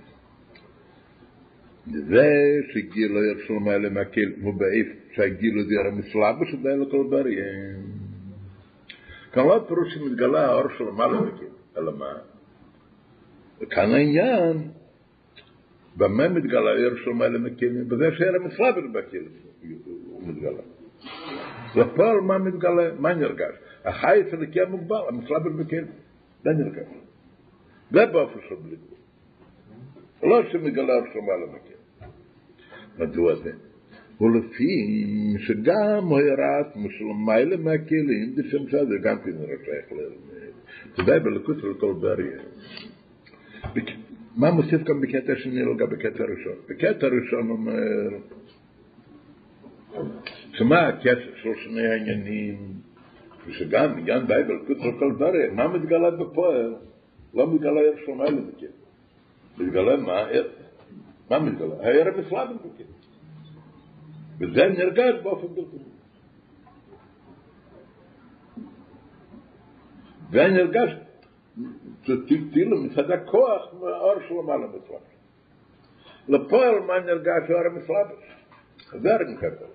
זה 1.86 2.26
שגילו 2.72 3.24
ירשום 3.24 3.68
האלה 3.68 3.90
מהקל, 3.90 4.32
כמו 4.40 4.52
באיף, 4.52 4.86
שהגילו 5.12 5.64
זה 5.64 5.74
הרי 5.80 5.90
מסלאבו 5.90 6.46
שדי 6.46 6.76
לכל 6.76 7.06
בריים. 7.10 8.10
כאן 9.32 9.46
לא 9.46 9.64
פירוש 9.68 9.94
שמתגלה 9.94 10.46
האור 10.46 10.68
של 10.78 10.88
המעלה 10.88 11.20
מכיר, 11.20 11.48
אלא 11.76 11.92
מה? 11.98 12.12
וכאן 13.60 13.90
העניין, 13.90 14.56
במה 15.96 16.28
מתגלה 16.28 16.70
האור 16.70 16.96
של 17.04 17.10
המעלה 17.10 17.38
מכיר? 17.38 17.72
בזה 17.88 18.08
שהרי 18.18 18.38
מסלאבו 18.38 18.92
בכיר 18.92 19.22
הוא 19.62 20.22
מתגלה. 20.28 20.62
בפועל 21.76 22.20
מה 22.20 22.38
מתגלה? 22.38 22.94
מה 22.98 23.14
נרגש? 23.14 23.54
החי 23.84 24.20
אצל 24.20 24.42
הקיא 24.42 24.64
מוגבל, 24.64 25.00
המסלאבו 25.08 25.50
בכיר. 25.50 25.84
זה 26.44 26.50
נרגש. 26.50 26.99
זה 27.90 28.06
באופן 28.06 28.38
של 28.48 28.54
בלי 28.54 28.76
גבול. 28.76 28.98
לא 30.30 30.50
שמגלה 30.52 30.94
הרשמה 30.94 31.32
למכיר. 31.36 31.76
מדוע 32.98 33.34
זה? 33.34 33.52
ולפי 34.20 35.04
שגם 35.38 36.04
הוירת 36.04 36.76
משלמיילה 36.76 37.56
מהכלים, 37.56 38.34
דשם 38.36 38.68
שזה 38.68 38.98
גם 39.02 39.18
כן 39.18 39.30
רשייך 39.30 39.92
ללמד. 39.92 40.52
ודאי 40.98 41.20
בלקוט 41.20 41.56
של 41.60 41.74
כל 41.74 41.94
בריא. 42.00 42.38
מה 44.36 44.50
מוסיף 44.50 44.82
כאן 44.86 45.00
בקטע 45.00 45.32
השני 45.32 45.62
לגבי 45.62 45.96
בקטע 45.96 46.24
הראשון? 46.24 46.54
בקטע 46.68 47.06
הראשון 47.06 47.50
אומר, 47.50 48.08
שמה 50.52 50.88
הקשר 50.88 51.34
של 51.42 51.50
שני 51.64 51.86
העניינים, 51.86 52.56
ושגם 53.46 53.98
עניין 53.98 54.26
די 54.26 54.42
בלקוט 54.48 54.78
של 54.82 54.98
כל 54.98 55.12
בריא, 55.18 55.50
מה 55.52 55.68
מתגלה 55.68 56.10
בפועל? 56.10 56.74
לא 57.34 57.54
מתגלה 57.54 57.80
ערך 57.80 57.98
של 58.06 58.12
מיילה 58.12 58.40
בכן. 58.40 58.66
מתגלה 59.58 59.96
מה? 59.96 60.26
מה 61.30 61.38
מתגלה? 61.38 61.74
הערב 61.80 62.20
מסלאבים 62.20 62.56
בכן. 62.56 62.84
וזה 64.40 64.66
נרגש 64.78 65.22
באופן 65.22 65.54
בלתי 65.54 65.76
זה 70.32 70.46
נרגש, 70.48 70.90
זה 72.06 72.12
כאילו 72.52 72.82
מצד 72.82 73.10
הכוח 73.10 73.74
מהאור 73.80 74.14
של 74.28 74.34
המעלה 74.38 74.66
מסלאב. 74.66 75.00
לפועל 76.28 76.80
מה 76.80 77.00
נרגש 77.00 77.50
האור 77.50 77.66
המסלאב? 77.66 78.06
זה 79.02 79.14
הרי 79.14 79.24
נקבל. 79.32 79.66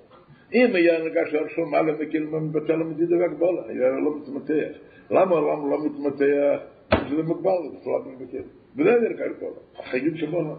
אם 0.54 0.76
היה 0.76 1.00
נרגש 1.00 1.34
האור 1.34 1.48
של 1.48 1.62
המעלה 1.62 1.94
מכן, 1.94 2.24
מבטל 2.24 2.74
המדידה 2.74 3.16
והגבולה, 3.18 3.62
היה 3.68 3.90
לא 3.90 4.18
מתמתח. 4.18 4.78
למה 5.12 5.36
העולם 5.36 5.72
לא 5.72 5.86
מתמתח? 5.86 6.75
שזה 7.10 7.24
מוגבל, 7.24 7.52
זה 7.72 7.78
צורת 7.84 8.06
מבקר. 8.06 8.42
וזה 8.76 8.92
נרגש 9.02 9.32
פה, 9.40 9.46
החיים 9.80 10.18
שבו. 10.18 10.56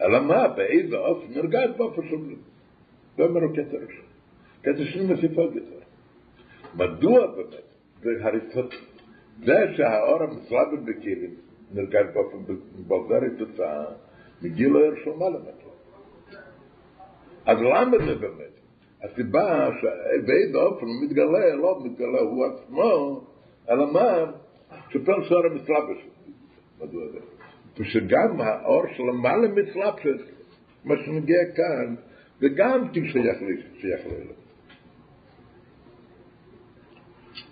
אלא 0.00 0.22
מה, 0.22 0.48
באיזה 0.48 0.96
אופן 0.98 1.26
נרגש 1.34 1.70
באופן 1.76 2.08
שומרים. 2.08 2.38
זה 3.16 3.22
אומר 3.22 3.40
הוא 3.40 3.52
קטע 3.52 3.76
ראשון. 3.76 4.04
קטע 4.62 4.84
שני 4.84 5.14
עוד 5.36 5.56
יותר. 5.56 5.80
מדוע 6.74 7.26
באמת, 7.26 7.62
זה 8.02 8.10
הריצות, 8.20 8.74
זה 9.44 9.54
שהאור 9.76 10.22
המשרד 10.22 10.66
בבקירים 10.72 11.34
נרגש 11.72 12.06
באופן 12.14 12.38
בלברי 12.88 13.28
תוצאה, 13.38 13.84
מגיל 14.42 14.68
לא 14.68 14.78
ירשו 14.78 15.16
מה 15.16 15.28
למטרה. 15.28 15.70
אז 17.46 17.58
למה 17.58 17.98
זה 17.98 18.14
באמת? 18.14 18.60
הסיבה 19.02 19.68
שבאיזה 19.80 20.58
אופן 20.58 20.86
הוא 20.86 21.04
מתגלה, 21.04 21.54
לא 21.54 21.80
מתגלה 21.84 22.20
הוא 22.20 22.46
עצמו, 22.46 23.20
אלא 23.70 23.92
מה? 23.92 24.24
מדוע 26.80 27.08
זה? 27.12 27.18
ושגם 27.78 28.40
האור 28.40 28.82
של 28.96 29.02
המעלה 29.08 29.48
מסלבש, 29.48 30.20
מה 30.84 30.94
שנגיע 31.04 31.38
כאן, 31.56 31.94
זה 32.40 32.46
גם 32.56 32.88
כן 32.92 33.06
שייך 33.06 34.06
לאלה. 34.06 34.32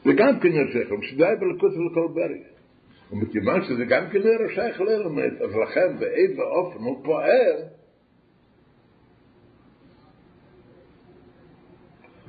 זה 0.05 0.11
גם 0.17 0.41
כן 0.41 0.49
שייך, 0.73 0.89
שדי 1.03 1.25
בלכות 1.41 1.73
לכל 1.73 2.09
ברי. 2.15 2.43
ומכיוון 3.13 3.65
שזה 3.65 3.85
גם 3.85 4.11
כן 4.11 4.19
לא 4.19 4.49
שייך 4.55 4.81
לאלמנט, 4.81 5.41
אז 5.41 5.57
לכן 5.57 5.99
באיזה 5.99 6.43
אופן 6.43 6.79
הוא 6.79 7.05
פועל, 7.05 7.57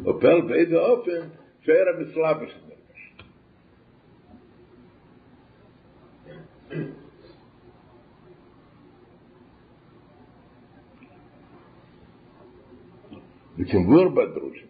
הוא 0.04 0.22
פועל 0.22 0.42
באיזה 0.42 0.78
אופן 0.78 1.28
שאיר 1.62 1.90
המסלבש 1.98 2.69
Ведь 13.70 13.76
он 13.76 13.88
был 13.88 14.10
бы 14.10 14.28
дружен. 14.28 14.68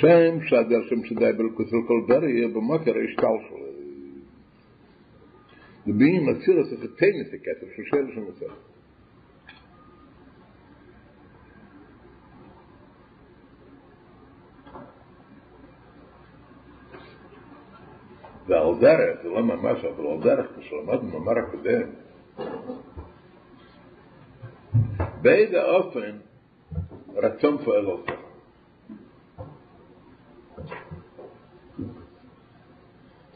שיימ 0.00 0.40
שאַדער 0.48 0.82
שומ 0.88 1.04
שדאי 1.04 1.32
בל 1.32 1.50
קוסל 1.56 1.82
קול 1.86 2.06
דער 2.08 2.24
יב 2.24 2.58
מאכער 2.58 2.96
איז 2.96 3.14
טאלף. 3.16 3.46
די 5.86 5.92
בינ 5.92 6.24
מאצירס 6.26 6.72
אַ 6.72 6.86
קטיינס 6.86 7.30
קעטער 7.44 7.68
פֿאַר 7.76 8.75
של 18.46 18.52
מצר. 18.52 18.66
ועל 18.66 18.80
דרך, 18.80 19.22
זה 19.22 19.28
לא 19.28 19.42
ממש, 19.42 19.84
אבל 19.84 20.06
על 20.06 20.20
דרך, 20.20 20.46
כשלמדנו 20.58 21.10
במאמר 21.10 21.38
הקודם, 21.38 21.88
באיזה 25.22 25.64
אופן 25.64 26.18
רצון 27.14 27.58
פועל 27.64 27.86
אותו. 27.86 28.12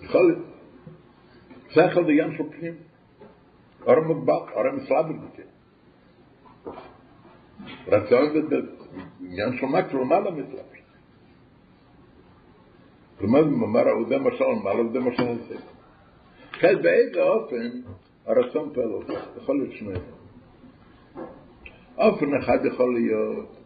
יכול 0.02 0.32
להיות, 0.32 0.46
שכל 1.68 2.04
זה 2.04 2.12
ים 2.12 2.36
של 2.36 2.50
פנים, 2.50 2.74
אור 3.86 4.00
מוגבל, 4.00 4.32
אור 4.32 4.70
מסלאבל 4.70 5.14
בזה. 5.14 5.42
רצון 7.86 8.32
זה 8.32 8.56
עניין 9.20 9.56
של 9.58 9.66
מקרו, 9.66 10.04
למעלה 10.04 10.30
מסלאבל. 10.30 10.80
כלומר, 13.20 13.44
מאמר 13.44 13.88
העודה 13.88 14.18
משל 14.18 14.44
מעלה 14.64 14.80
וזה 14.80 15.00
משל 15.00 15.28
הזה. 15.28 15.56
כן, 16.52 16.82
באיזה 16.82 17.22
אופן 17.22 17.70
הרצון 18.26 18.70
פועל 18.74 18.92
אותו, 18.92 19.12
יכול 19.36 19.58
להיות 19.58 19.74
שני. 19.74 19.98
אופן 21.98 22.34
אחד 22.34 22.58
יכול 22.64 22.94
להיות 22.94 23.56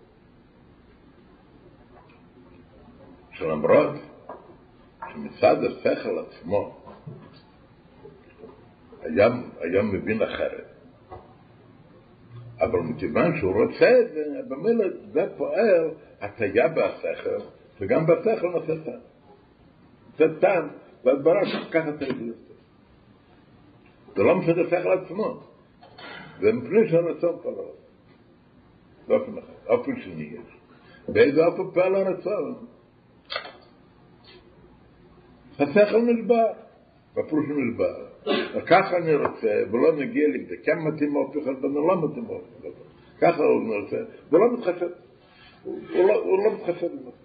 שלמרות 3.32 3.90
שמצד 5.12 5.56
השכל 5.64 6.18
עצמו 6.18 6.76
היה, 9.02 9.28
היה 9.60 9.82
מבין 9.82 10.22
אחרת, 10.22 10.66
אבל 12.60 12.78
מכיוון 12.80 13.38
שהוא 13.38 13.62
רוצה 13.62 14.00
את 14.00 14.12
זה, 14.14 14.24
במילא 14.48 14.84
זה 15.12 15.26
פועל 15.36 15.90
הטיה 16.20 16.68
בשכל, 16.68 17.44
וגם 17.80 18.06
בשכל 18.06 18.56
נושא 20.20 20.26
טעם. 20.26 20.34
זה 20.34 20.40
טעם, 20.40 20.68
והדברה 21.04 21.40
ככה 21.70 21.92
צריך 21.98 22.16
להיות. 22.18 22.36
זה 24.16 24.22
לא 24.22 24.36
מצד 24.36 24.58
השכל 24.58 24.92
עצמו, 24.92 25.40
זה 26.40 26.52
מפני 26.52 26.88
שהרצון 26.90 27.38
פועל. 27.42 27.54
באופן 29.08 29.38
אחד, 29.38 29.52
אופן 29.66 30.00
שני 30.00 30.22
יש. 30.22 30.56
באיזה 31.08 31.46
אופן 31.46 31.62
פעל 31.74 31.94
הרצון? 31.94 32.54
השכל 35.58 35.98
נשבר, 35.98 36.46
בפירוש 37.16 37.44
נשבר. 37.48 38.06
ככה 38.66 38.96
אני 38.96 39.14
רוצה, 39.14 39.62
ולא 39.70 39.96
נגיע 39.96 40.28
לי, 40.28 40.44
זה 40.44 40.54
כן 40.64 40.78
מתאים 40.78 41.16
אופי 41.16 41.42
אחד, 41.42 41.64
ואני 41.64 41.74
לא 41.74 42.04
מתאים 42.04 42.26
אופי 42.28 42.46
אחד. 42.60 42.68
ככה 43.20 43.42
הוא 43.42 43.74
רוצה, 43.80 43.96
ולא 44.32 44.52
מתחשב. 44.52 44.88
הוא 45.64 46.08
לא, 46.08 46.26
לא 46.26 46.54
מתחשב 46.54 46.86
עם 46.92 46.98
זה. 46.98 47.23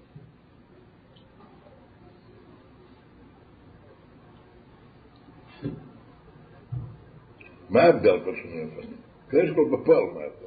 מה 7.69 7.81
ההבדל 7.81 8.17
בשני 8.17 8.63
אופנים? 8.63 8.97
יש 9.33 9.51
כל 9.55 9.77
בפועל 9.77 10.03
מה 10.03 10.21
ההבדל. 10.21 10.45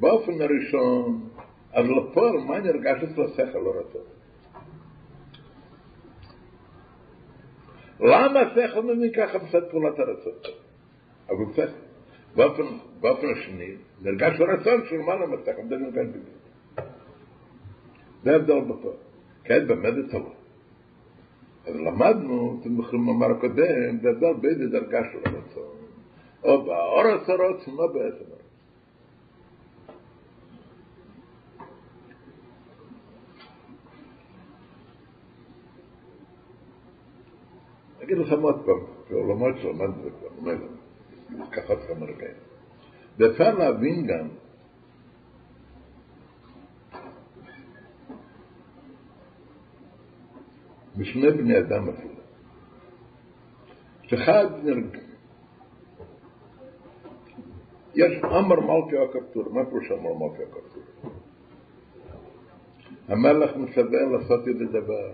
באופן 0.00 0.32
הראשון, 0.40 1.28
אז 1.72 1.86
לפועל 1.86 2.36
מה 2.38 2.58
נרגש 2.58 3.02
אצל 3.02 3.22
השכל 3.22 3.58
לא 3.58 3.74
רצון? 3.80 4.02
למה 8.00 8.40
השכל 8.40 8.82
מבין 8.82 9.12
ככה 9.16 9.38
בסד 9.38 9.70
פעולת 9.70 9.98
הרצון? 9.98 10.32
אבל 11.28 11.52
שכל. 11.52 11.84
באופן, 12.36 12.62
באופן 13.00 13.26
השני, 13.32 13.74
נרגש 14.02 14.40
הרצון 14.40 14.86
של 14.90 14.96
מעלה 14.96 15.26
מהשכל, 15.26 15.62
זה 15.68 15.76
נרגש 15.76 16.06
בגלל. 16.06 16.86
זה 18.22 18.32
ההבדל 18.32 18.60
בפועל. 18.60 18.96
כן, 19.44 19.66
באמת 19.66 19.94
זה 19.94 20.10
טוב. 20.10 20.32
אז 21.66 21.76
למדנו, 21.76 22.60
אתם 22.60 22.80
יכולים 22.80 23.06
לומר 23.06 23.30
הקודם, 23.30 23.98
זה 24.02 24.10
הבדל 24.10 24.32
באיזה 24.40 24.68
דרגה 24.68 25.00
של 25.12 25.18
הרצון. 25.24 25.83
באור 26.44 27.06
הצרות, 27.06 27.68
מה 27.68 27.86
בעצם 27.86 28.24
הרצון. 28.30 28.44
אגיד 38.02 38.18
לכם 38.18 38.42
עוד 38.42 38.64
פעם, 38.64 38.80
בעולמות 39.10 39.54
שלמדנו 39.62 40.02
זה 40.02 40.10
כבר, 40.10 40.28
אומר 40.38 40.52
לנו, 40.52 41.46
ככה 41.52 41.72
אתכם 41.72 42.04
רגעים. 42.04 42.36
ואפשר 43.18 43.54
להבין 43.54 44.06
גם 44.06 44.28
בשני 50.96 51.30
בני 51.30 51.58
אדם 51.58 51.88
אפילו. 51.88 52.14
נרג... 54.62 55.03
יש 57.94 58.24
אמר 58.24 58.60
מלכי 58.60 58.98
הכפתור, 58.98 59.44
מה 59.50 59.64
פירוש 59.64 59.90
אמר 59.90 60.14
מלכי 60.14 60.42
הכפתור? 60.42 60.82
המלך 63.08 63.56
מצווה 63.56 64.02
לעשות 64.12 64.48
איזה 64.48 64.64
דבר. 64.64 65.12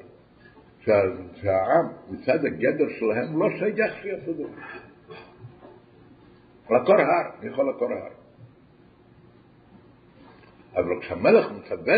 שהעם, 0.81 1.87
מצד 2.11 2.45
הגדר 2.45 2.89
שלהם, 2.99 3.39
לא 3.39 3.47
שייך 3.59 4.03
שיעשו 4.03 4.33
דבר. 4.33 4.49
לקור 6.70 6.95
הר, 6.95 7.47
יכול 7.47 7.70
לקור 7.70 7.93
הר. 7.93 8.11
אבל 10.74 11.01
כשהמלך 11.01 11.53
מצווה, 11.53 11.95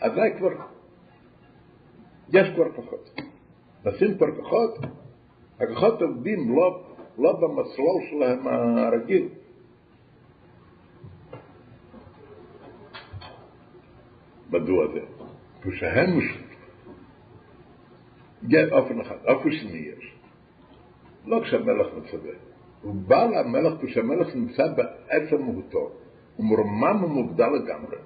אז 0.00 0.12
זה 0.14 0.20
כבר, 0.38 0.52
יש 2.32 2.48
כבר 2.54 2.72
כוחות. 2.72 3.10
נשים 3.84 4.16
כבר 4.16 4.36
כוחות, 4.36 4.78
הכוחות 5.60 6.02
עובדים 6.02 6.56
לא, 6.56 6.84
לא 7.18 7.32
במסלול 7.32 8.02
שלהם 8.10 8.48
הרגיל. 8.78 9.28
מדוע 14.50 14.86
זה? 14.92 15.00
כשהם 15.62 16.18
גט 18.44 18.72
אופן 18.72 19.00
אחד, 19.00 19.16
אופן 19.28 19.50
שני 19.52 19.78
יש. 19.78 20.14
לא 21.26 21.40
כשהמלך 21.42 21.86
מצווה. 21.96 22.32
הוא 22.82 22.94
בא 22.94 23.24
למלך 23.24 23.72
כשהמלך 23.82 24.36
נמצא 24.36 24.62
בעצם 24.76 25.42
מהותו. 25.42 25.90
הוא 26.36 26.46
מורמם 26.46 27.04
ומובדל 27.04 27.46
לגמרי. 27.46 27.96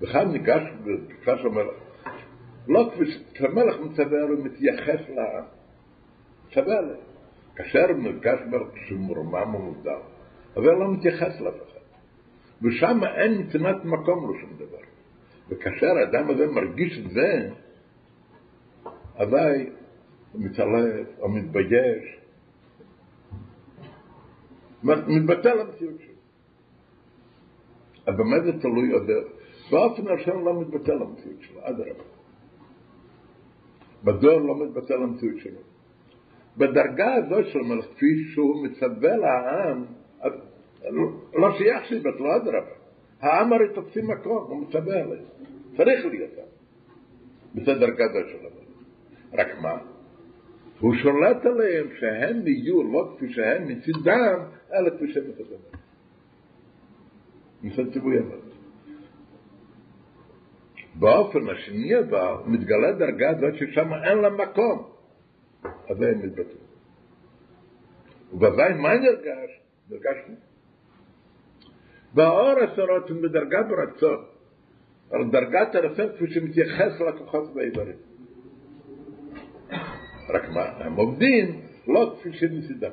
וכאן 0.00 0.32
ניגש 0.32 0.62
בקצת 0.84 1.44
המלך. 1.44 1.74
לא 2.68 2.90
כשהמלך 3.32 3.80
מצווה 3.80 4.22
הוא 4.22 4.44
מתייחס 4.44 5.08
לעם. 5.08 5.44
מצווה 6.46 6.78
עליהם. 6.78 7.13
כאשר 7.56 7.90
הוא 7.90 8.02
ניגש 8.02 8.38
כשהוא 8.74 8.98
מורמם 8.98 9.54
ומובדל. 9.54 10.00
אבל 10.56 10.72
לא 10.72 10.92
מתייחס 10.92 11.40
לאף 11.40 11.54
אחד. 11.54 11.80
ושם 12.62 13.00
אין 13.04 13.40
נתינת 13.40 13.84
מקום 13.84 14.26
לו 14.26 14.34
שום 14.40 14.50
דבר. 14.56 14.78
וכאשר 15.48 15.86
האדם 15.86 16.30
הזה 16.30 16.46
מרגיש 16.46 16.98
את 16.98 17.10
זה, 17.10 17.50
אזי 19.16 19.70
הוא 20.32 20.42
מתעלף 20.42 21.06
או 21.18 21.28
מתבייש, 21.28 22.20
מתבטל 24.84 25.60
המציאות 25.60 26.00
שלו. 26.00 26.14
אז 28.06 28.14
במה 28.14 28.40
זה 28.44 28.60
תלוי 28.60 28.92
עוד 28.92 29.06
באופן 29.70 30.08
הראשון 30.08 30.44
לא 30.44 30.60
מתבטל 30.60 31.02
המציאות 31.02 31.40
שלו, 31.40 31.60
אדרבה. 31.62 32.04
מדוע 34.04 34.36
לא 34.36 34.64
מתבטל 34.64 35.02
המציאות 35.02 35.38
שלו? 35.38 35.60
בדרגה 36.58 37.14
הזאת 37.14 37.46
של 37.46 37.58
מלך, 37.58 37.84
כפי 37.84 38.24
שהוא 38.32 38.64
מצווה 38.64 39.16
לעם, 39.16 39.84
לא 41.34 41.58
שייך 41.58 41.84
שיבטלו, 41.84 42.36
אדרבה. 42.36 42.74
העם 43.20 43.52
הרי 43.52 43.74
תופסים 43.74 44.10
מקום, 44.10 44.44
הוא 44.48 44.62
מצווה 44.62 45.00
עליהם. 45.00 45.24
צריך 45.76 46.06
להיות 46.06 46.30
שם. 46.34 46.42
בסדר 47.54 47.74
דרגה 47.74 48.04
הזאת 48.04 48.28
של 48.28 48.38
המלך. 48.38 48.64
רק 49.32 49.62
מה? 49.62 49.78
הוא 50.80 50.94
שולט 50.94 51.46
עליהם 51.46 51.86
שהם 52.00 52.46
יהיו 52.46 52.82
לא 52.92 53.14
כפי 53.16 53.32
שהם 53.32 53.68
מצידם, 53.68 54.38
אלא 54.74 54.90
כפי 54.90 55.12
שהם 55.12 55.24
מצדם. 55.28 55.78
מצד 57.62 57.92
ציווי 57.92 58.18
אבל. 58.18 58.38
באופן 60.94 61.48
השני 61.50 61.98
אבל 61.98 62.34
מתגלה 62.46 62.92
דרגה 62.92 63.30
הזאת 63.30 63.54
ששם 63.54 63.94
אין 64.04 64.18
לה 64.18 64.30
מקום. 64.30 64.93
אז 65.90 65.96
זה 65.96 66.12
מתבטא. 66.22 66.58
ובוודאי 68.32 68.74
מה 68.74 68.94
נרגש? 68.94 69.60
נרגש 69.90 70.16
מי? 70.28 70.34
והאור 72.14 72.58
הסורות 72.60 73.10
הם 73.10 73.22
בדרגה 73.22 73.62
ברצון, 73.62 74.24
על 75.10 75.30
דרגת 75.30 75.74
הרצון 75.74 76.12
כפי 76.16 76.30
שמתייחס 76.30 77.00
לכוחות 77.00 77.50
והאיברים. 77.54 77.96
רק 80.28 80.48
מה, 80.48 80.64
הם 80.64 80.94
עובדים 80.94 81.60
לא 81.88 82.16
כפי 82.18 82.32
שניסידם. 82.32 82.90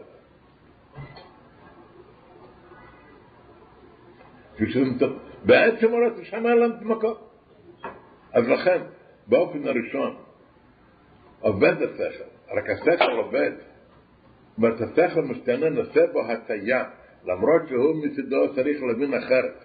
כפי 4.55 4.71
שזה 4.71 5.05
בעצם 5.45 5.93
אורת 5.93 6.13
שם 6.23 6.47
אין 6.47 6.57
להם 6.57 6.91
מקום. 6.91 7.13
אז 8.33 8.47
לכן, 8.47 8.81
באופן 9.27 9.67
הראשון, 9.67 10.15
עובד 11.39 11.75
השכל, 11.81 12.23
רק 12.51 12.69
השכל 12.69 13.11
עובד, 13.11 13.51
זאת 13.51 14.57
אומרת, 14.57 14.81
השכל 14.81 15.21
משתנה, 15.21 15.69
נושא 15.69 16.05
בו 16.13 16.21
הטיה, 16.21 16.83
למרות 17.25 17.61
שהוא 17.67 18.05
מצידו 18.05 18.55
צריך 18.55 18.83
להבין 18.83 19.13
אחרת. 19.13 19.63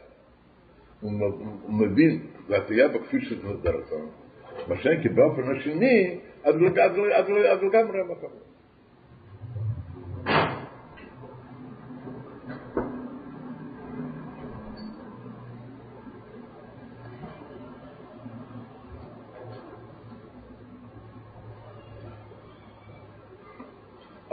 הוא 1.00 1.12
מבין, 1.68 2.26
והטיה 2.48 2.88
בו 2.88 2.98
כפי 2.98 3.20
שזה 3.20 3.70
רצון. 3.70 4.10
מה 4.68 4.76
שאין 4.76 5.02
כי 5.02 5.08
באופן 5.08 5.56
השני, 5.56 6.18
אז 6.44 6.54
לגמרי 7.62 8.00
המקום. 8.00 8.30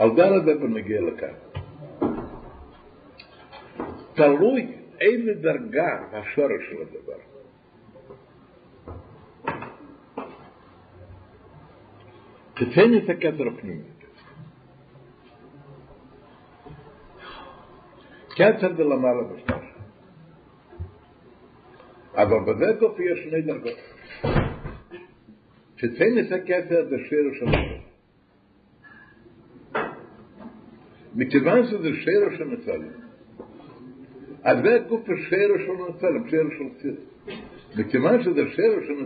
על 0.04 0.10
דל 0.16 0.32
הדבר 0.34 0.66
נגיע 0.66 1.00
לכאן. 1.00 1.34
תלוי 4.14 4.76
איזה 5.00 5.34
דרגה 5.34 5.98
השורש 6.12 6.62
של 6.70 6.76
הדבר. 6.82 7.18
תתן 12.54 12.90
את 12.96 13.10
הכתר 13.10 13.48
הפנימי. 13.48 13.82
כתר 18.30 18.76
זה 18.76 18.84
למעלה 18.84 19.22
בשטח. 19.22 19.64
אבל 22.14 22.38
בזה 22.46 22.72
גוף 22.80 23.00
יש 23.00 23.18
שני 23.24 23.42
דרגות. 23.42 23.78
תתן 25.76 26.18
את 26.18 26.32
הכתר 26.32 26.86
זה 26.88 26.96
שיר 27.08 27.24
של 27.38 27.48
הדבר. 27.48 27.83
מכיוון 31.14 31.66
שזה 31.66 31.88
שיר 31.94 32.38
של 32.38 32.44
נצלים. 32.44 32.92
אז 34.42 34.58
זה 34.62 34.78
גוף 34.88 35.02
השיר 35.02 35.48
של 35.66 35.92
נצלים, 35.92 36.28
שיר 36.28 36.44
של 36.58 36.80
סיר. 36.80 36.96
מכיוון 37.76 38.22
שזה 38.22 38.42
של 38.86 39.04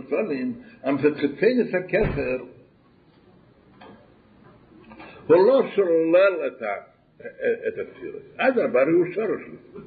אז 0.83 0.95
תתן 0.99 1.61
את 1.61 1.73
הכתר 1.73 2.43
הוא 5.27 5.47
לא 5.47 5.61
שולל 5.75 6.47
את, 6.47 6.61
ה, 6.61 6.75
את 7.67 7.87
הספירה. 7.87 8.19
אדרבה, 8.37 8.81
הרי 8.81 8.91
הוא 8.91 9.05
שורש 9.13 9.41
לספירה. 9.53 9.83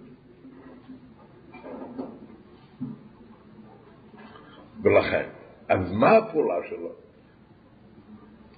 ולכן, 4.82 5.28
אז 5.68 5.92
מה 5.92 6.16
הפעולה 6.16 6.54
שלו? 6.68 6.94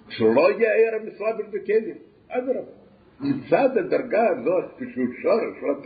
שלא 0.08 0.50
ער 0.66 0.94
המסלבל 0.94 1.58
בכלים. 1.58 1.96
אדרבה. 2.28 2.83
מצד 3.24 3.78
הדרגה 3.78 4.28
הזאת, 4.28 4.64
כשהוא 4.76 5.06
שורש 5.22 5.78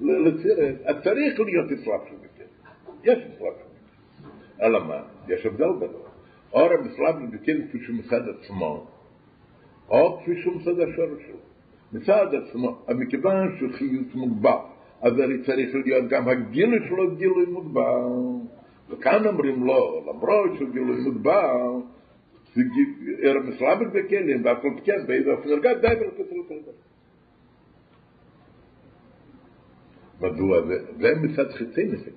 לצירת, 0.00 1.02
צריך 1.04 1.40
להיות 1.40 1.72
אסלאפשל 1.72 2.14
בכלים. 2.16 2.48
יש 3.04 3.18
אסלאפשל 3.18 3.64
בכלים. 3.64 4.62
אלא 4.62 4.84
מה? 4.84 5.02
יש 5.28 5.46
הבדל 5.46 5.72
גדול. 5.76 6.06
אור 6.52 6.72
המסלבל 6.72 7.26
בכלים 7.26 7.68
כפי 7.68 7.78
שהוא 7.84 7.96
מצד 7.96 8.20
עצמו, 8.28 8.86
או 9.88 10.18
כפי 10.22 10.42
שהוא 10.42 10.56
מצד 10.56 10.80
השורש 10.80 11.22
שלו. 11.26 11.36
מצד 11.92 12.26
עצמו, 12.34 12.78
מכיוון 12.88 13.56
שהוא 13.58 13.72
חיות 13.72 14.14
מוגבל, 14.14 14.58
אז 15.02 15.18
הרי 15.18 15.42
צריך 15.42 15.74
להיות 15.84 16.08
גם 16.08 16.28
הגילוי 16.28 16.78
שלו 16.88 17.16
גילוי 17.16 17.46
מוגבל. 17.46 17.82
וכאן 18.90 19.26
אומרים 19.26 19.64
לו, 19.64 20.04
למרות 20.06 20.50
שהוא 20.58 20.68
גילוי 20.72 21.00
מוגבל, 21.00 21.70
er 23.22 23.40
mit 23.40 23.56
slaber 23.58 23.90
bekennen 23.90 24.42
da 24.42 24.54
kommt 24.54 24.84
kein 24.84 25.06
bei 25.06 25.20
da 25.20 25.36
für 25.42 25.60
gar 25.60 25.76
da 25.76 26.00
wird 26.00 26.16
zu 26.16 26.24
tun 26.24 26.64
da 26.66 26.72
aber 30.18 30.30
du 30.36 30.44
wenn 31.02 31.20
mit 31.20 31.36
hat 31.36 31.56
gesehen 31.58 31.92
ist 31.94 32.06
ja 32.06 32.12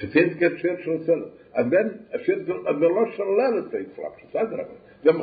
gesehen 0.00 0.38
geht 0.38 0.58
schwer 0.60 0.78
schon 0.84 1.00
soll 1.06 1.24
und 1.58 1.70
wenn 1.70 1.88
es 2.14 2.22
wird 2.26 2.48
aber 2.66 2.88
los 2.96 3.10
schon 3.16 3.30
lernen 3.36 3.64
zu 3.70 3.78
flap 3.94 4.16
das 5.02 5.16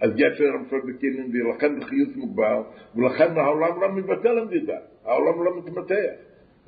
אז 0.00 0.10
יש 0.16 0.40
להם 0.40 0.64
פה 0.64 0.76
בקינים, 0.88 1.30
ולכן 1.32 1.80
בחיות 1.80 2.16
מוגבל, 2.16 2.60
ולכן 2.96 3.38
העולם 3.38 3.80
לא 3.80 3.92
מבטל 3.92 4.38
המדידה, 4.38 4.78
העולם 5.04 5.44
לא 5.44 5.58
מתמתח. 5.58 5.94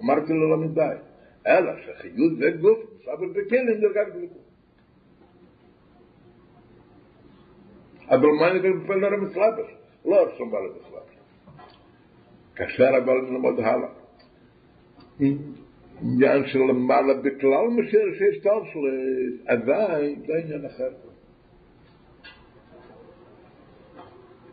אמרתי 0.05 0.32
לו, 0.32 0.51
לא 0.51 0.57
אלא 1.49 1.73
שחיות 1.83 2.37
זה 2.39 2.51
גוף, 2.61 2.79
מסלאבט 2.95 3.31
בכלים 3.31 3.81
דרגת 3.81 4.13
גליקות. 4.15 4.49
אבל 8.11 8.29
מה 8.41 8.51
אני 8.51 8.59
בפעל 8.59 9.01
לרם 9.01 9.25
מסלאבט? 9.25 9.67
לא 10.05 10.21
ארשום 10.21 10.51
בעל 10.51 10.63
מסלאבט. 10.63 11.19
כאשר 12.57 12.89
אבל 13.05 13.21
נלמוד 13.21 13.61
הלאה. 13.61 13.89
עניין 16.03 16.47
של 16.47 16.59
למעלה 16.59 17.15
בכלל 17.15 17.67
משאיר 17.69 18.15
שיש 18.19 18.43
טוב 18.43 18.65
של 18.73 18.79
עדיין, 19.47 20.23
זה 20.27 20.33
עניין 20.45 20.67
אחר. 20.67 20.91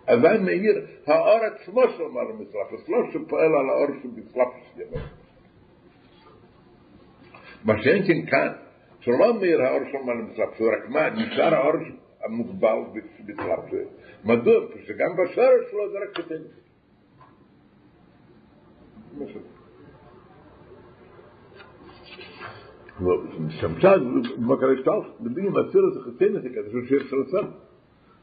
עדיין 0.07 0.45
מאיר, 0.45 0.87
האור 1.07 1.39
עצמו 1.45 1.81
של 1.97 2.03
מעלה 2.03 2.33
מסלאפס, 2.33 2.89
לא 2.89 2.97
שפועל 3.13 3.55
על 3.55 3.69
האור 3.69 3.87
שבסלאפס 4.03 4.77
יבוא. 4.77 4.99
מה 7.65 7.73
שאין 7.83 8.07
כן 8.07 8.25
כאן, 8.31 8.47
שלא 8.99 9.39
מאיר 9.39 9.61
האור 9.61 9.81
של 9.91 9.97
מלמצב, 10.05 10.57
שהוא 10.57 10.67
רק 10.67 10.89
מה, 10.89 11.09
נשאר 11.09 11.55
האור 11.55 11.73
המוגבל 12.23 12.77
בצלב 13.25 13.59
זה. 13.71 13.83
מדוע? 14.25 14.65
שגם 14.85 15.15
בשרש 15.17 15.71
שלו 15.71 15.91
זה 15.91 15.97
רק 15.97 16.19
קטן. 16.19 16.41
שמשל, 23.49 24.21
מה 24.37 24.57
קרה 24.59 24.77
שטלף? 24.81 25.05
בדיוק 25.21 25.47
עם 25.47 25.55
הציר 25.55 25.81
הזה 25.91 25.99
חצי 26.01 26.29
נתק, 26.29 26.51
זה 26.71 26.79
שיר 26.87 27.03
של 27.09 27.15
הסם. 27.27 27.47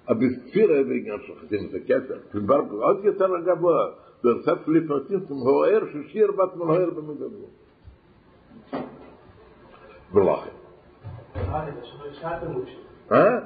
אבל 0.09 0.29
ציר 0.53 0.71
היה 0.71 0.83
בעניין 0.83 1.19
של 1.27 1.35
חצי 1.35 1.57
נתק, 1.61 1.83
כסר. 1.85 2.19
כבר 2.31 2.61
עוד 2.71 3.05
יצר 3.05 3.37
הגבוה, 3.37 3.87
ברצת 4.25 4.69
לפרטינסים, 4.69 5.37
הוער 5.37 5.83
ששיר 5.93 6.33
בת 6.33 6.57
מלהוער 6.57 6.91
במגבוה. 6.91 7.49
ולכן. 10.13 10.51
אה? 13.13 13.39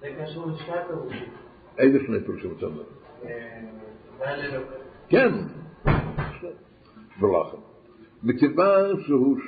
זה 0.00 0.08
קשור 0.22 0.46
לשעת 0.46 0.90
הראשית. 0.90 1.32
איזה 1.78 1.98
שני 2.06 2.20
פירושים 2.20 2.54
אתה 2.58 2.66
אומר? 2.66 2.82
כן. 5.08 5.32
ולכן. 7.20 7.56
מכיוון 8.22 9.00
שהוא 9.00 9.38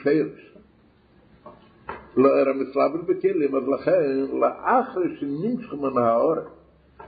לא 2.17 2.29
ער 2.29 2.49
המסלבל 2.49 3.01
בכלים, 3.07 3.57
אז 3.57 3.69
לכן, 3.69 4.37
לאחר 4.41 5.01
שנמשך 5.21 5.73
מן 5.73 5.99
האורק, 6.03 6.45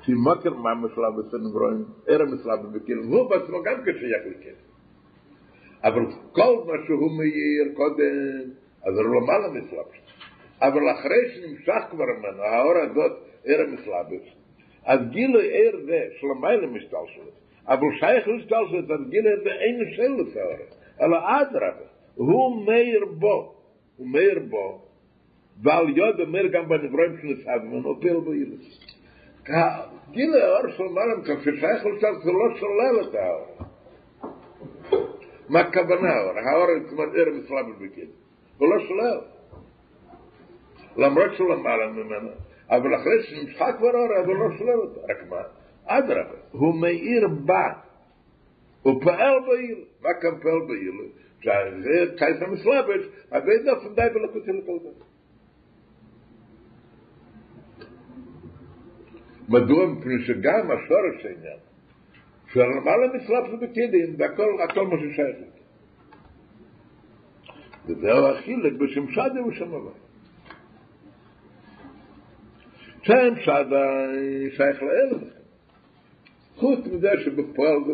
שמוקר 0.02 0.54
ממש 0.54 0.90
לא 0.96 1.10
בסנגרוין, 1.10 1.84
ער 2.06 2.22
המסלבל 2.22 2.78
בכלים, 2.78 3.08
הוא 3.08 3.30
בעצמו 3.30 3.62
גם 3.62 3.82
כשייך 3.82 4.22
לכלים. 4.26 4.54
אבל 5.84 6.06
כל 6.32 6.64
מה 6.66 6.72
שהוא 6.86 7.10
מאיר 7.18 7.74
קודם, 7.76 8.50
אז 8.86 8.94
הוא 8.96 9.04
לא 9.04 9.20
מעלה 9.20 9.48
מסלבל. 9.48 9.98
אבל 10.62 10.90
אחרי 10.90 11.28
שנמשך 11.34 11.90
כבר 11.90 12.04
ממנו, 12.18 12.42
האור 12.42 12.78
הזאת, 12.78 13.12
ער 13.44 13.60
המסלבל, 13.60 14.24
אז 14.84 15.00
גילוי 15.10 15.48
ער 15.52 15.80
זה, 15.84 16.00
שלמיילה 16.20 16.66
משתלשלת, 16.66 17.34
אבל 17.68 17.86
שייך 18.00 18.28
לשתלשלת, 18.28 18.90
אז 18.90 19.10
גילוי 19.10 19.32
זה 19.44 19.50
אין 19.50 19.78
של 19.96 20.22
לסעורת, 20.22 20.74
אלא 21.00 21.16
אדרבה, 21.16 21.90
הוא 22.14 22.66
מאיר 22.66 23.04
בו, 23.18 23.54
הוא 23.96 24.06
מאיר 24.08 24.38
בו, 24.48 24.82
ועל 25.62 25.96
יוד 25.96 26.20
אומר 26.20 26.46
גם 26.46 26.68
בנברואים 26.68 27.16
של 27.22 27.50
הוא 27.84 28.00
פיל 28.00 28.16
בו 28.16 28.34
ילס. 28.34 28.90
גיל 30.10 30.34
האור 30.34 30.70
של 30.76 30.82
מרם, 30.82 31.22
כששייך 31.22 31.86
לשתלשלת, 31.86 32.22
זה 32.24 32.30
לא 32.32 32.56
שולל 32.56 33.08
את 33.08 33.14
האור. 33.14 33.46
מה 35.48 35.60
הכוונה 35.60 36.08
האור? 36.08 36.32
האור 36.38 36.66
זאת 36.82 36.92
אומרת 36.92 37.08
ער 37.14 37.32
מסלבל 37.34 37.72
בגיל. 37.80 38.19
הוא 38.60 38.68
לא 38.68 38.86
שולל. 38.88 39.20
למרות 40.96 41.34
שהוא 41.36 41.54
למעלה 41.54 41.86
ממנו, 41.86 42.30
אבל 42.70 42.94
אחרי 42.94 43.22
שנמשכה 43.22 43.72
כבר 43.72 43.90
אור, 43.94 44.20
אבל 44.24 44.34
לא 44.34 44.58
שולל 44.58 44.80
אותו. 44.80 45.00
רק 45.00 45.28
מה? 45.28 45.42
אדרבה, 45.86 46.38
הוא 46.50 46.80
מאיר 46.80 47.28
בה, 47.44 47.72
הוא 48.82 49.02
פועל 49.02 49.40
בעיר. 49.46 49.78
מה 50.02 50.08
כאן 50.20 50.40
פועל 50.42 50.60
בעיר? 50.68 50.92
זה 51.82 52.16
קייס 52.18 52.42
המסלבש, 52.42 53.08
הבית 53.30 53.62
דופן 53.64 53.94
די 53.94 54.08
בלקותי 54.14 54.50
לכל 54.52 54.78
דבר. 54.80 55.04
מדוע? 59.48 59.86
מפני 59.86 60.14
שגם 60.26 60.70
השורש 60.70 61.24
העניין, 61.24 61.58
שלמעלה 62.52 63.06
מסלבש 63.14 63.62
בקידים, 63.62 64.14
והכל 64.18 64.62
הכל 64.62 64.86
מה 64.86 64.96
ששייך. 64.96 65.59
וזהו 67.86 68.26
החילק 68.26 68.72
בשם 68.72 69.08
שדה 69.08 69.46
ושם 69.48 69.74
הבא. 69.74 69.90
שם 73.02 73.34
שדה 73.40 74.06
שייך 74.56 74.82
לאל. 74.82 75.18
חוץ 76.56 76.78
מזה 76.86 77.10
שבפועל 77.24 77.84
זה 77.86 77.92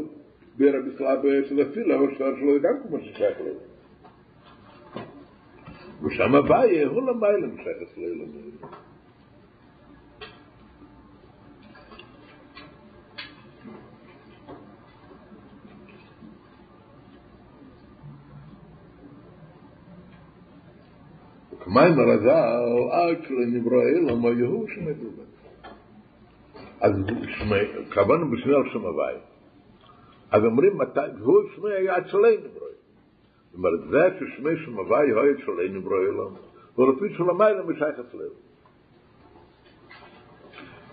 בין 0.56 0.74
המשרד 0.74 1.18
של 1.48 1.60
הפילה, 1.60 1.96
אבל 1.96 2.14
שער 2.18 2.36
שלו 2.36 2.52
זה 2.52 2.58
גם 2.58 2.88
כמו 2.88 2.98
ששייך 3.00 3.40
לאל. 3.40 3.58
ושם 6.02 6.34
הבא 6.34 6.64
יהיה 6.64 6.86
הוא 6.86 7.02
למה 7.02 7.26
אלה 7.26 7.46
משייך 7.46 7.98
לאל. 7.98 8.04
אלה. 8.04 8.85
מיימר 21.76 22.10
הזה 22.10 22.32
אקל 22.32 23.24
אק 23.24 23.30
לנברואי 23.30 24.00
למה 24.00 24.28
יהוא 24.28 24.66
שמדו 24.74 25.08
אז 26.80 26.92
קבענו 27.90 28.30
בשני 28.30 28.54
על 28.54 28.62
שם 28.72 28.80
הוואי. 28.80 29.14
אז 30.30 30.44
אומרים 30.44 30.78
מתי, 30.78 31.00
והוא 31.18 31.42
שמי 31.56 31.70
היה 31.72 31.98
אצלי 31.98 32.36
נברואי. 32.36 32.72
זאת 33.50 33.54
אומרת, 33.54 33.80
זה 33.90 34.18
ששמי 34.18 34.50
שם 34.64 34.78
הוואי 34.78 35.06
היה 35.06 35.32
אצלי 35.32 35.68
נברואי 35.68 36.06
למה. 36.06 36.38
ולפי 36.78 37.14
של 37.16 37.30
המיילה 37.30 37.62
משייך 37.62 37.96
אצלנו. 38.00 38.36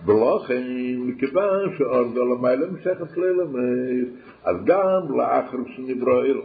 ולכן, 0.06 0.62
מכיוון 0.98 1.76
שאורדו 1.78 2.34
למיילה 2.34 2.66
משייך 2.70 3.00
אצלנו, 3.00 3.58
אז 4.44 4.56
גם 4.64 5.18
לאחר 5.18 5.58
שנברואי 5.76 6.32
לו. 6.32 6.44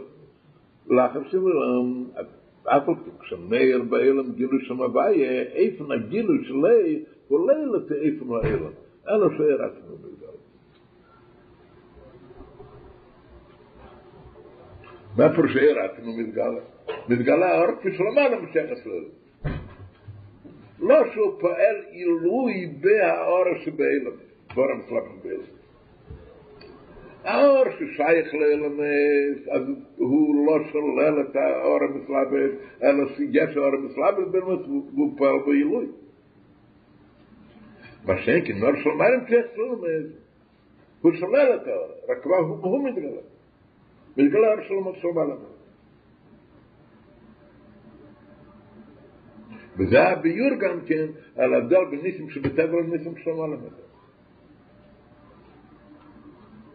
לאחר 0.90 1.20
שנברואי 1.28 1.52
לו, 1.52 2.04
אַפ 2.66 2.84
פון 2.84 3.16
שמע 3.28 3.48
מייער 3.48 3.82
באילם 3.82 4.32
גילו 4.32 4.60
שמע 4.60 4.86
באיי 4.86 5.24
אייפן 5.54 5.92
אַ 5.92 6.08
גילו 6.08 6.34
שליי 6.44 7.04
פון 7.28 7.40
צו 7.88 7.94
אייפן 7.94 8.26
מייער 8.26 8.62
אַלע 9.08 9.28
פייער 9.36 9.60
אַ 9.66 9.72
צו 9.76 9.96
מייער 10.02 10.36
באַפער 15.16 15.46
פייער 15.52 15.76
אַ 15.84 15.92
צו 15.96 16.02
מייער 16.04 16.30
גאַל 16.36 16.54
מיט 17.08 17.20
גאַל 17.28 17.42
אַ 17.42 17.68
רק 17.68 17.78
פון 17.82 17.92
שלמאן 17.96 18.30
מיט 18.40 18.52
שייך 18.52 18.70
אל 21.64 21.78
אורש 23.28 23.68
באילם 23.68 24.16
פון 24.54 24.68
אַ 24.68 24.84
קלאפּ 24.88 25.08
באילם 25.24 25.59
האור 27.24 27.64
ששייך 27.70 28.34
לאלמס, 28.34 29.48
אז 29.50 29.62
הוא 29.96 30.46
לא 30.46 30.64
שולל 30.72 31.20
את 31.20 31.36
האור 31.36 31.78
המסלבס, 31.82 32.50
אלא 32.82 33.08
שיש 33.16 33.56
האור 33.56 33.74
המסלבס 33.74 34.28
באמת, 34.30 34.66
והוא 34.66 35.18
פועל 35.18 35.38
בעילוי. 35.46 35.86
מה 38.04 38.14
כי 38.44 38.52
נור 38.52 38.76
של 38.82 38.90
מים 38.90 39.20
צריך 39.28 39.58
לאלמס, 39.58 40.12
הוא 41.00 41.12
שולל 41.12 41.58
את 41.62 41.66
האור, 41.66 41.88
רק 42.08 42.22
כבר 42.22 42.36
הוא 42.36 42.88
מתגלה. 42.88 43.20
מתגלה 44.16 44.48
האור 44.48 44.62
של 44.68 44.74
מות 44.74 44.96
של 44.96 45.08
מעלה. 45.08 45.34
וזה 49.78 50.02
הביור 50.02 50.54
גם 50.60 50.80
כן 50.86 51.06
על 51.36 51.54
ההבדל 51.54 51.84
בין 51.90 52.00
ניסים 52.02 52.30
שבטבע 52.30 52.80
לניסים 52.80 53.16
של 53.16 53.30
מעלה. 53.30 53.56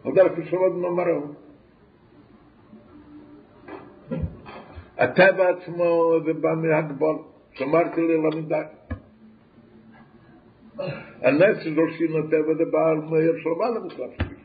הודעה 0.06 0.28
כשלוד 0.36 0.72
נאמרו. 0.72 1.22
הטבע 4.98 5.48
עצמו 5.48 6.12
זה 6.24 6.32
בא 6.32 6.54
מהגבול, 6.54 7.16
שמרתי 7.52 8.00
לי 8.00 8.16
למידה. 8.16 8.62
הנס 11.22 11.58
שדורשים 11.64 12.18
לטבע 12.18 12.54
זה 12.58 12.64
בא 12.72 12.88
על 12.90 12.96
מאיר 12.96 13.34
שלמה 13.42 13.68
למשלב 13.68 14.10
שלי. 14.18 14.36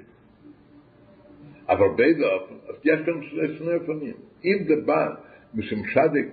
אבל 1.69 1.87
באיזה 1.95 2.25
אופן, 2.25 2.55
אז 2.69 2.75
יש 2.83 2.99
כאן 3.05 3.21
שני 3.57 3.75
אופנים. 3.75 4.15
אם 4.45 4.57
זה 4.67 4.75
בא 4.85 5.07
משם 5.53 5.83
שדיק, 5.85 6.27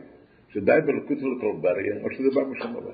שדי 0.48 0.78
בלקוץ 0.86 1.18
לכל 1.18 1.52
בריה, 1.60 2.02
או 2.02 2.10
שזה 2.10 2.28
בא 2.34 2.48
משם 2.48 2.76
הבא. 2.76 2.92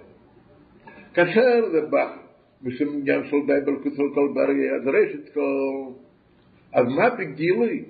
כאשר 1.15 1.71
זה 1.73 1.81
בא 1.81 2.17
משם 2.63 2.89
עניין 2.89 3.25
של 3.25 3.37
די 3.47 3.61
בלקוץ 3.65 3.93
לכל 3.93 4.29
בריה, 4.35 4.75
אז 4.77 4.87
ראשית 4.87 5.35
כל 5.35 6.04
אז 6.75 6.87
מה 6.97 7.11
בגילוי? 7.11 7.85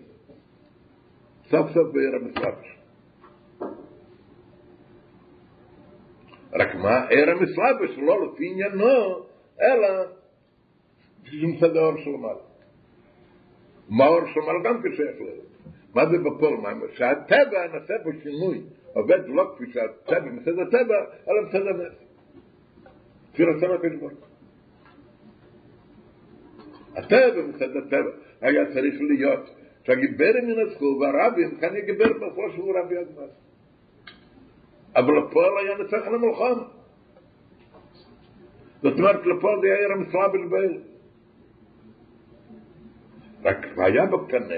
סוף 1.50 1.70
סוף 1.74 1.92
בעיר 1.92 2.14
המסלבש. 2.14 2.78
רק 6.52 6.74
מה? 6.74 7.06
עיר 7.08 7.30
המסלבש 7.30 7.98
לא 7.98 8.26
לפי 8.26 8.50
עניינו, 8.50 9.26
אלא 9.60 10.04
שזה 11.24 11.46
מצד 11.46 11.76
האור 11.76 11.96
של 11.96 12.10
מעלה. 12.10 12.42
מה 13.88 14.04
האור 14.04 14.20
של 14.34 14.40
מעלה 14.40 14.58
גם 14.64 14.82
כשייך 14.82 15.16
לזה. 15.20 15.42
מה 15.94 16.06
זה 16.06 16.16
בפועל? 16.18 16.54
מה 16.54 16.70
שהטבע 16.94 17.66
נעשה 17.72 17.94
בו 18.04 18.10
שינוי, 18.22 18.60
עובד 18.92 19.18
לא 19.26 19.54
כפי 19.54 19.64
שהטבע 19.72 20.30
מצד 20.30 20.58
הטבע, 20.58 20.94
אלא 21.28 21.48
מצד 21.48 21.66
הנס. 21.66 21.94
כפי 23.32 23.44
רצון 23.44 23.70
הקדוש 23.70 23.96
ברוך 24.00 24.12
הטבע 26.96 27.42
מצד 27.48 27.76
הטבע. 27.76 28.10
היה 28.40 28.72
צריך 28.74 28.94
להיות 29.00 29.50
שהגיברים 29.84 30.50
ינצחו 30.50 30.98
והרבים 31.00 31.56
כאן 31.60 31.76
יגיבר 31.76 32.12
בסופו 32.12 32.42
שהוא 32.54 32.78
רבי 32.78 32.94
אדמס. 32.98 33.30
אבל 34.96 35.18
הפועל 35.18 35.52
היה 35.58 35.78
נצח 35.78 36.06
על 36.06 36.14
המלחמה. 36.14 36.64
זאת 38.82 38.98
אומרת, 38.98 39.26
לפועל 39.26 39.60
זה 39.60 39.66
היה 39.66 39.94
המסרה 39.94 40.28
בלבל. 40.28 40.78
רק 43.44 43.66
היה 43.76 44.06
בקנה, 44.06 44.54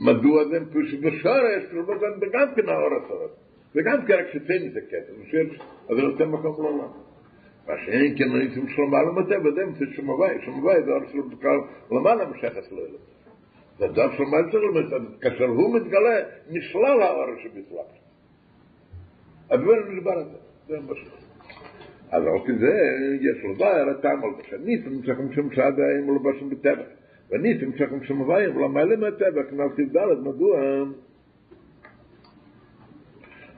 מדוע 0.00 0.44
זה 0.44 0.58
פשוט 0.70 1.00
בשורש, 1.00 1.62
זה 2.20 2.26
גם 2.32 2.54
כן 2.56 2.68
האור 2.68 2.90
הסורת. 3.04 3.30
וגם 3.74 4.06
כן 4.06 4.14
רק 4.14 4.26
שתן 4.32 4.68
זה 4.72 4.80
כסף, 4.90 5.12
אז 5.90 5.96
זה 5.96 6.02
נותן 6.02 6.24
מקום 6.24 6.64
לעולם. 6.64 7.03
ואשרי 7.66 8.14
כן 8.18 8.24
ראיתי 8.32 8.60
משום 8.60 8.90
מה 8.90 9.02
לא 9.02 9.14
מתא, 9.14 9.34
ודה 9.34 9.66
מצאת 9.66 9.88
שום 9.96 10.06
הווי, 10.06 10.44
שום 10.44 10.54
הווי, 10.54 10.82
זה 10.84 10.90
עוד 10.90 11.02
שלו 11.12 11.28
בקר, 11.28 11.58
למה 11.90 12.14
לא 12.14 12.30
משך 12.30 12.56
אסלו 12.58 12.78
אלו? 12.78 12.98
זה 13.78 13.86
דו 13.86 14.02
שום 14.16 14.30
מה 14.30 14.36
יצא 14.48 14.58
לומר, 14.58 14.80
כאשר 15.20 15.44
הוא 15.44 15.76
מתגלה, 15.76 16.20
נשלה 16.50 16.94
לאור 16.94 17.26
שבטלח. 17.42 18.04
הדבר 19.50 19.72
הזה 19.82 19.90
מדבר 19.90 20.10
על 20.10 20.24
זה, 20.24 20.38
זה 20.68 20.80
מה 20.80 20.94
שקורה. 20.94 21.24
אז 22.10 22.22
אותי 22.26 22.52
זה, 22.58 22.72
יש 23.20 23.44
לו 23.44 23.54
דבר, 23.54 23.66
הראתה 23.66 24.10
על 24.10 24.18
בשם, 24.38 24.64
ניסם 24.64 25.06
צריכים 25.06 25.32
שם 25.32 25.54
שעד 25.54 25.80
האם 25.80 26.04
הוא 26.04 26.16
לבשם 26.16 26.50
בטבע. 26.50 26.84
וניסם 27.30 27.72
צריכים 27.78 28.04
שם 28.04 28.16
הווי, 28.16 28.46
אבל 28.46 28.60
מה 28.60 28.84
למה 28.84 29.08
הטבע? 29.08 29.42
מדוע? 30.22 30.60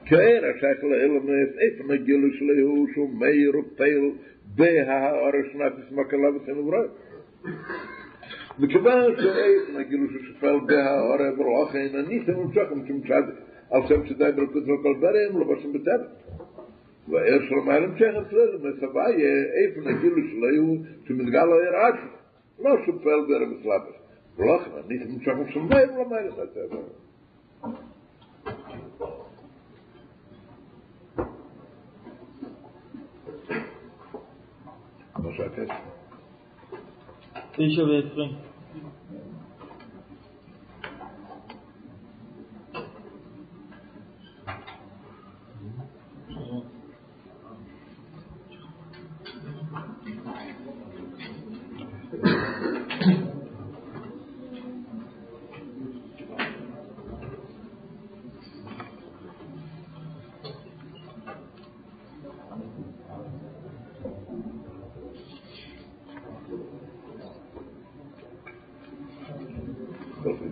כאן 0.09 0.43
אשאיך 0.49 0.83
לאלם 0.83 1.29
איפה 1.29 1.83
את 1.83 1.85
מגילוש 1.85 2.41
ליהוש 2.41 2.97
ומאיר 2.97 3.59
ופייל 3.59 4.11
בה 4.55 4.65
הרשנת 4.87 5.73
ישמק 5.79 6.13
עליו 6.13 6.35
את 6.35 6.49
הנברד 6.49 6.89
וכבר 8.59 9.21
שאית 9.21 9.75
מגילוש 9.75 10.11
ושפל 10.15 10.59
בה 10.67 10.89
הרב 10.89 11.39
רוח 11.39 11.75
אין 11.75 11.95
אני 11.95 12.23
אתם 12.23 12.39
ממשכם 12.39 12.87
כמצד 12.87 13.23
על 13.71 13.81
שם 13.87 14.05
שדאי 14.05 14.31
ברקות 14.31 14.63
וכל 14.63 14.95
ברם 14.99 15.39
לא 15.39 15.53
בשם 15.53 15.73
בטב 15.73 15.99
ואיר 17.09 17.41
של 17.49 17.71
אלם 17.71 17.97
שכם 17.97 18.29
שלא 18.29 18.57
זה 18.57 18.69
מסבא 18.69 19.09
יהיה 19.09 19.45
איפה 19.53 19.81
מגילוש 19.81 20.33
ליהו 20.33 20.77
שמתגל 21.07 21.45
לאיר 21.45 21.75
עד 21.75 21.95
לא 22.59 22.77
שפל 22.85 23.21
בה 23.27 23.35
הרב 23.35 23.49
סלאב 23.63 23.81
רוח 24.37 24.67
אין 24.67 24.83
אני 24.87 25.03
אתם 25.03 25.11
ממשכם 25.11 25.51
שם 25.51 25.67
בריהם 25.69 25.97
לא 25.97 26.09
מהיר 26.09 26.33
את 26.33 26.39
הטבע 26.39 26.77
مجدد 35.27 35.71
پیش 37.57 37.79
به 37.79 38.03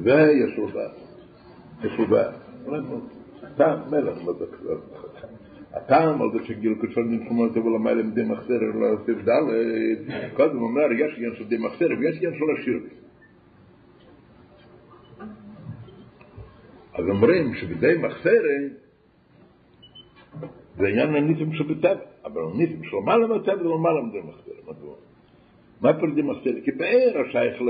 ועשרים. 0.05 0.39
ויש 0.39 0.57
לו 0.57 0.67
דעת. 0.71 0.91
יש 1.83 1.99
לו 1.99 2.05
דעת. 2.05 2.35
טעם 3.57 3.79
מלך 3.91 4.17
בדקר. 4.17 4.77
הטעם 5.75 6.21
על 6.21 6.27
זה 6.31 6.45
שגיל 6.45 6.75
קשור 6.81 7.03
נלחמו 7.03 7.45
את 7.45 7.57
אבל 7.57 7.75
המיילה 7.75 8.03
מדי 8.03 8.23
מחסר 8.23 8.59
לסף 8.81 9.27
ד' 9.27 9.31
קודם 10.35 10.61
אומר 10.61 10.91
יש 10.91 11.17
עניין 11.17 11.35
של 11.35 11.47
די 11.47 11.57
מחסר 11.57 11.85
ויש 11.99 12.15
עניין 12.17 12.33
של 12.33 12.61
השיר 12.61 12.79
אז 16.93 17.05
אומרים 17.09 17.53
שבדי 17.55 17.97
מחסר 17.97 18.41
זה 20.77 20.87
עניין 20.87 21.15
הניסים 21.15 21.53
שבטבע 21.53 21.99
אבל 22.25 22.41
הניסים 22.53 22.83
של 22.83 22.97
מעלה 23.05 23.27
מהטבע 23.27 23.63
זה 23.63 23.69
מעלה 23.81 24.01
מדי 24.01 24.19
מחסר 24.19 24.51
מדוע? 24.67 24.95
מה 25.81 25.99
פרדי 25.99 26.21
מחסר? 26.21 26.61
כי 26.65 26.71
באר 26.71 27.21
השייך 27.27 27.61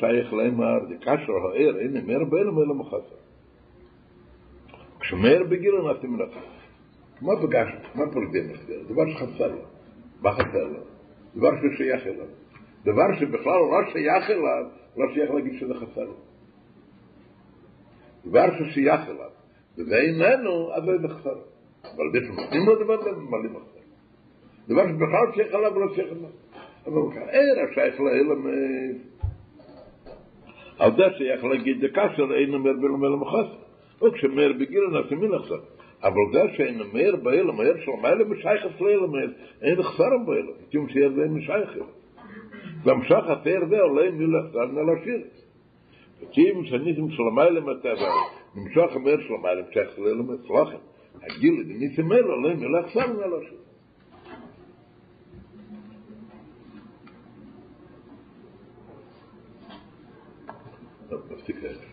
שייך 0.00 0.32
לאמר 0.32 0.78
דקשר 0.90 1.32
האר 1.32 1.78
אין 1.78 1.96
אמר 1.96 2.24
באלם 2.30 2.58
אלא 2.58 2.74
מחסר 2.74 3.16
כשמאר 5.00 5.42
בגיל 5.48 5.72
נעשה 5.74 6.06
מלאכה 6.06 6.40
מה 7.22 7.32
פגשת? 7.42 7.94
מה 7.94 8.04
פרדי 8.12 8.52
מחסר? 8.52 8.82
דבר 8.88 9.02
שחסר 9.10 9.46
לו 9.46 9.62
מה 10.22 10.32
חסר 10.32 10.64
לו? 10.64 10.80
דבר 11.36 11.50
ששייך 11.56 12.06
אליו 12.06 12.26
דבר 12.84 13.14
שבכלל 13.20 13.60
לא 13.70 13.92
שייך 13.92 14.30
אליו 14.30 14.64
לא 14.96 15.14
שייך 15.14 15.30
להגיד 15.30 15.60
שזה 15.60 15.74
חסר 15.74 16.04
לו 16.04 16.16
דבר 18.24 18.46
ששייך 18.58 19.00
אליו 19.08 19.30
וזה 19.78 19.96
איננו, 19.96 20.74
אז 20.74 20.82
זה 20.84 21.06
מחסר 21.06 21.38
אבל 21.82 22.04
זה 22.12 22.18
שנותנים 22.26 22.66
לו 22.66 22.84
דבר 22.84 23.02
זה 23.02 23.10
ממלא 23.10 23.50
מחסר 23.50 23.80
דבר 24.68 24.82
שבכלל 24.88 25.34
שייך 25.34 25.54
אליו 25.54 25.72
ולא 25.74 25.94
שייך 25.94 26.12
אליו 26.12 26.30
אבל 26.86 27.10
kein 27.14 27.28
er 27.28 27.68
scheiß 27.74 27.98
leile 27.98 28.36
mit 28.44 29.00
aber 30.78 31.10
sie 31.16 31.28
ich 31.34 31.42
lege 31.42 31.74
die 31.82 31.90
kasse 31.96 32.22
in 32.42 32.52
mir 32.62 32.74
bin 32.82 32.92
mir 33.00 33.16
mal 33.16 33.28
khas 33.32 33.50
auch 34.00 34.16
schon 34.16 34.34
mehr 34.34 34.52
beginnen 34.54 34.92
nach 34.92 35.10
mir 35.10 35.28
nach 35.28 35.46
so 35.48 35.58
aber 36.00 36.24
da 36.32 36.42
schein 36.54 36.80
mehr 36.92 37.16
bei 37.24 37.36
ihm 37.40 37.50
mehr 37.56 37.76
so 37.84 37.92
mal 38.02 38.18
mit 38.30 38.38
scheiß 38.42 38.62
leile 38.80 39.08
mit 39.14 39.32
in 39.60 39.80
khsar 39.88 40.12
bei 40.26 40.38
ihm 40.40 40.48
tum 40.72 40.84
sie 40.92 41.00
da 41.00 41.24
mit 41.34 41.44
scheiß 41.44 41.72
dann 42.84 43.00
schach 43.08 43.26
hat 43.28 43.46
er 43.46 43.64
da 43.72 43.86
lei 43.96 44.10
mir 44.18 44.30
nach 44.36 44.48
dann 44.52 44.74
la 44.88 44.96
schir 45.02 45.22
tum 46.34 46.58
sie 46.66 47.22
טוב, 61.46 61.56
נפסיק 61.56 61.70
את 61.70 61.80
זה. 61.80 61.91